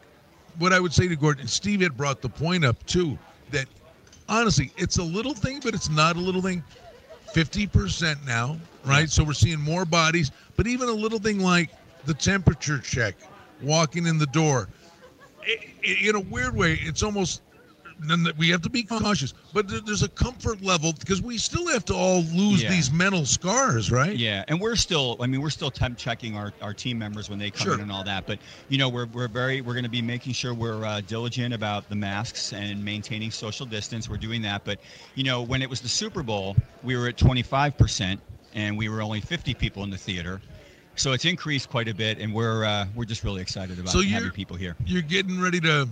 what 0.59 0.73
I 0.73 0.81
would 0.81 0.93
say 0.93 1.09
to 1.09 1.17
Gordon, 1.17 1.49
Steve 1.49 1.81
had 1.81 1.97
brought 1.97 2.21
the 2.23 2.29
point 2.29 2.65
up 2.65 2.85
too, 2.87 3.19
that 3.51 3.67
honestly, 4.29 4.73
it's 4.77 4.99
a 4.99 5.03
little 5.03 5.35
thing, 5.35 5.61
but 5.65 5.75
it's 5.75 5.89
not 5.89 6.17
a 6.17 6.21
little 6.21 6.43
thing. 6.43 6.63
Fifty 7.33 7.67
percent 7.67 8.19
now, 8.27 8.59
right? 8.85 9.09
So 9.11 9.25
we're 9.25 9.33
seeing 9.33 9.61
more 9.61 9.85
bodies, 9.85 10.31
but 10.57 10.67
even 10.67 10.89
a 10.89 10.93
little 10.93 11.19
thing 11.19 11.41
like 11.41 11.71
the 12.07 12.15
temperature 12.15 12.79
check, 12.79 13.15
walking 13.63 14.07
in 14.07 14.19
the 14.19 14.27
door. 14.27 14.69
i- 15.43 15.57
i- 15.87 16.09
in 16.09 16.15
a 16.17 16.21
weird 16.21 16.55
way, 16.55 16.75
it's 16.83 17.03
almost 17.03 17.41
then 18.03 18.23
that 18.23 18.37
we 18.39 18.49
have 18.51 18.63
to 18.63 18.69
be 18.71 18.83
cautious, 18.83 19.33
but 19.55 19.67
there's 19.87 20.03
a 20.03 20.09
comfort 20.09 20.63
level 20.63 20.93
because 20.93 21.21
we 21.21 21.37
still 21.39 21.67
have 21.69 21.85
to 21.85 21.95
all 21.95 22.23
lose 22.25 22.63
Yeah. 22.63 22.71
these 22.71 22.91
mental 22.91 23.27
scars, 23.27 23.91
right? 23.91 24.17
Yeah, 24.17 24.45
and 24.49 24.59
we're 24.61 24.77
still. 24.77 25.17
I 25.21 25.27
mean, 25.27 25.41
we're 25.43 25.51
still 25.51 25.71
temp 25.71 25.99
checking 25.99 26.35
our, 26.37 26.53
our 26.63 26.73
team 26.75 26.99
members 26.99 27.29
when 27.29 27.39
they 27.39 27.51
come 27.51 27.65
Sure. 27.67 27.75
in 27.75 27.81
and 27.81 27.93
all 27.93 28.05
that. 28.05 28.27
But 28.27 28.39
you 28.71 28.77
know, 28.79 28.89
we're 28.89 29.07
we're 29.07 29.29
very 29.29 29.61
we're 29.63 29.75
going 29.75 29.85
to 29.85 29.91
be 29.91 30.01
making 30.03 30.33
sure 30.35 30.53
we're 30.55 30.83
uh, 30.85 31.01
diligent 31.03 31.53
about 31.55 31.89
the 31.91 31.97
masks 31.97 32.53
and 32.55 32.83
maintaining 32.85 33.31
social 33.31 33.67
distance. 33.67 34.09
We're 34.09 34.17
doing 34.19 34.43
that. 34.43 34.65
But 34.65 34.79
you 35.15 35.25
know, 35.25 35.43
when 35.43 35.61
it 35.63 35.69
was 35.69 35.81
the 35.83 35.89
Super 35.89 36.23
Bowl, 36.23 36.57
we 36.83 36.97
were 36.97 37.09
at 37.09 37.17
25 37.19 37.77
percent, 37.77 38.21
and 38.55 38.77
we 38.77 38.89
were 38.89 39.03
only 39.03 39.21
50 39.21 39.55
people 39.55 39.83
in 39.85 39.91
the 39.91 39.97
theater. 39.99 40.41
So 40.97 41.13
it's 41.13 41.25
increased 41.25 41.71
quite 41.71 41.89
a 41.89 41.95
bit, 41.95 42.19
and 42.19 42.35
we're 42.35 42.65
uh, 42.65 42.87
we're 42.95 43.05
just 43.05 43.25
really 43.25 43.41
excited 43.41 43.79
about 43.79 43.91
So 43.93 44.03
having 44.03 44.31
people 44.33 44.57
here. 44.57 44.77
You're 44.85 45.03
getting 45.03 45.41
ready 45.41 45.61
to. 45.61 45.89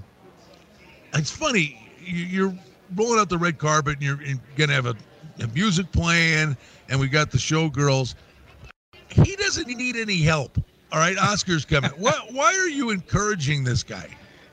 It's 1.15 1.31
funny. 1.31 1.89
you- 2.05 2.25
You're 2.27 2.55
rolling 2.95 3.19
out 3.21 3.29
the 3.29 3.39
red 3.39 3.59
carpet, 3.59 3.95
and 3.95 4.03
you're, 4.03 4.21
gonna 4.57 4.73
have 4.75 4.87
a, 4.87 4.97
a 5.41 5.47
music 5.49 5.91
playing, 5.93 6.57
and 6.89 7.01
we 7.01 7.09
got 7.09 7.31
the 7.31 7.39
showgirls. 7.39 8.15
He 9.11 9.37
doesn't 9.37 9.67
need 9.69 9.97
any 9.97 10.19
help. 10.21 10.59
All 10.93 10.99
right, 10.99 11.17
Oscar's 11.19 11.65
coming. 11.65 11.91
What? 11.97 12.33
Why 12.33 12.53
are 12.55 12.69
you 12.69 12.91
encouraging 12.91 13.65
this 13.65 13.83
guy? 13.83 14.09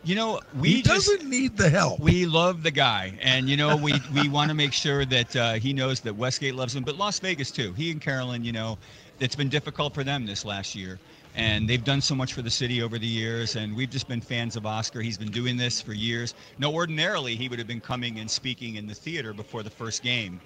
You 0.06 0.14
know, 0.14 0.40
we 0.60 0.70
he 0.70 0.82
just, 0.84 1.08
doesn't 1.08 1.28
need 1.28 1.58
the 1.58 1.68
help. 1.68 2.00
We 2.00 2.28
love 2.28 2.62
the 2.62 2.70
guy, 2.70 3.18
and 3.24 3.50
you 3.50 3.58
know, 3.58 3.76
we 3.76 3.96
we 4.14 4.30
want 4.30 4.50
to 4.50 4.54
make 4.56 4.72
sure 4.72 5.04
that 5.04 5.36
uh, 5.36 5.54
he 5.54 5.74
knows 5.74 6.00
that 6.02 6.16
Westgate 6.16 6.54
loves 6.54 6.76
him, 6.76 6.84
but 6.84 6.96
Las 6.96 7.18
Vegas 7.18 7.50
too. 7.50 7.74
He 7.74 7.90
and 7.90 8.00
Carolyn, 8.00 8.44
you 8.44 8.52
know, 8.52 8.78
it's 9.20 9.36
been 9.36 9.50
difficult 9.50 9.96
for 9.96 10.04
them 10.04 10.28
this 10.28 10.46
last 10.46 10.76
year, 10.76 11.00
and 11.34 11.68
they've 11.68 11.84
done 11.84 12.02
so 12.02 12.14
much 12.14 12.34
for 12.34 12.44
the 12.44 12.52
city 12.52 12.84
over 12.84 13.00
the 13.00 13.08
years, 13.08 13.56
and 13.56 13.76
we've 13.76 13.90
just 13.90 14.08
been 14.08 14.22
fans 14.22 14.56
of 14.56 14.68
Oscar. 14.68 15.02
He's 15.02 15.18
been 15.18 15.32
doing 15.32 15.58
this 15.58 15.82
for 15.82 15.94
years. 15.94 16.36
No, 16.60 16.72
ordinarily 16.72 17.36
he 17.36 17.50
would 17.50 17.58
have 17.58 17.68
been 17.68 17.82
coming 17.82 18.20
and 18.20 18.30
speaking 18.30 18.76
in 18.76 18.86
the 18.86 18.94
theater 18.94 19.34
before 19.34 19.64
the 19.64 19.72
first 19.72 20.04
game, 20.04 20.40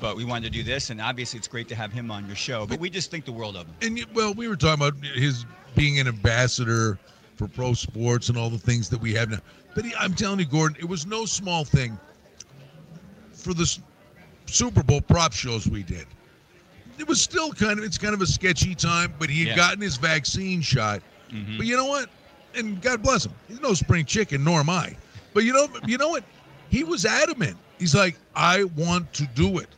but 0.00 0.14
we 0.14 0.24
wanted 0.24 0.52
to 0.52 0.56
do 0.56 0.62
this, 0.62 0.90
and 0.90 1.00
obviously 1.00 1.38
it's 1.38 1.48
great 1.48 1.66
to 1.66 1.74
have 1.74 1.92
him 1.92 2.12
on 2.12 2.28
your 2.28 2.36
show. 2.36 2.64
But 2.64 2.78
we 2.78 2.88
just 2.88 3.10
think 3.10 3.24
the 3.24 3.32
world 3.32 3.56
of 3.56 3.66
him. 3.66 3.74
and 3.82 4.06
well, 4.14 4.34
we 4.34 4.46
were 4.46 4.54
talking 4.54 4.86
about 4.86 5.04
his 5.04 5.46
being 5.74 5.98
an 5.98 6.06
ambassador 6.06 6.96
for 7.40 7.48
pro 7.48 7.72
sports 7.72 8.28
and 8.28 8.36
all 8.36 8.50
the 8.50 8.58
things 8.58 8.90
that 8.90 9.00
we 9.00 9.14
have 9.14 9.30
now. 9.30 9.38
But 9.74 9.86
he, 9.86 9.94
I'm 9.98 10.12
telling 10.12 10.40
you, 10.40 10.44
Gordon, 10.44 10.76
it 10.78 10.84
was 10.84 11.06
no 11.06 11.24
small 11.24 11.64
thing 11.64 11.98
for 13.32 13.54
the 13.54 13.78
Super 14.44 14.82
Bowl 14.82 15.00
prop 15.00 15.32
shows 15.32 15.66
we 15.66 15.82
did. 15.82 16.06
It 16.98 17.08
was 17.08 17.22
still 17.22 17.50
kind 17.52 17.78
of 17.78 17.84
it's 17.86 17.96
kind 17.96 18.12
of 18.12 18.20
a 18.20 18.26
sketchy 18.26 18.74
time, 18.74 19.14
but 19.18 19.30
he 19.30 19.38
had 19.40 19.48
Yeah. 19.48 19.56
gotten 19.56 19.80
his 19.80 19.96
vaccine 19.96 20.60
shot. 20.60 21.00
Mhm. 21.32 21.56
But 21.56 21.66
you 21.66 21.78
know 21.78 21.86
what? 21.86 22.10
And 22.54 22.82
God 22.82 23.02
bless 23.02 23.24
him. 23.24 23.32
He's 23.48 23.60
no 23.60 23.72
spring 23.72 24.04
chicken, 24.04 24.44
nor 24.44 24.60
am 24.60 24.68
I. 24.68 24.94
But 25.32 25.44
you 25.44 25.54
know, 25.54 25.66
you 25.86 25.96
know 25.96 26.08
what? 26.08 26.24
He 26.68 26.84
was 26.84 27.06
adamant. 27.06 27.56
He's 27.78 27.94
like, 27.94 28.16
I 28.36 28.64
want 28.64 29.10
to 29.14 29.26
do 29.34 29.56
it. 29.60 29.68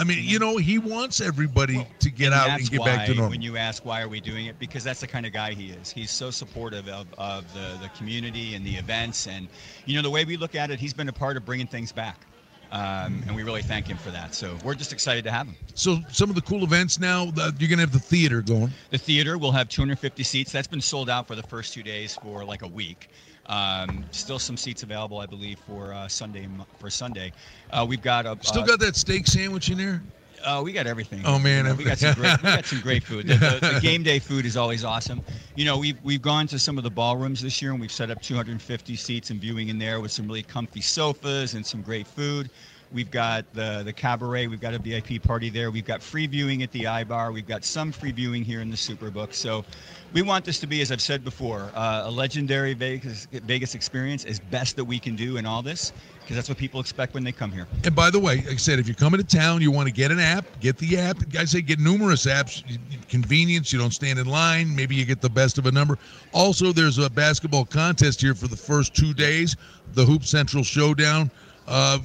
I 0.00 0.04
mean, 0.04 0.18
you 0.22 0.38
know, 0.38 0.56
he 0.56 0.78
wants 0.78 1.20
everybody 1.20 1.86
to 1.98 2.10
get 2.10 2.32
And 2.32 2.34
out 2.34 2.58
and 2.58 2.70
get 2.70 2.82
back 2.82 3.06
to 3.06 3.14
normal. 3.14 3.30
When 3.30 3.42
you 3.42 3.58
ask 3.58 3.84
why 3.84 4.00
are 4.00 4.08
we 4.08 4.18
doing 4.18 4.46
it, 4.46 4.58
because 4.58 4.82
that's 4.82 5.00
the 5.00 5.06
kind 5.06 5.26
of 5.26 5.32
guy 5.34 5.52
he 5.52 5.70
is. 5.72 5.90
He's 5.90 6.10
so 6.10 6.30
supportive 6.30 6.88
of, 6.88 7.06
of 7.18 7.52
the, 7.52 7.78
the 7.82 7.90
community 7.90 8.54
and 8.54 8.64
the 8.64 8.74
events, 8.76 9.26
and 9.26 9.46
you 9.84 9.94
know 9.94 10.02
the 10.02 10.08
way 10.08 10.24
we 10.24 10.38
look 10.38 10.54
at 10.54 10.70
it, 10.70 10.80
he's 10.80 10.94
been 10.94 11.10
a 11.10 11.12
part 11.12 11.36
of 11.36 11.44
bringing 11.44 11.66
things 11.66 11.92
back, 11.92 12.24
um, 12.72 13.22
and 13.26 13.36
we 13.36 13.42
really 13.42 13.60
thank 13.60 13.86
him 13.86 13.98
for 13.98 14.10
that. 14.10 14.34
So 14.34 14.56
we're 14.64 14.74
just 14.74 14.94
excited 14.94 15.22
to 15.24 15.30
have 15.30 15.46
him. 15.46 15.56
So 15.74 15.98
some 16.10 16.30
of 16.30 16.34
the 16.34 16.42
cool 16.42 16.64
events 16.64 16.98
now, 16.98 17.24
you're 17.58 17.68
gonna 17.68 17.82
have 17.82 17.92
the 17.92 17.98
theater 17.98 18.40
going. 18.40 18.70
The 18.88 18.98
theater 18.98 19.36
will 19.36 19.52
have 19.52 19.68
250 19.68 20.22
seats. 20.22 20.50
That's 20.50 20.66
been 20.66 20.80
sold 20.80 21.10
out 21.10 21.26
for 21.26 21.34
the 21.34 21.42
first 21.42 21.74
two 21.74 21.82
days 21.82 22.16
for 22.22 22.42
like 22.42 22.62
a 22.62 22.68
week. 22.68 23.10
Um, 23.50 24.04
still 24.12 24.38
some 24.38 24.56
seats 24.56 24.84
available, 24.84 25.18
I 25.18 25.26
believe, 25.26 25.58
for 25.58 25.92
uh, 25.92 26.06
Sunday. 26.06 26.48
For 26.78 26.88
Sunday, 26.88 27.32
uh, 27.72 27.84
we've 27.86 28.00
got 28.00 28.24
a 28.24 28.38
Still 28.42 28.62
uh, 28.62 28.66
got 28.66 28.80
that 28.80 28.94
steak 28.94 29.26
sandwich 29.26 29.70
in 29.70 29.78
there. 29.78 30.00
Uh, 30.44 30.62
we 30.64 30.72
got 30.72 30.86
everything. 30.86 31.20
Oh, 31.24 31.38
man. 31.38 31.64
You 31.64 31.70
know, 31.70 31.76
we 31.76 31.84
got 31.84 31.98
some 31.98 32.14
great, 32.14 32.42
we 32.42 32.48
got 32.48 32.64
some 32.64 32.80
great 32.80 33.02
food. 33.02 33.26
The, 33.26 33.34
the, 33.34 33.72
the 33.74 33.80
game 33.82 34.04
day 34.04 34.20
food 34.20 34.46
is 34.46 34.56
always 34.56 34.84
awesome. 34.84 35.20
You 35.56 35.64
know, 35.64 35.76
we've 35.76 35.98
we've 36.04 36.22
gone 36.22 36.46
to 36.46 36.58
some 36.60 36.78
of 36.78 36.84
the 36.84 36.90
ballrooms 36.90 37.42
this 37.42 37.60
year 37.60 37.72
and 37.72 37.80
we've 37.80 37.92
set 37.92 38.08
up 38.08 38.22
250 38.22 38.96
seats 38.96 39.30
and 39.30 39.40
viewing 39.40 39.68
in 39.68 39.78
there 39.78 40.00
with 40.00 40.12
some 40.12 40.26
really 40.28 40.44
comfy 40.44 40.80
sofas 40.80 41.54
and 41.54 41.66
some 41.66 41.82
great 41.82 42.06
food. 42.06 42.50
We've 42.92 43.10
got 43.10 43.44
the 43.52 43.82
the 43.84 43.92
cabaret. 43.92 44.48
We've 44.48 44.60
got 44.60 44.74
a 44.74 44.78
VIP 44.78 45.22
party 45.22 45.48
there. 45.50 45.70
We've 45.70 45.84
got 45.84 46.02
free 46.02 46.26
viewing 46.26 46.62
at 46.62 46.72
the 46.72 46.84
iBar. 46.84 47.32
We've 47.32 47.46
got 47.46 47.64
some 47.64 47.92
free 47.92 48.12
viewing 48.12 48.44
here 48.44 48.60
in 48.60 48.70
the 48.70 48.76
Superbook. 48.76 49.32
So, 49.32 49.64
we 50.12 50.22
want 50.22 50.44
this 50.44 50.58
to 50.60 50.66
be, 50.66 50.80
as 50.80 50.90
I've 50.90 51.00
said 51.00 51.22
before, 51.22 51.70
uh, 51.74 52.02
a 52.06 52.10
legendary 52.10 52.74
Vegas 52.74 53.28
Vegas 53.30 53.74
experience, 53.74 54.24
as 54.24 54.40
best 54.40 54.76
that 54.76 54.84
we 54.84 54.98
can 54.98 55.14
do 55.14 55.36
in 55.36 55.46
all 55.46 55.62
this, 55.62 55.92
because 56.20 56.34
that's 56.34 56.48
what 56.48 56.58
people 56.58 56.80
expect 56.80 57.14
when 57.14 57.22
they 57.22 57.30
come 57.32 57.52
here. 57.52 57.66
And 57.84 57.94
by 57.94 58.10
the 58.10 58.18
way, 58.18 58.36
like 58.38 58.48
I 58.48 58.56
said, 58.56 58.80
if 58.80 58.88
you're 58.88 58.96
coming 58.96 59.20
to 59.20 59.26
town, 59.26 59.60
you 59.60 59.70
want 59.70 59.86
to 59.86 59.94
get 59.94 60.10
an 60.10 60.18
app, 60.18 60.44
get 60.58 60.76
the 60.78 60.98
app. 60.98 61.18
I 61.38 61.44
say 61.44 61.62
get 61.62 61.78
numerous 61.78 62.26
apps. 62.26 62.64
Convenience, 63.08 63.72
you 63.72 63.78
don't 63.78 63.94
stand 63.94 64.18
in 64.18 64.26
line. 64.26 64.74
Maybe 64.74 64.96
you 64.96 65.04
get 65.04 65.20
the 65.20 65.30
best 65.30 65.58
of 65.58 65.66
a 65.66 65.72
number. 65.72 65.96
Also, 66.32 66.72
there's 66.72 66.98
a 66.98 67.08
basketball 67.08 67.64
contest 67.64 68.20
here 68.20 68.34
for 68.34 68.48
the 68.48 68.56
first 68.56 68.94
two 68.94 69.14
days, 69.14 69.56
the 69.92 70.04
Hoop 70.04 70.24
Central 70.24 70.64
Showdown. 70.64 71.30
Uh, 71.68 71.98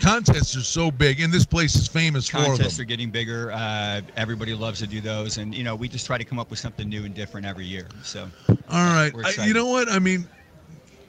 contests 0.00 0.56
are 0.56 0.62
so 0.62 0.90
big, 0.90 1.20
and 1.20 1.32
this 1.32 1.44
place 1.46 1.74
is 1.76 1.88
famous 1.88 2.28
for 2.28 2.38
them. 2.38 2.46
contests 2.56 2.78
are 2.80 2.84
getting 2.84 3.10
bigger. 3.10 3.50
Uh, 3.52 4.00
everybody 4.16 4.54
loves 4.54 4.78
to 4.80 4.86
do 4.86 5.00
those, 5.00 5.38
and 5.38 5.54
you 5.54 5.64
know 5.64 5.74
we 5.74 5.88
just 5.88 6.06
try 6.06 6.18
to 6.18 6.24
come 6.24 6.38
up 6.38 6.50
with 6.50 6.58
something 6.58 6.88
new 6.88 7.04
and 7.04 7.14
different 7.14 7.46
every 7.46 7.64
year. 7.66 7.86
So, 8.02 8.28
All 8.48 8.56
right, 8.70 9.12
I, 9.38 9.44
you 9.44 9.54
know 9.54 9.66
what? 9.66 9.88
I 9.90 9.98
mean, 9.98 10.28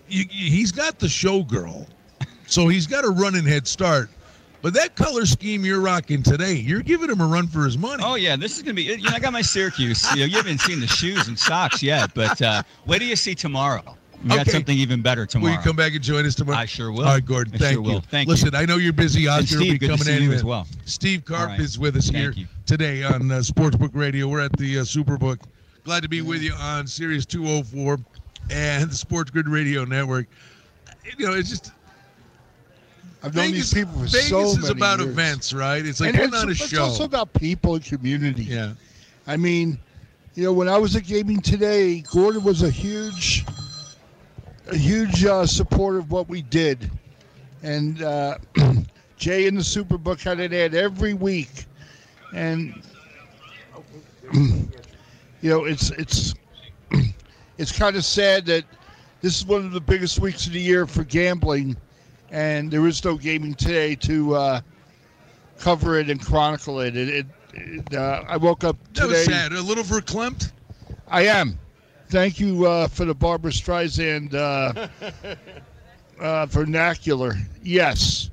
you, 0.07 0.25
you- 0.29 0.51
he's 0.51 0.71
got 0.71 0.99
the 0.99 1.07
showgirl, 1.07 1.87
so 2.47 2.67
he's 2.67 2.87
got 2.87 3.05
a 3.05 3.09
running 3.09 3.45
head 3.45 3.67
start. 3.67 4.09
But 4.61 4.73
that 4.73 4.97
color 4.97 5.25
scheme 5.25 5.63
you're 5.63 5.79
rocking 5.79 6.21
today, 6.21 6.51
you're 6.53 6.81
giving 6.81 7.09
him 7.09 7.21
a 7.21 7.25
run 7.25 7.47
for 7.47 7.63
his 7.63 7.77
money. 7.77 8.03
oh 8.05 8.15
yeah, 8.15 8.35
this 8.35 8.57
is 8.57 8.61
gonna 8.63 8.73
be. 8.73 8.83
You 8.83 8.97
know, 8.97 9.11
I 9.13 9.19
got 9.19 9.31
my 9.31 9.41
Syracuse. 9.41 10.05
You 10.13 10.19
know, 10.21 10.25
you 10.25 10.35
haven't 10.35 10.59
seen 10.59 10.81
the 10.81 10.87
shoes 10.87 11.29
and 11.29 11.39
socks 11.39 11.81
yet, 11.81 12.13
but 12.13 12.41
uh, 12.41 12.63
wait 12.85 12.99
till 12.99 13.07
you 13.07 13.15
see 13.15 13.35
tomorrow. 13.35 13.95
We 14.23 14.29
got 14.29 14.47
something 14.47 14.77
even 14.77 15.01
better 15.01 15.25
tomorrow. 15.25 15.51
Will 15.51 15.57
you 15.57 15.63
come 15.63 15.75
back 15.75 15.93
and 15.93 16.03
join 16.03 16.25
us 16.25 16.35
tomorrow? 16.35 16.57
I 16.57 16.65
sure 16.65 16.91
will. 16.91 17.01
All 17.05 17.13
right, 17.13 17.25
Gordon. 17.25 17.53
I 17.55 17.57
thank 17.57 17.73
sure 17.75 17.83
you. 17.83 17.89
will. 17.89 18.01
Thank 18.01 18.27
you. 18.27 18.33
Listen, 18.33 18.53
I 18.53 18.65
know 18.65 18.75
you're 18.75 18.91
busy. 18.91 19.27
Oscar 19.27 19.57
will 19.57 19.63
Steve, 19.63 19.71
be 19.73 19.77
good 19.77 19.87
to 19.87 19.91
coming 19.93 20.03
see 20.05 20.17
in 20.17 20.23
you 20.23 20.33
as 20.33 20.43
well. 20.43 20.67
Steve 20.85 21.23
Karp 21.23 21.41
All 21.41 21.47
right. 21.47 21.59
is 21.59 21.79
with 21.79 21.95
us 21.95 22.09
Thank 22.09 22.17
here 22.17 22.31
you. 22.31 22.47
today 22.65 23.03
on 23.03 23.31
uh, 23.31 23.35
Sportsbook 23.35 23.91
Radio. 23.93 24.27
We're 24.27 24.41
at 24.41 24.51
the 24.57 24.79
uh, 24.79 24.81
Superbook. 24.83 25.39
Glad 25.85 26.03
to 26.03 26.09
be 26.09 26.21
with 26.21 26.41
you 26.41 26.53
on 26.59 26.85
Sirius 26.85 27.25
204 27.25 27.97
and 28.51 28.91
the 28.91 28.95
Sports 28.95 29.31
Grid 29.31 29.47
Radio 29.47 29.85
Network. 29.85 30.27
You 31.17 31.27
know, 31.27 31.33
it's 31.33 31.49
just 31.49 31.71
I've 33.23 33.33
known 33.35 33.51
Vegas, 33.51 33.71
these 33.71 33.85
people 33.85 33.93
for 33.99 34.05
Vegas 34.05 34.29
so 34.29 34.41
is 34.41 34.57
many 34.61 34.71
about 34.71 34.99
years. 34.99 35.11
events, 35.11 35.53
right? 35.53 35.85
It's 35.85 35.99
like 35.99 36.09
and 36.09 36.17
putting 36.17 36.33
it's, 36.33 36.43
on 36.43 36.49
a 36.49 36.55
show. 36.55 36.63
it's 36.65 36.73
show. 36.73 36.83
also 36.83 37.03
about 37.05 37.33
people 37.33 37.75
and 37.75 37.83
community. 37.83 38.43
yeah. 38.43 38.73
I 39.27 39.37
mean, 39.37 39.77
you 40.35 40.43
know, 40.43 40.53
when 40.53 40.67
I 40.69 40.77
was 40.77 40.95
at 40.95 41.03
Gaming 41.05 41.41
Today, 41.41 42.01
Gordon 42.01 42.43
was 42.43 42.63
a 42.63 42.69
huge, 42.69 43.45
a 44.71 44.77
huge 44.77 45.25
uh, 45.25 45.45
supporter 45.45 45.99
of 45.99 46.11
what 46.11 46.29
we 46.29 46.41
did, 46.41 46.89
and 47.63 48.01
uh, 48.03 48.37
Jay 49.17 49.47
in 49.47 49.55
the 49.55 49.61
Superbook 49.61 50.21
had 50.21 50.39
an 50.39 50.53
ad 50.53 50.75
every 50.75 51.13
week, 51.13 51.65
and 52.33 52.81
you 54.33 54.69
know, 55.43 55.65
it's 55.65 55.91
it's 55.91 56.35
it's 57.57 57.77
kind 57.77 57.95
of 57.95 58.05
sad 58.05 58.45
that 58.45 58.63
this 59.21 59.37
is 59.37 59.45
one 59.45 59.65
of 59.65 59.71
the 59.71 59.81
biggest 59.81 60.19
weeks 60.19 60.47
of 60.47 60.53
the 60.53 60.61
year 60.61 60.85
for 60.85 61.03
gambling, 61.03 61.75
and 62.31 62.71
there 62.71 62.85
is 62.87 63.03
no 63.03 63.17
Gaming 63.17 63.55
Today 63.55 63.95
to 63.95 64.35
uh, 64.35 64.61
cover 65.57 65.99
it 65.99 66.09
and 66.09 66.23
chronicle 66.23 66.79
it. 66.79 66.95
It, 66.95 67.09
it, 67.09 67.25
it 67.53 67.95
uh, 67.95 68.23
I 68.27 68.37
woke 68.37 68.63
up 68.63 68.77
today. 68.93 69.01
That 69.01 69.09
was 69.09 69.25
sad. 69.25 69.51
A 69.53 69.61
little 69.61 69.83
verklempt. 69.83 70.51
I 71.07 71.25
am. 71.25 71.57
Thank 72.09 72.39
you 72.39 72.65
uh, 72.65 72.87
for 72.87 73.05
the 73.05 73.13
Barbra 73.13 73.51
Streisand 73.51 74.33
uh, 74.33 74.87
uh, 76.19 76.45
vernacular. 76.47 77.35
Yes, 77.61 78.31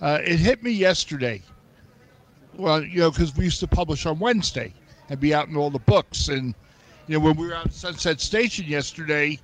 uh, 0.00 0.20
it 0.24 0.38
hit 0.38 0.62
me 0.62 0.70
yesterday. 0.70 1.42
Well, 2.54 2.84
you 2.84 3.00
know, 3.00 3.10
because 3.10 3.36
we 3.36 3.42
used 3.44 3.58
to 3.60 3.66
publish 3.66 4.06
on 4.06 4.20
Wednesday 4.20 4.72
and 5.08 5.18
be 5.18 5.34
out 5.34 5.48
in 5.48 5.56
all 5.56 5.70
the 5.70 5.80
books, 5.80 6.28
and 6.28 6.54
you 7.08 7.18
know, 7.18 7.24
when 7.24 7.36
we 7.36 7.48
were 7.48 7.54
out 7.54 7.66
at 7.66 7.72
Sunset 7.72 8.20
Station 8.20 8.64
yesterday, 8.66 9.40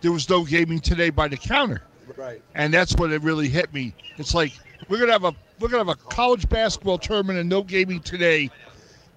there 0.00 0.10
was 0.10 0.28
no 0.28 0.44
gaming 0.44 0.80
today 0.80 1.10
by 1.10 1.28
the 1.28 1.36
counter. 1.36 1.80
Right. 2.16 2.42
and 2.56 2.74
that's 2.74 2.96
when 2.96 3.12
it 3.12 3.22
really 3.22 3.48
hit 3.48 3.72
me. 3.72 3.94
It's 4.16 4.34
like 4.34 4.52
we're 4.88 4.98
gonna 4.98 5.12
have 5.12 5.22
a 5.22 5.34
we're 5.60 5.68
gonna 5.68 5.84
have 5.84 5.96
a 5.96 6.08
college 6.08 6.48
basketball 6.48 6.98
tournament 6.98 7.38
and 7.38 7.48
no 7.48 7.62
gaming 7.62 8.00
today 8.00 8.50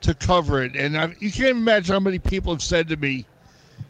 to 0.01 0.13
cover 0.13 0.63
it. 0.63 0.75
And 0.75 0.95
I, 0.95 1.15
you 1.19 1.31
can't 1.31 1.57
imagine 1.57 1.93
how 1.93 1.99
many 1.99 2.19
people 2.19 2.53
have 2.53 2.61
said 2.61 2.87
to 2.89 2.97
me 2.97 3.25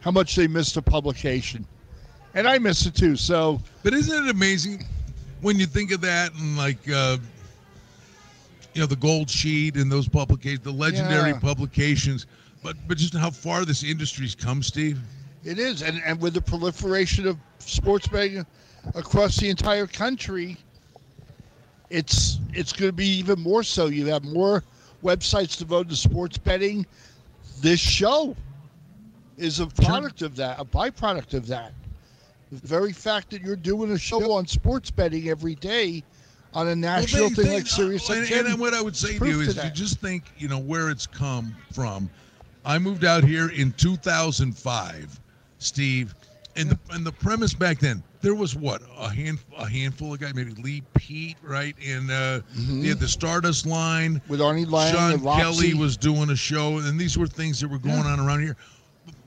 how 0.00 0.10
much 0.10 0.34
they 0.36 0.46
missed 0.46 0.74
the 0.74 0.82
publication, 0.82 1.66
and 2.34 2.46
I 2.46 2.58
miss 2.58 2.86
it 2.86 2.94
too. 2.94 3.16
So 3.16 3.60
But 3.82 3.94
isn't 3.94 4.26
it 4.26 4.30
amazing 4.30 4.84
when 5.40 5.58
you 5.58 5.66
think 5.66 5.90
of 5.92 6.00
that 6.02 6.32
and 6.34 6.56
like 6.56 6.78
uh, 6.90 7.18
you 8.74 8.80
know 8.80 8.86
the 8.86 8.96
Gold 8.96 9.28
Sheet 9.30 9.76
and 9.76 9.90
those 9.90 10.08
publications, 10.08 10.60
the 10.64 10.72
legendary 10.72 11.30
Yeah. 11.30 11.38
publications, 11.38 12.26
but 12.62 12.76
but 12.86 12.98
just 12.98 13.14
how 13.14 13.30
far 13.30 13.64
this 13.64 13.82
industry's 13.82 14.34
come, 14.34 14.62
Steve. 14.62 14.98
it 15.44 15.58
is, 15.58 15.82
and 15.82 16.00
and 16.04 16.20
with 16.20 16.34
the 16.34 16.42
proliferation 16.42 17.26
of 17.26 17.36
sports 17.58 18.06
betting 18.08 18.44
across 18.94 19.36
the 19.36 19.48
entire 19.48 19.86
country, 19.86 20.56
it's 21.90 22.38
it's 22.52 22.72
going 22.72 22.88
to 22.88 22.92
be 22.96 23.06
even 23.06 23.40
more 23.40 23.62
so. 23.62 23.86
You 23.86 24.06
have 24.06 24.24
more 24.24 24.62
websites 25.02 25.56
devoted 25.56 25.90
to 25.90 25.96
sports 25.96 26.38
betting. 26.38 26.86
This 27.60 27.80
show 27.80 28.36
is 29.36 29.60
a 29.60 29.66
product 29.66 30.22
of 30.22 30.36
that, 30.36 30.58
a 30.58 30.64
byproduct 30.64 31.34
of 31.34 31.46
that. 31.48 31.72
The 32.52 32.66
very 32.66 32.92
fact 32.92 33.30
that 33.30 33.42
you're 33.42 33.56
doing 33.56 33.90
a 33.92 33.98
show 33.98 34.32
on 34.32 34.46
sports 34.46 34.90
betting 34.90 35.28
every 35.28 35.56
day 35.56 36.02
on 36.54 36.68
a 36.68 36.76
national 36.76 37.22
Well, 37.22 37.30
they- 37.30 37.34
thing 37.36 37.44
they- 37.46 37.54
like 37.56 37.66
Sirius 37.66 38.08
and, 38.08 38.26
XM, 38.26 38.46
and 38.46 38.58
what 38.60 38.72
I 38.72 38.80
would 38.80 38.96
say 38.96 39.18
to 39.18 39.26
you 39.26 39.42
to 39.44 39.48
is, 39.50 39.56
you 39.56 39.70
just 39.70 40.00
think, 40.00 40.24
you 40.38 40.48
know, 40.48 40.58
where 40.58 40.90
it's 40.90 41.06
come 41.06 41.54
from. 41.72 42.08
I 42.64 42.78
moved 42.78 43.04
out 43.04 43.24
here 43.24 43.48
in 43.50 43.72
2005, 43.72 45.20
Steve, 45.58 46.14
and 46.56 46.70
the 46.70 46.78
and 46.90 47.04
the 47.06 47.12
premise 47.12 47.52
back 47.52 47.78
then 47.78 48.02
there 48.22 48.34
was 48.34 48.56
what 48.56 48.82
a 48.98 49.08
hand 49.12 49.38
a 49.58 49.68
handful 49.68 50.14
of 50.14 50.20
guys, 50.20 50.34
maybe 50.34 50.52
Lee 50.62 50.82
Pete, 50.94 51.36
right, 51.42 51.76
and 51.86 52.10
uh, 52.10 52.40
they 52.56 52.88
had 52.88 52.98
the 52.98 53.06
Stardust 53.08 53.66
line. 53.66 54.20
with 54.28 54.40
Arnie 54.40 54.68
Lang 54.68 54.92
Sean 54.94 55.12
and 55.12 55.22
Kelly 55.22 55.74
was 55.74 55.96
doing 55.96 56.30
a 56.30 56.36
show, 56.36 56.78
and 56.78 56.98
these 56.98 57.16
were 57.18 57.26
things 57.26 57.60
that 57.60 57.68
were 57.68 57.78
going 57.78 57.96
Yeah. 57.98 58.06
on 58.12 58.20
around 58.20 58.40
here. 58.42 58.56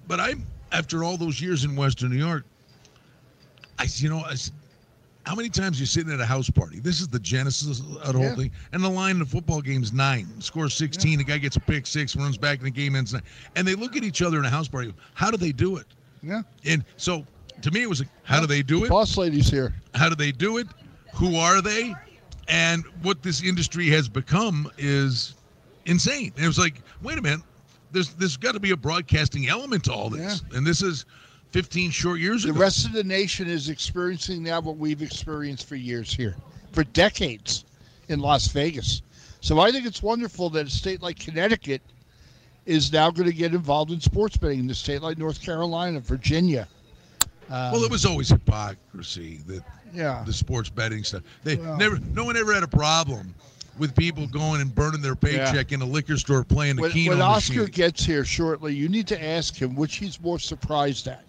But 0.10 0.20
I'm 0.20 0.44
after 0.72 1.04
all 1.04 1.16
those 1.18 1.40
years 1.40 1.64
in 1.64 1.76
Western 1.76 2.10
New 2.10 2.18
York, 2.18 2.44
I, 3.78 3.86
you 3.98 4.10
know, 4.10 4.18
I, 4.18 4.36
how 5.26 5.36
many 5.36 5.50
times 5.50 5.80
you're 5.80 5.86
sitting 5.88 6.12
at 6.12 6.20
a 6.20 6.26
house 6.26 6.50
party? 6.50 6.80
This 6.80 7.00
is 7.00 7.08
the 7.08 7.20
genesis 7.20 7.80
of 7.80 7.94
the 7.94 8.14
whole 8.14 8.24
Yeah. 8.24 8.36
thing. 8.36 8.52
And 8.74 8.84
the 8.84 8.90
line 8.90 9.12
in 9.12 9.20
the 9.20 9.26
football 9.26 9.62
game's 9.62 9.94
nine, 9.94 10.28
scores 10.42 10.74
16, 10.74 11.20
the 11.20 11.24
guy 11.24 11.38
gets 11.38 11.58
a 11.58 11.60
pick 11.60 11.86
six, 11.86 12.16
runs 12.16 12.40
back, 12.40 12.58
and 12.58 12.66
the 12.66 12.72
game 12.72 12.96
ends 12.96 13.14
nine. 13.14 13.22
And 13.56 13.68
they 13.68 13.76
look 13.76 13.96
at 13.96 14.04
each 14.04 14.24
other 14.24 14.40
in 14.40 14.46
a 14.46 14.50
house 14.50 14.68
party. 14.68 14.92
How 15.14 15.30
do 15.30 15.38
they 15.38 15.52
do 15.52 15.78
it? 15.78 15.86
Yeah, 16.24 16.42
And 16.66 16.84
so, 16.98 17.24
to 17.62 17.70
me, 17.72 17.84
it 17.84 17.88
was 17.90 18.00
like, 18.00 18.10
how 18.24 18.42
do 18.42 18.48
they 18.48 18.64
do 18.64 18.84
it? 18.86 18.90
boss 18.90 19.16
lady's 19.16 19.50
here. 19.50 19.74
How 19.94 20.10
do 20.10 20.16
they 20.16 20.32
do 20.32 20.58
it? 20.58 20.68
Who 21.14 21.36
are 21.36 21.62
they? 21.62 21.94
And 22.48 22.84
what 23.04 23.22
this 23.22 23.44
industry 23.44 23.88
has 23.90 24.10
become 24.10 24.70
is 24.80 25.36
insane. 25.86 26.34
And 26.36 26.44
it 26.44 26.48
was 26.48 26.58
like, 26.58 26.82
wait 27.04 27.20
a 27.20 27.22
minute, 27.22 27.42
there's 27.92 28.14
there's 28.16 28.38
got 28.38 28.54
to 28.54 28.60
be 28.60 28.72
a 28.72 28.78
broadcasting 28.78 29.48
element 29.48 29.84
to 29.86 29.94
all 29.94 30.10
this. 30.10 30.44
And 30.54 30.66
this 30.66 30.82
is 30.82 31.06
15 31.52 31.92
short 31.92 32.20
years 32.20 32.44
The 32.44 32.52
ago. 32.52 32.60
rest 32.60 32.86
of 32.86 32.94
the 32.94 33.04
nation 33.04 33.48
is 33.48 33.70
experiencing 33.70 34.44
now 34.44 34.60
what 34.62 34.78
we've 34.78 35.02
experienced 35.02 35.68
for 35.68 35.76
years 35.76 36.14
here, 36.14 36.36
for 36.72 36.84
decades 36.84 37.66
in 38.08 38.20
Las 38.20 38.48
Vegas. 38.48 39.02
So 39.42 39.60
I 39.60 39.72
think 39.72 39.86
it's 39.86 40.04
wonderful 40.04 40.50
that 40.52 40.68
a 40.68 40.70
state 40.70 41.02
like 41.02 41.18
Connecticut 41.18 41.82
is 42.66 42.92
now 42.92 43.10
going 43.10 43.28
to 43.28 43.34
get 43.36 43.54
involved 43.54 43.92
in 43.92 44.00
sports 44.02 44.38
betting. 44.38 44.60
In 44.60 44.70
a 44.70 44.76
state 44.76 45.02
like 45.02 45.18
North 45.18 45.42
Carolina, 45.42 46.00
Virginia. 46.00 46.68
Um, 47.50 47.72
well, 47.72 47.84
it 47.84 47.90
was 47.90 48.06
always 48.06 48.30
hypocrisy 48.30 49.38
that 49.48 49.64
yeah. 49.92 50.24
the 50.26 50.34
sports 50.34 50.70
betting 50.70 51.04
stuff. 51.04 51.24
They 51.44 51.56
Well- 51.56 51.78
never, 51.78 51.98
no 52.14 52.24
one 52.26 52.38
ever 52.38 52.54
had 52.54 52.62
a 52.62 52.68
problem 52.68 53.34
with 53.80 53.96
people 53.96 54.28
going 54.28 54.62
and 54.62 54.74
burning 54.74 55.02
their 55.02 55.16
paycheck 55.16 55.72
in 55.72 55.82
a 55.82 55.86
liquor 55.86 56.18
store 56.18 56.44
playing 56.44 56.76
the 56.76 56.84
when, 56.84 56.92
Keno 56.92 57.12
when 57.12 57.22
Oscar 57.22 57.62
machine. 57.62 57.72
gets 57.72 58.06
here 58.06 58.26
shortly, 58.26 58.76
you 58.76 58.90
need 58.90 59.08
to 59.08 59.24
ask 59.24 59.56
him 59.56 59.76
which 59.76 59.96
he's 59.96 60.20
more 60.22 60.40
surprised 60.40 61.08
at. 61.08 61.24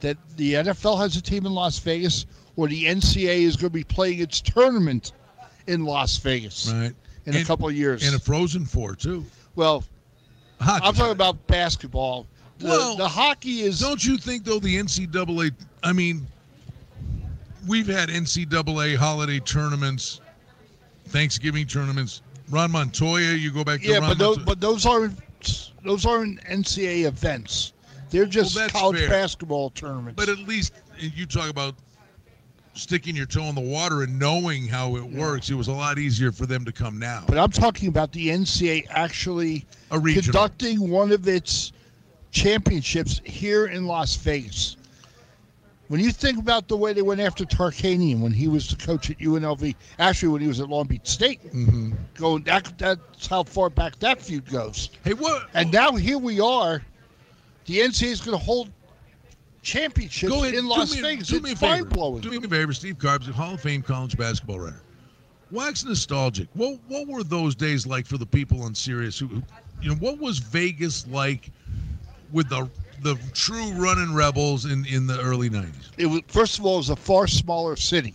That 0.00 0.18
the 0.36 0.54
NFL 0.54 0.98
has 0.98 1.16
a 1.16 1.22
team 1.22 1.46
in 1.46 1.52
Las 1.52 1.78
Vegas 1.78 2.26
or 2.56 2.68
the 2.68 2.84
NCAA 2.84 3.42
is 3.42 3.56
going 3.56 3.70
to 3.70 3.74
be 3.74 3.84
playing 3.84 4.18
its 4.20 4.40
tournament 4.40 5.12
in 5.66 5.84
Las 5.84 6.18
Vegas 6.18 6.70
right. 6.70 6.92
in 7.24 7.36
a 7.36 7.44
couple 7.44 7.68
of 7.68 7.74
years. 7.74 8.06
and 8.06 8.14
a 8.14 8.18
Frozen 8.18 8.66
Four 8.66 8.94
too. 8.94 9.24
well, 9.54 9.84
Hockey. 10.60 10.86
I'm 10.86 10.94
talking 10.94 11.12
about 11.12 11.46
basketball. 11.46 12.26
The, 12.58 12.68
Well, 12.68 12.96
the 12.96 13.08
hockey 13.08 13.60
is. 13.60 13.80
Don't 13.80 14.04
you 14.04 14.16
think 14.16 14.44
though 14.44 14.58
the 14.58 14.76
NCAA? 14.76 15.52
I 15.82 15.92
mean, 15.92 16.26
we've 17.66 17.86
had 17.86 18.08
NCAA 18.08 18.96
holiday 18.96 19.40
tournaments, 19.40 20.20
Thanksgiving 21.08 21.66
tournaments. 21.66 22.22
Ron 22.50 22.70
Montoya, 22.70 23.32
you 23.32 23.50
go 23.50 23.64
back 23.64 23.80
to 23.80 23.86
yeah, 23.86 23.98
Ron 23.98 24.10
but 24.10 24.18
those, 24.18 24.36
Montoya. 24.38 24.46
but 24.46 24.60
those 24.60 24.86
aren't 24.86 25.72
those 25.84 26.06
aren't 26.06 26.40
NCAA 26.44 27.06
events. 27.06 27.72
They're 28.10 28.26
just 28.26 28.54
that's 28.54 28.72
college 28.72 29.00
fair. 29.00 29.08
basketball 29.08 29.70
tournaments. 29.70 30.16
But 30.16 30.28
at 30.28 30.46
least 30.46 30.72
you 30.98 31.26
talk 31.26 31.50
about 31.50 31.74
sticking 32.74 33.16
your 33.16 33.26
toe 33.26 33.44
in 33.44 33.54
the 33.54 33.60
water 33.60 34.02
and 34.02 34.18
knowing 34.18 34.66
how 34.66 34.96
it 34.96 35.04
works. 35.04 35.50
It 35.50 35.54
was 35.54 35.68
a 35.68 35.72
lot 35.72 35.98
easier 35.98 36.30
for 36.30 36.46
them 36.46 36.64
to 36.64 36.72
come 36.72 36.98
now. 36.98 37.24
But 37.26 37.38
I'm 37.38 37.50
talking 37.50 37.88
about 37.88 38.12
the 38.12 38.28
NCAA 38.28 38.86
actually 38.90 39.64
conducting 39.90 40.90
one 40.90 41.10
of 41.10 41.26
its 41.26 41.72
championships 42.30 43.20
here 43.24 43.66
in 43.66 43.86
Las 43.86 44.16
Vegas. 44.16 44.76
When 45.88 46.00
you 46.00 46.10
think 46.10 46.38
about 46.38 46.66
the 46.68 46.76
way 46.76 46.92
they 46.92 47.02
went 47.02 47.20
after 47.20 47.44
Tarkanian 47.44 48.20
when 48.20 48.32
he 48.32 48.48
was 48.48 48.68
the 48.68 48.76
coach 48.76 49.10
at 49.10 49.18
UNLV, 49.18 49.74
actually 49.98 50.28
when 50.30 50.40
he 50.42 50.48
was 50.48 50.60
at 50.60 50.68
Long 50.68 50.86
Beach 50.86 51.06
State, 51.06 51.42
Mm-hmm. 51.52 51.92
going 52.14 52.42
that, 52.44 52.72
that's 52.76 53.26
how 53.26 53.44
far 53.44 53.70
back 53.70 53.98
that 54.00 54.20
feud 54.20 54.46
goes. 54.50 54.90
Hey, 55.04 55.12
what? 55.14 55.48
And 55.54 55.72
now 55.72 55.92
here 55.92 56.18
we 56.18 56.40
are. 56.40 56.82
The 57.66 57.78
NCAA 57.78 58.06
is 58.12 58.20
going 58.20 58.36
to 58.36 58.44
hold 58.44 58.70
championships 59.62 60.32
Go 60.32 60.42
ahead. 60.44 60.54
in 60.54 60.66
Las 60.66 60.94
me, 60.94 61.02
Vegas. 61.02 61.28
Do 61.28 61.40
me 61.40 61.50
a 61.50 61.52
it's 61.52 61.60
favor. 61.60 61.72
mind 61.84 61.88
blowing. 61.90 62.20
Do 62.20 62.30
me 62.30 62.36
a 62.38 62.40
favor, 62.48 62.72
Steve 62.72 62.98
Carbs, 62.98 63.28
Hall 63.30 63.54
of 63.54 63.60
Fame 63.60 63.82
college 63.82 64.16
basketball 64.16 64.60
writer. 64.60 64.82
Wax 65.52 65.84
nostalgic. 65.84 66.48
What 66.54 66.78
what 66.88 67.06
were 67.06 67.22
those 67.22 67.54
days 67.54 67.86
like 67.86 68.06
for 68.06 68.18
the 68.18 68.26
people 68.26 68.62
on 68.62 68.74
Sirius? 68.74 69.18
Who- 69.18 69.42
you 69.82 69.90
know, 69.90 69.94
what 69.96 70.18
was 70.18 70.38
Vegas 70.38 71.06
like 71.08 71.50
with 72.32 72.48
the 72.48 72.68
the 73.02 73.18
true 73.32 73.70
running 73.72 74.14
rebels 74.14 74.64
in 74.64 74.84
in 74.86 75.06
the 75.06 75.20
early 75.20 75.50
'90s? 75.50 75.90
it 75.98 76.06
was 76.06 76.20
first 76.28 76.58
of 76.58 76.64
all 76.64 76.74
it 76.74 76.78
was 76.78 76.90
a 76.90 76.96
far 76.96 77.26
smaller 77.26 77.76
city. 77.76 78.14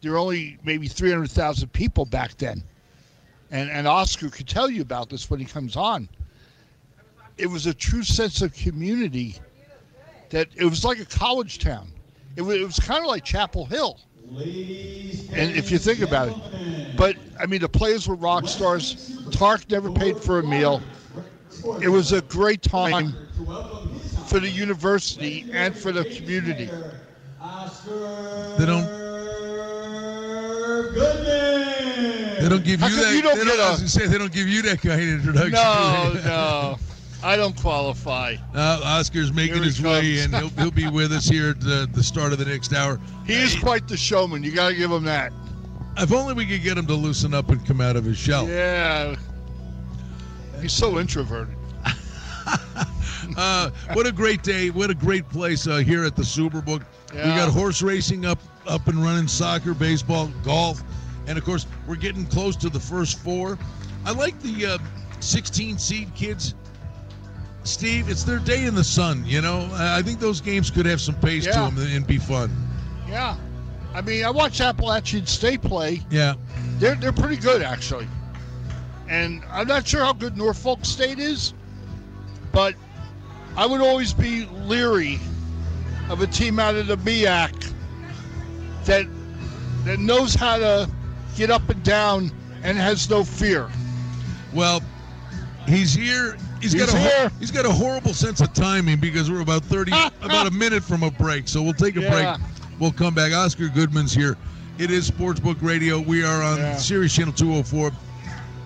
There 0.00 0.12
were 0.12 0.18
only 0.18 0.58
maybe 0.64 0.88
three 0.88 1.10
hundred 1.10 1.30
thousand 1.30 1.72
people 1.72 2.04
back 2.04 2.36
then, 2.38 2.62
and 3.50 3.70
and 3.70 3.86
Oscar 3.86 4.28
could 4.30 4.48
tell 4.48 4.70
you 4.70 4.82
about 4.82 5.08
this 5.08 5.30
when 5.30 5.40
he 5.40 5.46
comes 5.46 5.76
on. 5.76 6.08
It 7.38 7.46
was 7.46 7.66
a 7.66 7.74
true 7.74 8.02
sense 8.02 8.42
of 8.42 8.54
community. 8.54 9.36
That 10.30 10.48
it 10.56 10.64
was 10.64 10.84
like 10.84 10.98
a 10.98 11.04
college 11.04 11.58
town. 11.58 11.88
It 12.34 12.42
was, 12.42 12.56
it 12.56 12.64
was 12.64 12.80
kind 12.80 13.00
of 13.00 13.06
like 13.06 13.24
Chapel 13.24 13.64
Hill. 13.64 14.00
And 14.28 15.54
if 15.56 15.70
you 15.70 15.78
think 15.78 16.00
about 16.00 16.28
it, 16.28 16.96
but 16.96 17.16
I 17.38 17.46
mean, 17.46 17.60
the 17.60 17.68
players 17.68 18.08
were 18.08 18.16
rock 18.16 18.48
stars. 18.48 19.18
Tark 19.30 19.70
never 19.70 19.90
paid 19.90 20.18
for 20.18 20.40
a 20.40 20.42
meal. 20.42 20.82
It 21.80 21.88
was 21.88 22.12
a 22.12 22.22
great 22.22 22.62
time 22.62 23.14
for 24.26 24.40
the 24.40 24.50
university 24.50 25.46
and 25.52 25.76
for 25.76 25.92
the 25.92 26.04
community. 26.04 26.66
They 28.58 28.66
don't. 28.66 29.06
They 32.40 32.48
don't 32.50 32.64
give 32.64 32.80
you 32.80 32.96
that. 32.96 33.12
you 33.14 33.22
don't 33.22 33.36
they 33.44 33.60
I 33.62 33.72
a- 33.72 33.76
say 33.76 34.06
they 34.06 34.18
don't 34.18 34.32
give 34.32 34.46
you 34.46 34.62
that 34.62 34.80
kind 34.80 35.00
of 35.00 35.08
introduction. 35.08 35.52
No, 35.52 36.12
no, 36.24 36.78
I 37.22 37.36
don't 37.36 37.56
qualify. 37.60 38.36
Uh, 38.54 38.80
Oscar's 38.84 39.32
making 39.32 39.62
his 39.62 39.80
way, 39.80 40.18
comes. 40.18 40.24
and 40.24 40.34
he'll, 40.36 40.62
he'll 40.62 40.70
be 40.70 40.88
with 40.88 41.12
us 41.12 41.26
here 41.26 41.50
at 41.50 41.60
the, 41.60 41.88
the 41.92 42.02
start 42.02 42.32
of 42.32 42.38
the 42.38 42.44
next 42.44 42.72
hour. 42.74 43.00
He 43.26 43.34
is 43.34 43.56
quite 43.58 43.88
the 43.88 43.96
showman. 43.96 44.42
You 44.42 44.52
got 44.52 44.68
to 44.68 44.74
give 44.76 44.90
him 44.90 45.04
that. 45.04 45.32
If 45.96 46.12
only 46.12 46.34
we 46.34 46.44
could 46.46 46.62
get 46.62 46.76
him 46.76 46.86
to 46.86 46.94
loosen 46.94 47.32
up 47.32 47.48
and 47.48 47.64
come 47.66 47.80
out 47.80 47.96
of 47.96 48.04
his 48.04 48.18
shell. 48.18 48.46
Yeah. 48.48 49.16
He's 50.60 50.72
so 50.72 50.98
introverted. 50.98 51.56
Uh, 53.36 53.70
what 53.92 54.06
a 54.06 54.12
great 54.12 54.42
day! 54.42 54.70
What 54.70 54.90
a 54.90 54.94
great 54.94 55.28
place 55.28 55.66
uh, 55.66 55.76
here 55.76 56.04
at 56.04 56.16
the 56.16 56.22
Superbook. 56.22 56.84
We 57.12 57.18
got 57.18 57.48
horse 57.50 57.82
racing 57.82 58.24
up, 58.24 58.38
up 58.66 58.88
and 58.88 59.02
running, 59.02 59.28
soccer, 59.28 59.74
baseball, 59.74 60.28
golf, 60.44 60.82
and 61.26 61.38
of 61.38 61.44
course 61.44 61.66
we're 61.86 61.96
getting 61.96 62.26
close 62.26 62.56
to 62.56 62.68
the 62.68 62.80
first 62.80 63.18
four. 63.18 63.58
I 64.04 64.12
like 64.12 64.40
the 64.40 64.66
uh, 64.66 64.78
16 65.20 65.78
seed 65.78 66.14
kids. 66.14 66.54
Steve, 67.64 68.08
it's 68.08 68.22
their 68.22 68.38
day 68.38 68.64
in 68.64 68.74
the 68.74 68.84
sun. 68.84 69.24
You 69.26 69.40
know, 69.40 69.68
I 69.72 69.98
I 69.98 70.02
think 70.02 70.20
those 70.20 70.40
games 70.40 70.70
could 70.70 70.86
have 70.86 71.00
some 71.00 71.16
pace 71.16 71.44
to 71.46 71.52
them 71.52 71.78
and 71.78 72.06
be 72.06 72.18
fun. 72.18 72.50
Yeah. 73.08 73.36
I 73.94 74.02
mean, 74.02 74.24
I 74.24 74.30
watch 74.30 74.60
Appalachian 74.60 75.26
State 75.26 75.62
play. 75.62 76.02
Yeah. 76.10 76.34
They're 76.78 76.94
they're 76.94 77.12
pretty 77.12 77.36
good 77.36 77.62
actually. 77.62 78.06
And 79.08 79.42
I'm 79.50 79.66
not 79.66 79.86
sure 79.86 80.04
how 80.04 80.12
good 80.12 80.36
Norfolk 80.36 80.84
State 80.84 81.18
is, 81.18 81.54
but 82.52 82.74
I 83.56 83.66
would 83.66 83.80
always 83.80 84.12
be 84.12 84.46
leery 84.64 85.18
of 86.08 86.20
a 86.20 86.26
team 86.26 86.58
out 86.58 86.74
of 86.74 86.86
the 86.86 86.96
MEAC 86.98 87.72
that 88.84 89.06
that 89.84 89.98
knows 89.98 90.34
how 90.34 90.58
to 90.58 90.90
get 91.36 91.50
up 91.50 91.68
and 91.68 91.82
down 91.82 92.30
and 92.62 92.76
has 92.78 93.08
no 93.08 93.22
fear. 93.24 93.68
Well, 94.52 94.82
he's 95.66 95.94
here. 95.94 96.36
He's 96.60 96.74
got 96.74 96.92
a 96.92 96.98
here. 96.98 97.30
he's 97.38 97.50
got 97.50 97.66
a 97.66 97.70
horrible 97.70 98.14
sense 98.14 98.40
of 98.40 98.52
timing 98.52 98.98
because 98.98 99.30
we're 99.30 99.40
about 99.42 99.64
thirty 99.64 99.92
about 100.22 100.46
a 100.46 100.50
minute 100.50 100.82
from 100.82 101.02
a 101.02 101.10
break. 101.10 101.48
So 101.48 101.62
we'll 101.62 101.72
take 101.74 101.96
a 101.96 102.00
Yeah. 102.02 102.36
break. 102.36 102.48
We'll 102.78 102.92
come 102.92 103.14
back. 103.14 103.32
Oscar 103.32 103.68
Goodman's 103.68 104.12
here. 104.12 104.36
It 104.78 104.90
is 104.90 105.10
Sportsbook 105.10 105.56
Radio. 105.62 105.98
We 106.00 106.22
are 106.24 106.42
on 106.42 106.58
Yeah. 106.58 106.76
Sirius 106.76 107.14
Channel 107.14 107.32
204, 107.32 107.90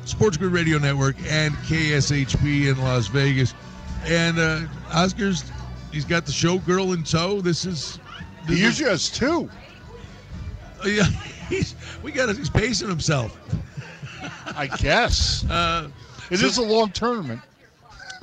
Sports 0.04 0.36
Grid 0.36 0.50
Radio 0.52 0.78
Network, 0.78 1.14
and 1.28 1.54
KSHP 1.58 2.68
in 2.68 2.78
Las 2.80 3.06
Vegas. 3.06 3.54
And 4.06 4.38
uh, 4.38 4.60
Oscar's 4.92 5.44
he's 5.92 6.04
got 6.04 6.26
the 6.26 6.32
showgirl 6.32 6.94
in 6.94 7.02
tow. 7.02 7.40
This 7.40 7.64
is 7.64 7.98
He 8.46 8.54
this 8.54 8.56
is- 8.56 8.60
usually 8.62 8.90
has 8.90 9.10
two. 9.10 9.50
yeah, 10.86 11.04
he's 11.48 11.74
we 12.02 12.12
got 12.12 12.34
he's 12.36 12.50
pacing 12.50 12.88
himself. 12.88 13.36
I 14.56 14.66
guess. 14.66 15.44
Uh, 15.50 15.88
It 16.30 16.42
is 16.42 16.58
a 16.58 16.62
long 16.62 16.90
tournament. 16.92 17.40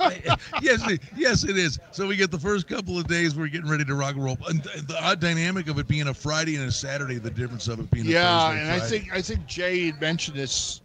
yes, 0.62 0.88
it, 0.88 1.00
yes, 1.16 1.42
it 1.44 1.58
is. 1.58 1.78
So 1.90 2.06
we 2.06 2.14
get 2.16 2.30
the 2.30 2.38
first 2.38 2.68
couple 2.68 2.96
of 2.98 3.06
days. 3.08 3.34
We're 3.34 3.48
getting 3.48 3.68
ready 3.68 3.84
to 3.84 3.94
rock 3.96 4.14
and 4.14 4.24
roll. 4.24 4.38
And 4.48 4.62
the 4.62 4.96
odd 5.02 5.20
dynamic 5.20 5.68
of 5.68 5.78
it 5.78 5.88
being 5.88 6.06
a 6.08 6.14
Friday 6.14 6.54
and 6.56 6.64
a 6.68 6.72
Saturday. 6.72 7.18
The 7.18 7.30
difference 7.30 7.66
of 7.68 7.80
it 7.80 7.90
being 7.90 8.06
a 8.06 8.10
Yeah, 8.10 8.48
Thursday, 8.50 8.60
and 8.62 8.70
I 8.70 8.78
think 8.86 9.12
I 9.12 9.20
think 9.22 9.46
Jay 9.46 9.86
had 9.86 10.00
mentioned 10.00 10.36
this 10.36 10.80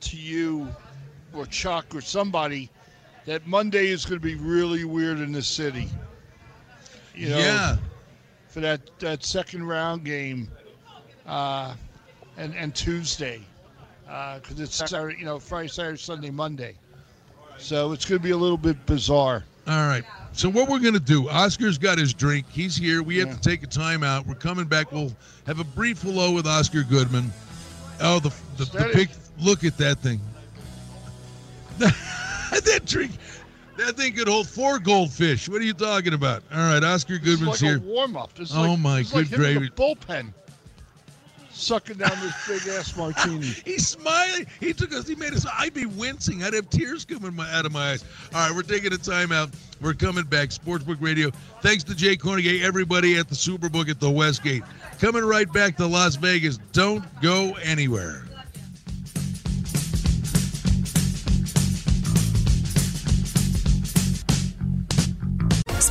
to 0.00 0.16
you 0.16 0.68
or 1.32 1.46
Chuck 1.46 1.86
or 1.94 2.00
somebody 2.02 2.68
that 3.28 3.46
Monday 3.46 3.88
is 3.88 4.06
going 4.06 4.18
to 4.18 4.26
be 4.26 4.36
really 4.36 4.84
weird 4.84 5.18
in 5.18 5.32
the 5.32 5.42
city. 5.42 5.86
You 7.14 7.28
know, 7.28 7.38
yeah, 7.38 7.76
for 8.48 8.60
that 8.60 8.80
that 9.00 9.22
second 9.22 9.66
round 9.66 10.04
game, 10.04 10.48
uh, 11.26 11.74
and 12.38 12.54
and 12.54 12.74
Tuesday, 12.74 13.42
because 14.04 14.58
it's 14.58 14.74
Saturday, 14.74 15.18
you 15.18 15.26
know, 15.26 15.38
Friday, 15.38 15.68
Saturday, 15.68 15.98
Sunday, 15.98 16.30
Monday. 16.30 16.74
So 17.58 17.92
it's 17.92 18.06
going 18.06 18.18
to 18.18 18.22
be 18.22 18.30
a 18.30 18.36
little 18.36 18.56
bit 18.56 18.86
bizarre. 18.86 19.44
All 19.66 19.86
right. 19.86 20.04
So 20.32 20.48
what 20.48 20.68
we're 20.68 20.78
gonna 20.78 21.00
do? 21.00 21.28
Oscar's 21.28 21.76
got 21.76 21.98
his 21.98 22.14
drink. 22.14 22.46
He's 22.48 22.76
here. 22.76 23.02
We 23.02 23.18
have 23.18 23.34
to 23.34 23.40
take 23.40 23.62
a 23.62 23.66
timeout. 23.66 24.24
We're 24.26 24.36
coming 24.36 24.64
back. 24.64 24.90
We'll 24.92 25.12
have 25.46 25.58
a 25.58 25.64
brief 25.64 26.00
hello 26.00 26.32
with 26.32 26.46
Oscar 26.46 26.82
Goodman. 26.82 27.30
Oh, 28.00 28.20
the 28.20 28.30
the, 28.56 28.64
the 28.64 28.90
big 28.94 29.10
look 29.38 29.64
at 29.64 29.76
that 29.78 29.98
thing. 29.98 30.20
that 32.64 32.84
drink. 32.84 33.12
That 33.76 33.96
thing 33.96 34.12
could 34.14 34.26
hold 34.26 34.48
four 34.48 34.80
goldfish. 34.80 35.48
What 35.48 35.60
are 35.60 35.64
you 35.64 35.72
talking 35.72 36.12
about? 36.12 36.42
All 36.52 36.58
right, 36.58 36.82
Oscar 36.82 37.16
Goodman's 37.18 37.62
like 37.62 37.70
here. 37.70 37.76
a 37.76 37.80
warm 37.80 38.16
up. 38.16 38.32
Oh, 38.52 38.62
like, 38.62 38.78
my 38.80 38.96
like 38.96 39.12
good 39.12 39.28
him 39.28 39.38
gravy. 39.38 39.70
bullpen, 39.70 40.32
sucking 41.52 41.96
down 41.96 42.10
this 42.20 42.48
big 42.48 42.74
ass 42.74 42.96
martini. 42.96 43.46
He's 43.64 43.86
smiling. 43.86 44.46
He 44.58 44.72
took 44.72 44.92
us. 44.92 45.06
He 45.06 45.14
made 45.14 45.32
us. 45.32 45.46
I'd 45.56 45.74
be 45.74 45.86
wincing. 45.86 46.42
I'd 46.42 46.54
have 46.54 46.68
tears 46.70 47.04
coming 47.04 47.34
my, 47.36 47.48
out 47.54 47.66
of 47.66 47.72
my 47.72 47.92
eyes. 47.92 48.04
All 48.34 48.48
right, 48.48 48.54
we're 48.54 48.62
taking 48.62 48.92
a 48.92 48.96
timeout. 48.96 49.54
We're 49.80 49.94
coming 49.94 50.24
back. 50.24 50.48
Sportsbook 50.48 51.00
Radio. 51.00 51.30
Thanks 51.62 51.84
to 51.84 51.94
Jay 51.94 52.16
Kornegay, 52.16 52.62
everybody 52.62 53.16
at 53.16 53.28
the 53.28 53.36
Superbook 53.36 53.88
at 53.88 54.00
the 54.00 54.10
Westgate. 54.10 54.64
Coming 54.98 55.24
right 55.24 55.50
back 55.52 55.76
to 55.76 55.86
Las 55.86 56.16
Vegas. 56.16 56.58
Don't 56.72 57.04
go 57.22 57.54
anywhere. 57.62 58.27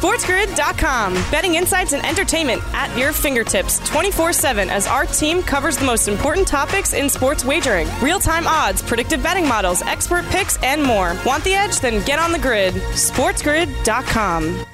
SportsGrid.com. 0.08 1.14
Betting 1.30 1.56
insights 1.56 1.92
and 1.92 2.06
entertainment 2.06 2.62
at 2.74 2.96
your 2.98 3.12
fingertips 3.12 3.80
24 3.90 4.32
7 4.32 4.70
as 4.70 4.88
our 4.88 5.06
team 5.06 5.44
covers 5.44 5.76
the 5.76 5.86
most 5.86 6.08
important 6.08 6.48
topics 6.48 6.94
in 6.94 7.10
sports 7.10 7.44
wagering 7.44 7.90
real 8.02 8.18
time 8.20 8.48
odds, 8.48 8.82
predictive 8.82 9.22
betting 9.22 9.46
models, 9.46 9.82
expert 9.82 10.24
picks, 10.28 10.62
and 10.64 10.82
more. 10.82 11.14
Want 11.26 11.44
the 11.44 11.54
edge? 11.54 11.82
Then 11.82 12.06
get 12.06 12.20
on 12.20 12.32
the 12.32 12.40
grid. 12.40 12.74
SportsGrid.com. 12.74 14.66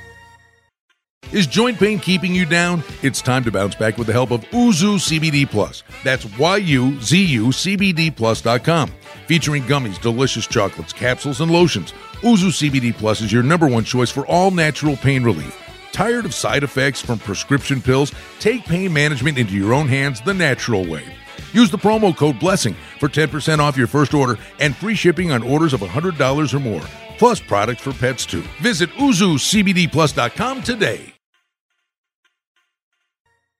Is 1.31 1.47
joint 1.47 1.79
pain 1.79 1.97
keeping 1.97 2.35
you 2.35 2.45
down? 2.45 2.83
It's 3.01 3.19
time 3.19 3.43
to 3.45 3.51
bounce 3.51 3.73
back 3.73 3.97
with 3.97 4.05
the 4.05 4.13
help 4.13 4.29
of 4.29 4.41
Yuzu 4.51 4.99
CBD 4.99 5.49
Plus. 5.49 5.81
That's 6.03 6.25
Y-U-Z-U 6.37 7.47
CBD 7.47 8.15
Plus.com. 8.15 8.91
Featuring 9.27 9.63
gummies, 9.63 10.01
delicious 10.01 10.45
chocolates, 10.47 10.93
capsules, 10.93 11.39
and 11.39 11.51
lotions, 11.51 11.93
Yuzu 12.21 12.69
CBD 12.69 12.93
Plus 12.93 13.21
is 13.21 13.31
your 13.31 13.43
number 13.43 13.67
one 13.67 13.83
choice 13.83 14.09
for 14.09 14.25
all 14.27 14.51
natural 14.51 14.97
pain 14.97 15.23
relief. 15.23 15.59
Tired 15.91 16.25
of 16.25 16.33
side 16.33 16.63
effects 16.63 17.01
from 17.01 17.19
prescription 17.19 17.81
pills? 17.81 18.11
Take 18.39 18.65
pain 18.65 18.91
management 18.91 19.37
into 19.37 19.53
your 19.53 19.73
own 19.73 19.87
hands 19.87 20.21
the 20.21 20.33
natural 20.33 20.85
way. 20.85 21.05
Use 21.53 21.69
the 21.69 21.77
promo 21.77 22.15
code 22.15 22.39
BLESSING 22.39 22.75
for 22.99 23.07
10% 23.07 23.59
off 23.59 23.77
your 23.77 23.87
first 23.87 24.13
order 24.13 24.37
and 24.59 24.75
free 24.75 24.95
shipping 24.95 25.31
on 25.31 25.43
orders 25.43 25.73
of 25.73 25.81
$100 25.81 26.53
or 26.53 26.59
more, 26.59 26.81
plus 27.17 27.39
products 27.39 27.81
for 27.81 27.93
pets 27.93 28.25
too. 28.25 28.43
Visit 28.61 28.89
YuzuCBDPlus.com 28.91 30.63
today. 30.63 31.12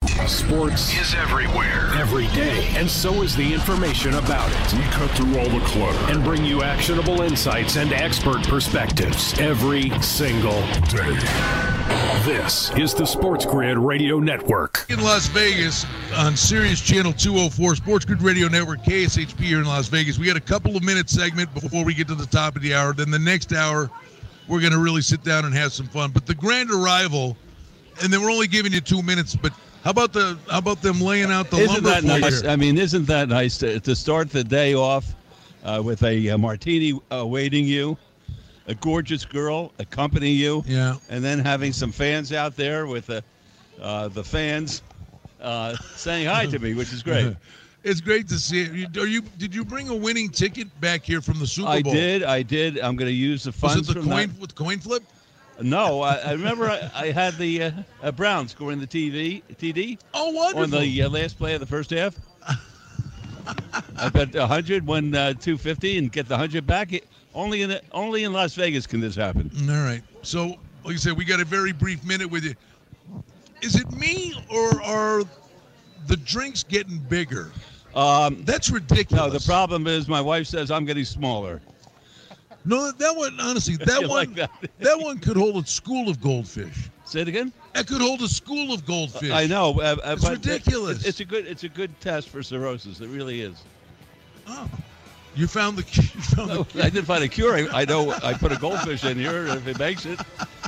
Sports 0.08 0.94
Is 1.00 1.16
everywhere. 1.16 1.90
every 1.96 2.28
day, 2.28 2.68
and 2.76 2.90
so 2.90 3.24
is 3.24 3.36
the 3.36 3.54
information 3.54 4.14
about 4.16 4.50
it. 4.52 4.74
We 4.78 4.84
cut 4.92 5.10
through 5.12 5.38
all 5.40 5.50
the 5.50 5.64
clutter. 5.66 5.98
And 6.12 6.24
bring 6.24 6.44
you 6.44 6.62
actionable 6.62 7.22
insights 7.22 7.78
and 7.78 7.92
expert 7.94 8.44
perspectives 8.44 9.38
every 9.40 9.90
single 10.02 10.62
Day. 10.92 11.16
This 12.26 12.72
is 12.78 12.94
the 12.94 13.06
Sports 13.06 13.46
Grid 13.46 13.78
Radio 13.78 14.20
Network. 14.20 14.86
in 14.90 15.02
Las 15.02 15.28
Vegas 15.28 15.86
on 16.18 16.36
Sirius 16.36 16.82
Channel 16.82 17.14
204, 17.14 17.76
Sports 17.78 18.06
Grid 18.06 18.22
Radio 18.22 18.48
Network, 18.48 18.84
KSHP 18.84 19.40
here 19.40 19.60
in 19.60 19.66
Las 19.66 19.88
Vegas. 19.88 20.20
We 20.20 20.28
got 20.28 20.38
a 20.38 20.42
couple 20.42 20.76
of 20.76 20.84
minutes 20.84 21.14
segment 21.14 21.54
before 21.54 21.84
we 21.86 21.94
get 21.94 22.08
to 22.10 22.16
the 22.16 22.26
top 22.26 22.56
of 22.56 22.62
the 22.62 22.74
hour. 22.76 22.94
Then 22.94 23.10
the 23.10 23.20
next 23.20 23.54
hour, 23.54 23.90
we're 24.48 24.60
going 24.62 24.74
to 24.74 24.80
really 24.80 25.02
sit 25.02 25.24
down 25.24 25.46
and 25.46 25.54
have 25.56 25.72
some 25.74 25.88
fun. 25.88 26.12
But 26.12 26.26
the 26.26 26.36
grand 26.36 26.72
arrival, 26.72 27.38
and 28.02 28.12
then 28.12 28.22
we're 28.22 28.32
only 28.32 28.48
giving 28.48 28.74
you 28.74 28.82
two 28.82 29.02
minutes. 29.02 29.36
But 29.36 29.54
how 29.84 29.92
about 29.92 30.14
the 30.14 30.38
how 30.50 30.60
about 30.60 30.82
them 30.82 31.02
laying 31.02 31.32
out 31.32 31.50
the 31.50 31.58
Isn't 31.58 31.84
lumber 31.84 31.90
that 32.02 32.04
nice? 32.04 32.42
here? 32.42 32.50
I 32.50 32.56
mean, 32.56 32.78
isn't 32.78 33.06
that 33.08 33.30
nice 33.30 33.58
to, 33.60 33.80
to 33.80 33.96
start 33.96 34.30
the 34.30 34.44
day 34.44 34.74
off 34.74 35.14
uh, 35.64 35.82
with 35.84 36.04
a, 36.04 36.30
uh 36.30 36.38
martini 36.38 37.00
awaiting 37.12 37.66
you, 37.66 37.98
a 38.68 38.76
gorgeous 38.76 39.26
girl 39.26 39.72
accompanying 39.80 40.38
you, 40.38 40.64
Yeah. 40.66 40.96
and 41.10 41.24
then 41.24 41.40
having 41.40 41.74
some 41.74 41.92
fans 41.92 42.32
out 42.32 42.56
there 42.56 42.88
with 42.88 43.08
the 43.08 43.24
uh, 43.82 44.08
the 44.08 44.24
fans 44.24 44.82
uh, 45.42 45.76
saying 45.96 46.28
hi 46.28 46.46
to 46.46 46.60
me, 46.60 46.74
which 46.74 46.94
is 46.94 47.04
great. 47.04 47.36
It's 47.86 48.00
great 48.00 48.30
to 48.30 48.40
see 48.40 48.62
it. 48.62 48.98
Are 48.98 49.06
you? 49.06 49.22
Did 49.38 49.54
you 49.54 49.66
bring 49.66 49.90
a 49.90 49.94
winning 49.96 50.30
ticket 50.30 50.70
back 50.80 51.04
here 51.04 51.20
from 51.20 51.38
the 51.40 51.46
Super 51.46 51.82
Bowl? 51.82 51.92
I 51.92 51.96
did, 51.96 52.24
I 52.24 52.42
did. 52.42 52.80
I'm 52.80 52.96
going 52.96 53.10
to 53.10 53.14
use 53.14 53.44
the 53.44 53.52
funds. 53.52 53.90
Was 53.90 53.98
it 53.98 54.02
the 54.02 54.10
coin 54.10 54.30
that. 54.30 54.40
with 54.40 54.56
coin 54.56 54.80
flip? 54.80 55.04
No, 55.62 56.02
I, 56.02 56.16
I 56.16 56.32
remember 56.32 56.70
I, 56.70 56.90
I 56.96 57.12
had 57.12 57.38
the 57.38 57.64
uh, 57.64 57.72
uh, 58.02 58.12
Browns 58.12 58.52
scoring 58.52 58.80
the 58.80 58.88
TV 58.88 59.44
TD 59.56 60.00
Oh, 60.14 60.32
wonderful! 60.32 60.64
on 60.64 60.70
the 60.84 61.04
uh, 61.04 61.10
last 61.10 61.38
play 61.38 61.54
of 61.54 61.60
the 61.60 61.66
first 61.68 61.92
half. 61.92 62.16
I 63.98 64.10
bet 64.10 64.34
100, 64.34 64.86
won 64.86 65.14
uh, 65.14 65.34
250, 65.34 65.98
and 65.98 66.12
get 66.12 66.28
the 66.28 66.34
100 66.36 66.66
back. 66.66 66.94
It, 66.94 67.06
only 67.36 67.62
in 67.62 67.70
the, 67.70 67.82
only 67.92 68.24
in 68.24 68.32
Las 68.34 68.54
Vegas 68.56 68.88
can 68.88 69.00
this 69.02 69.16
happen. 69.16 69.52
All 69.70 69.84
right. 69.84 70.02
So, 70.22 70.56
like 70.86 70.94
I 70.94 70.96
said, 70.96 71.18
we 71.18 71.26
got 71.26 71.40
a 71.40 71.46
very 71.46 71.72
brief 71.72 72.04
minute 72.06 72.30
with 72.30 72.44
you. 72.46 72.56
Is 73.62 73.76
it 73.76 73.92
me 73.92 74.34
or 74.50 74.82
are 74.82 75.24
the 76.08 76.18
drinks 76.18 76.64
getting 76.64 76.98
bigger? 76.98 77.52
Um, 77.96 78.44
That's 78.44 78.70
ridiculous. 78.70 79.12
no, 79.12 79.30
the 79.30 79.46
problem 79.46 79.88
is 79.88 80.08
my 80.08 80.22
wife 80.22 80.48
says 80.48 80.72
I'm 80.72 80.86
getting 80.86 81.06
smaller. 81.06 81.62
No, 82.66 82.92
that 82.92 83.16
one. 83.16 83.40
Honestly, 83.40 83.76
that 83.78 84.02
one. 84.08 84.10
like 84.10 84.36
that? 84.36 84.52
that 84.80 85.00
one 85.00 85.20
could 85.20 85.38
hold 85.38 85.64
a 85.64 85.68
school 85.68 86.10
of 86.10 86.22
goldfish. 86.22 86.90
Say 87.06 87.22
it 87.22 87.28
again. 87.28 87.52
That 87.74 87.88
could 87.88 88.02
hold 88.02 88.22
a 88.22 88.28
school 88.28 88.74
of 88.74 88.86
goldfish. 88.86 89.32
I 89.32 89.46
know. 89.46 89.80
Uh, 89.80 89.96
uh, 90.04 90.14
It's 90.18 90.28
ridiculous. 90.30 90.98
It's, 91.00 91.06
it's 91.08 91.20
a 91.20 91.26
good. 91.26 91.46
It's 91.48 91.64
a 91.64 91.70
good 91.70 92.00
test 92.00 92.30
for 92.30 92.42
cirrhosis. 92.42 93.02
It 93.02 93.10
really 93.10 93.42
is. 93.42 93.62
Oh, 94.48 94.70
you 95.36 95.48
found 95.48 95.78
the. 95.78 95.84
You 96.16 96.22
found 96.22 96.50
No, 96.50 96.64
the 96.64 96.80
I 96.86 96.90
didn't 96.90 97.06
find 97.06 97.24
a 97.24 97.28
cure. 97.28 97.56
I, 97.56 97.82
I 97.82 97.86
know. 97.86 98.12
I 98.24 98.34
put 98.34 98.52
a 98.52 98.58
goldfish 98.58 99.04
in 99.04 99.18
here. 99.18 99.46
If 99.48 99.68
it 99.68 99.78
makes 99.80 100.06
it, 100.06 100.20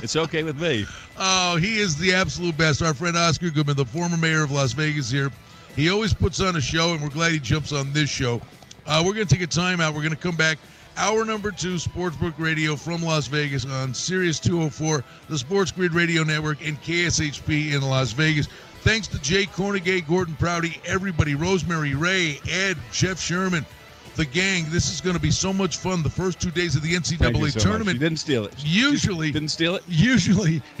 it's 0.02 0.16
okay 0.16 0.42
with 0.42 0.60
me. 0.60 0.84
Oh, 1.18 1.56
he 1.56 1.78
is 1.78 1.96
the 1.96 2.12
absolute 2.12 2.56
best. 2.56 2.82
Our 2.82 2.94
friend 2.94 3.16
Oscar 3.16 3.50
Goodman, 3.50 3.76
the 3.76 3.84
former 3.86 4.16
mayor 4.16 4.42
of 4.42 4.50
Las 4.50 4.72
Vegas 4.72 5.10
here. 5.10 5.30
He 5.74 5.90
always 5.90 6.14
puts 6.14 6.40
on 6.40 6.56
a 6.56 6.60
show, 6.60 6.92
and 6.94 7.02
we're 7.02 7.08
glad 7.10 7.32
he 7.32 7.38
jumps 7.38 7.72
on 7.72 7.92
this 7.92 8.08
show. 8.10 8.40
Uh, 8.86 9.02
we're 9.04 9.12
going 9.14 9.26
to 9.26 9.34
take 9.34 9.44
a 9.44 9.48
timeout. 9.48 9.88
We're 9.94 10.00
going 10.02 10.10
to 10.10 10.16
come 10.16 10.36
back. 10.36 10.58
Hour 10.98 11.24
number 11.26 11.50
two, 11.50 11.74
Sportsbook 11.74 12.34
Radio 12.38 12.74
from 12.74 13.02
Las 13.02 13.26
Vegas 13.26 13.66
on 13.66 13.92
Sirius 13.92 14.40
204, 14.40 15.04
the 15.28 15.36
Sports 15.38 15.70
Grid 15.70 15.92
Radio 15.92 16.22
Network, 16.24 16.64
and 16.66 16.80
KSHP 16.82 17.72
in 17.74 17.82
Las 17.82 18.12
Vegas. 18.12 18.48
Thanks 18.80 19.06
to 19.08 19.20
Jay 19.20 19.44
Kornegay, 19.44 20.06
Gordon 20.08 20.34
Prouty, 20.36 20.80
everybody, 20.86 21.34
Rosemary 21.34 21.94
Ray, 21.94 22.40
Ed, 22.50 22.78
Jeff 22.92 23.20
Sherman, 23.20 23.66
the 24.14 24.24
gang. 24.24 24.64
This 24.70 24.90
is 24.90 25.02
going 25.02 25.16
to 25.16 25.20
be 25.20 25.30
so 25.30 25.52
much 25.52 25.76
fun. 25.76 26.02
The 26.02 26.08
first 26.08 26.40
two 26.40 26.50
days 26.50 26.76
of 26.76 26.82
the 26.82 26.94
NCAA 26.94 27.20
you 27.20 27.50
so 27.50 27.58
much. 27.58 27.62
tournament. 27.62 27.94
You 27.96 28.00
didn't 28.00 28.18
steal 28.20 28.46
it. 28.46 28.54
Usually, 28.58 29.30
Didn't 29.30 29.50
steal 29.50 29.74
it. 29.76 29.82
usually 29.86 30.62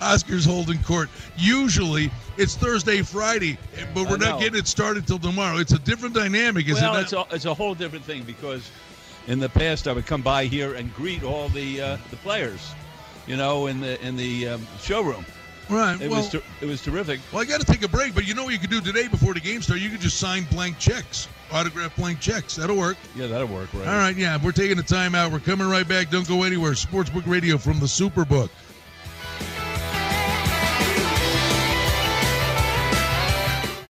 Oscar's 0.00 0.44
holding 0.44 0.82
court. 0.82 1.08
Usually 1.36 2.10
it's 2.38 2.54
Thursday, 2.54 3.02
Friday, 3.02 3.58
but 3.94 4.08
we're 4.08 4.16
not 4.16 4.40
getting 4.40 4.58
it 4.58 4.66
started 4.66 5.06
till 5.06 5.18
tomorrow. 5.18 5.58
It's 5.58 5.72
a 5.72 5.78
different 5.78 6.14
dynamic, 6.14 6.68
is 6.68 6.80
well, 6.80 6.96
it 6.96 7.02
it's 7.02 7.12
a, 7.12 7.26
it's 7.32 7.44
a 7.44 7.54
whole 7.54 7.74
different 7.74 8.04
thing 8.04 8.22
because 8.22 8.70
in 9.26 9.38
the 9.38 9.48
past 9.48 9.88
I 9.88 9.92
would 9.92 10.06
come 10.06 10.22
by 10.22 10.44
here 10.44 10.74
and 10.74 10.94
greet 10.94 11.22
all 11.22 11.48
the 11.48 11.80
uh, 11.80 11.96
the 12.10 12.16
players, 12.16 12.72
you 13.26 13.36
know, 13.36 13.66
in 13.66 13.80
the 13.80 14.00
in 14.06 14.16
the 14.16 14.48
um, 14.48 14.66
showroom. 14.80 15.26
right. 15.68 16.00
It 16.00 16.08
well, 16.10 16.20
was 16.20 16.30
ter- 16.30 16.42
it 16.60 16.66
was 16.66 16.82
terrific. 16.82 17.20
well, 17.32 17.42
I 17.42 17.44
got 17.44 17.60
to 17.60 17.66
take 17.66 17.82
a 17.82 17.88
break, 17.88 18.14
but 18.14 18.26
you 18.26 18.34
know 18.34 18.44
what 18.44 18.52
you 18.52 18.58
could 18.58 18.70
do 18.70 18.80
today 18.80 19.08
before 19.08 19.34
the 19.34 19.40
game 19.40 19.60
starts? 19.60 19.82
You 19.82 19.90
could 19.90 20.00
just 20.00 20.18
sign 20.18 20.44
blank 20.44 20.78
checks, 20.78 21.28
autograph 21.52 21.96
blank 21.96 22.20
checks. 22.20 22.56
That'll 22.56 22.76
work. 22.76 22.96
Yeah, 23.16 23.26
that'll 23.26 23.48
work, 23.48 23.72
right? 23.74 23.86
All 23.88 23.98
right, 23.98 24.16
yeah, 24.16 24.38
we're 24.42 24.52
taking 24.52 24.78
a 24.78 24.82
timeout. 24.82 25.32
We're 25.32 25.40
coming 25.40 25.68
right 25.68 25.86
back. 25.86 26.10
Don't 26.10 26.28
go 26.28 26.44
anywhere. 26.44 26.72
Sportsbook 26.72 27.26
Radio 27.26 27.58
from 27.58 27.80
the 27.80 27.86
Superbook. 27.86 28.48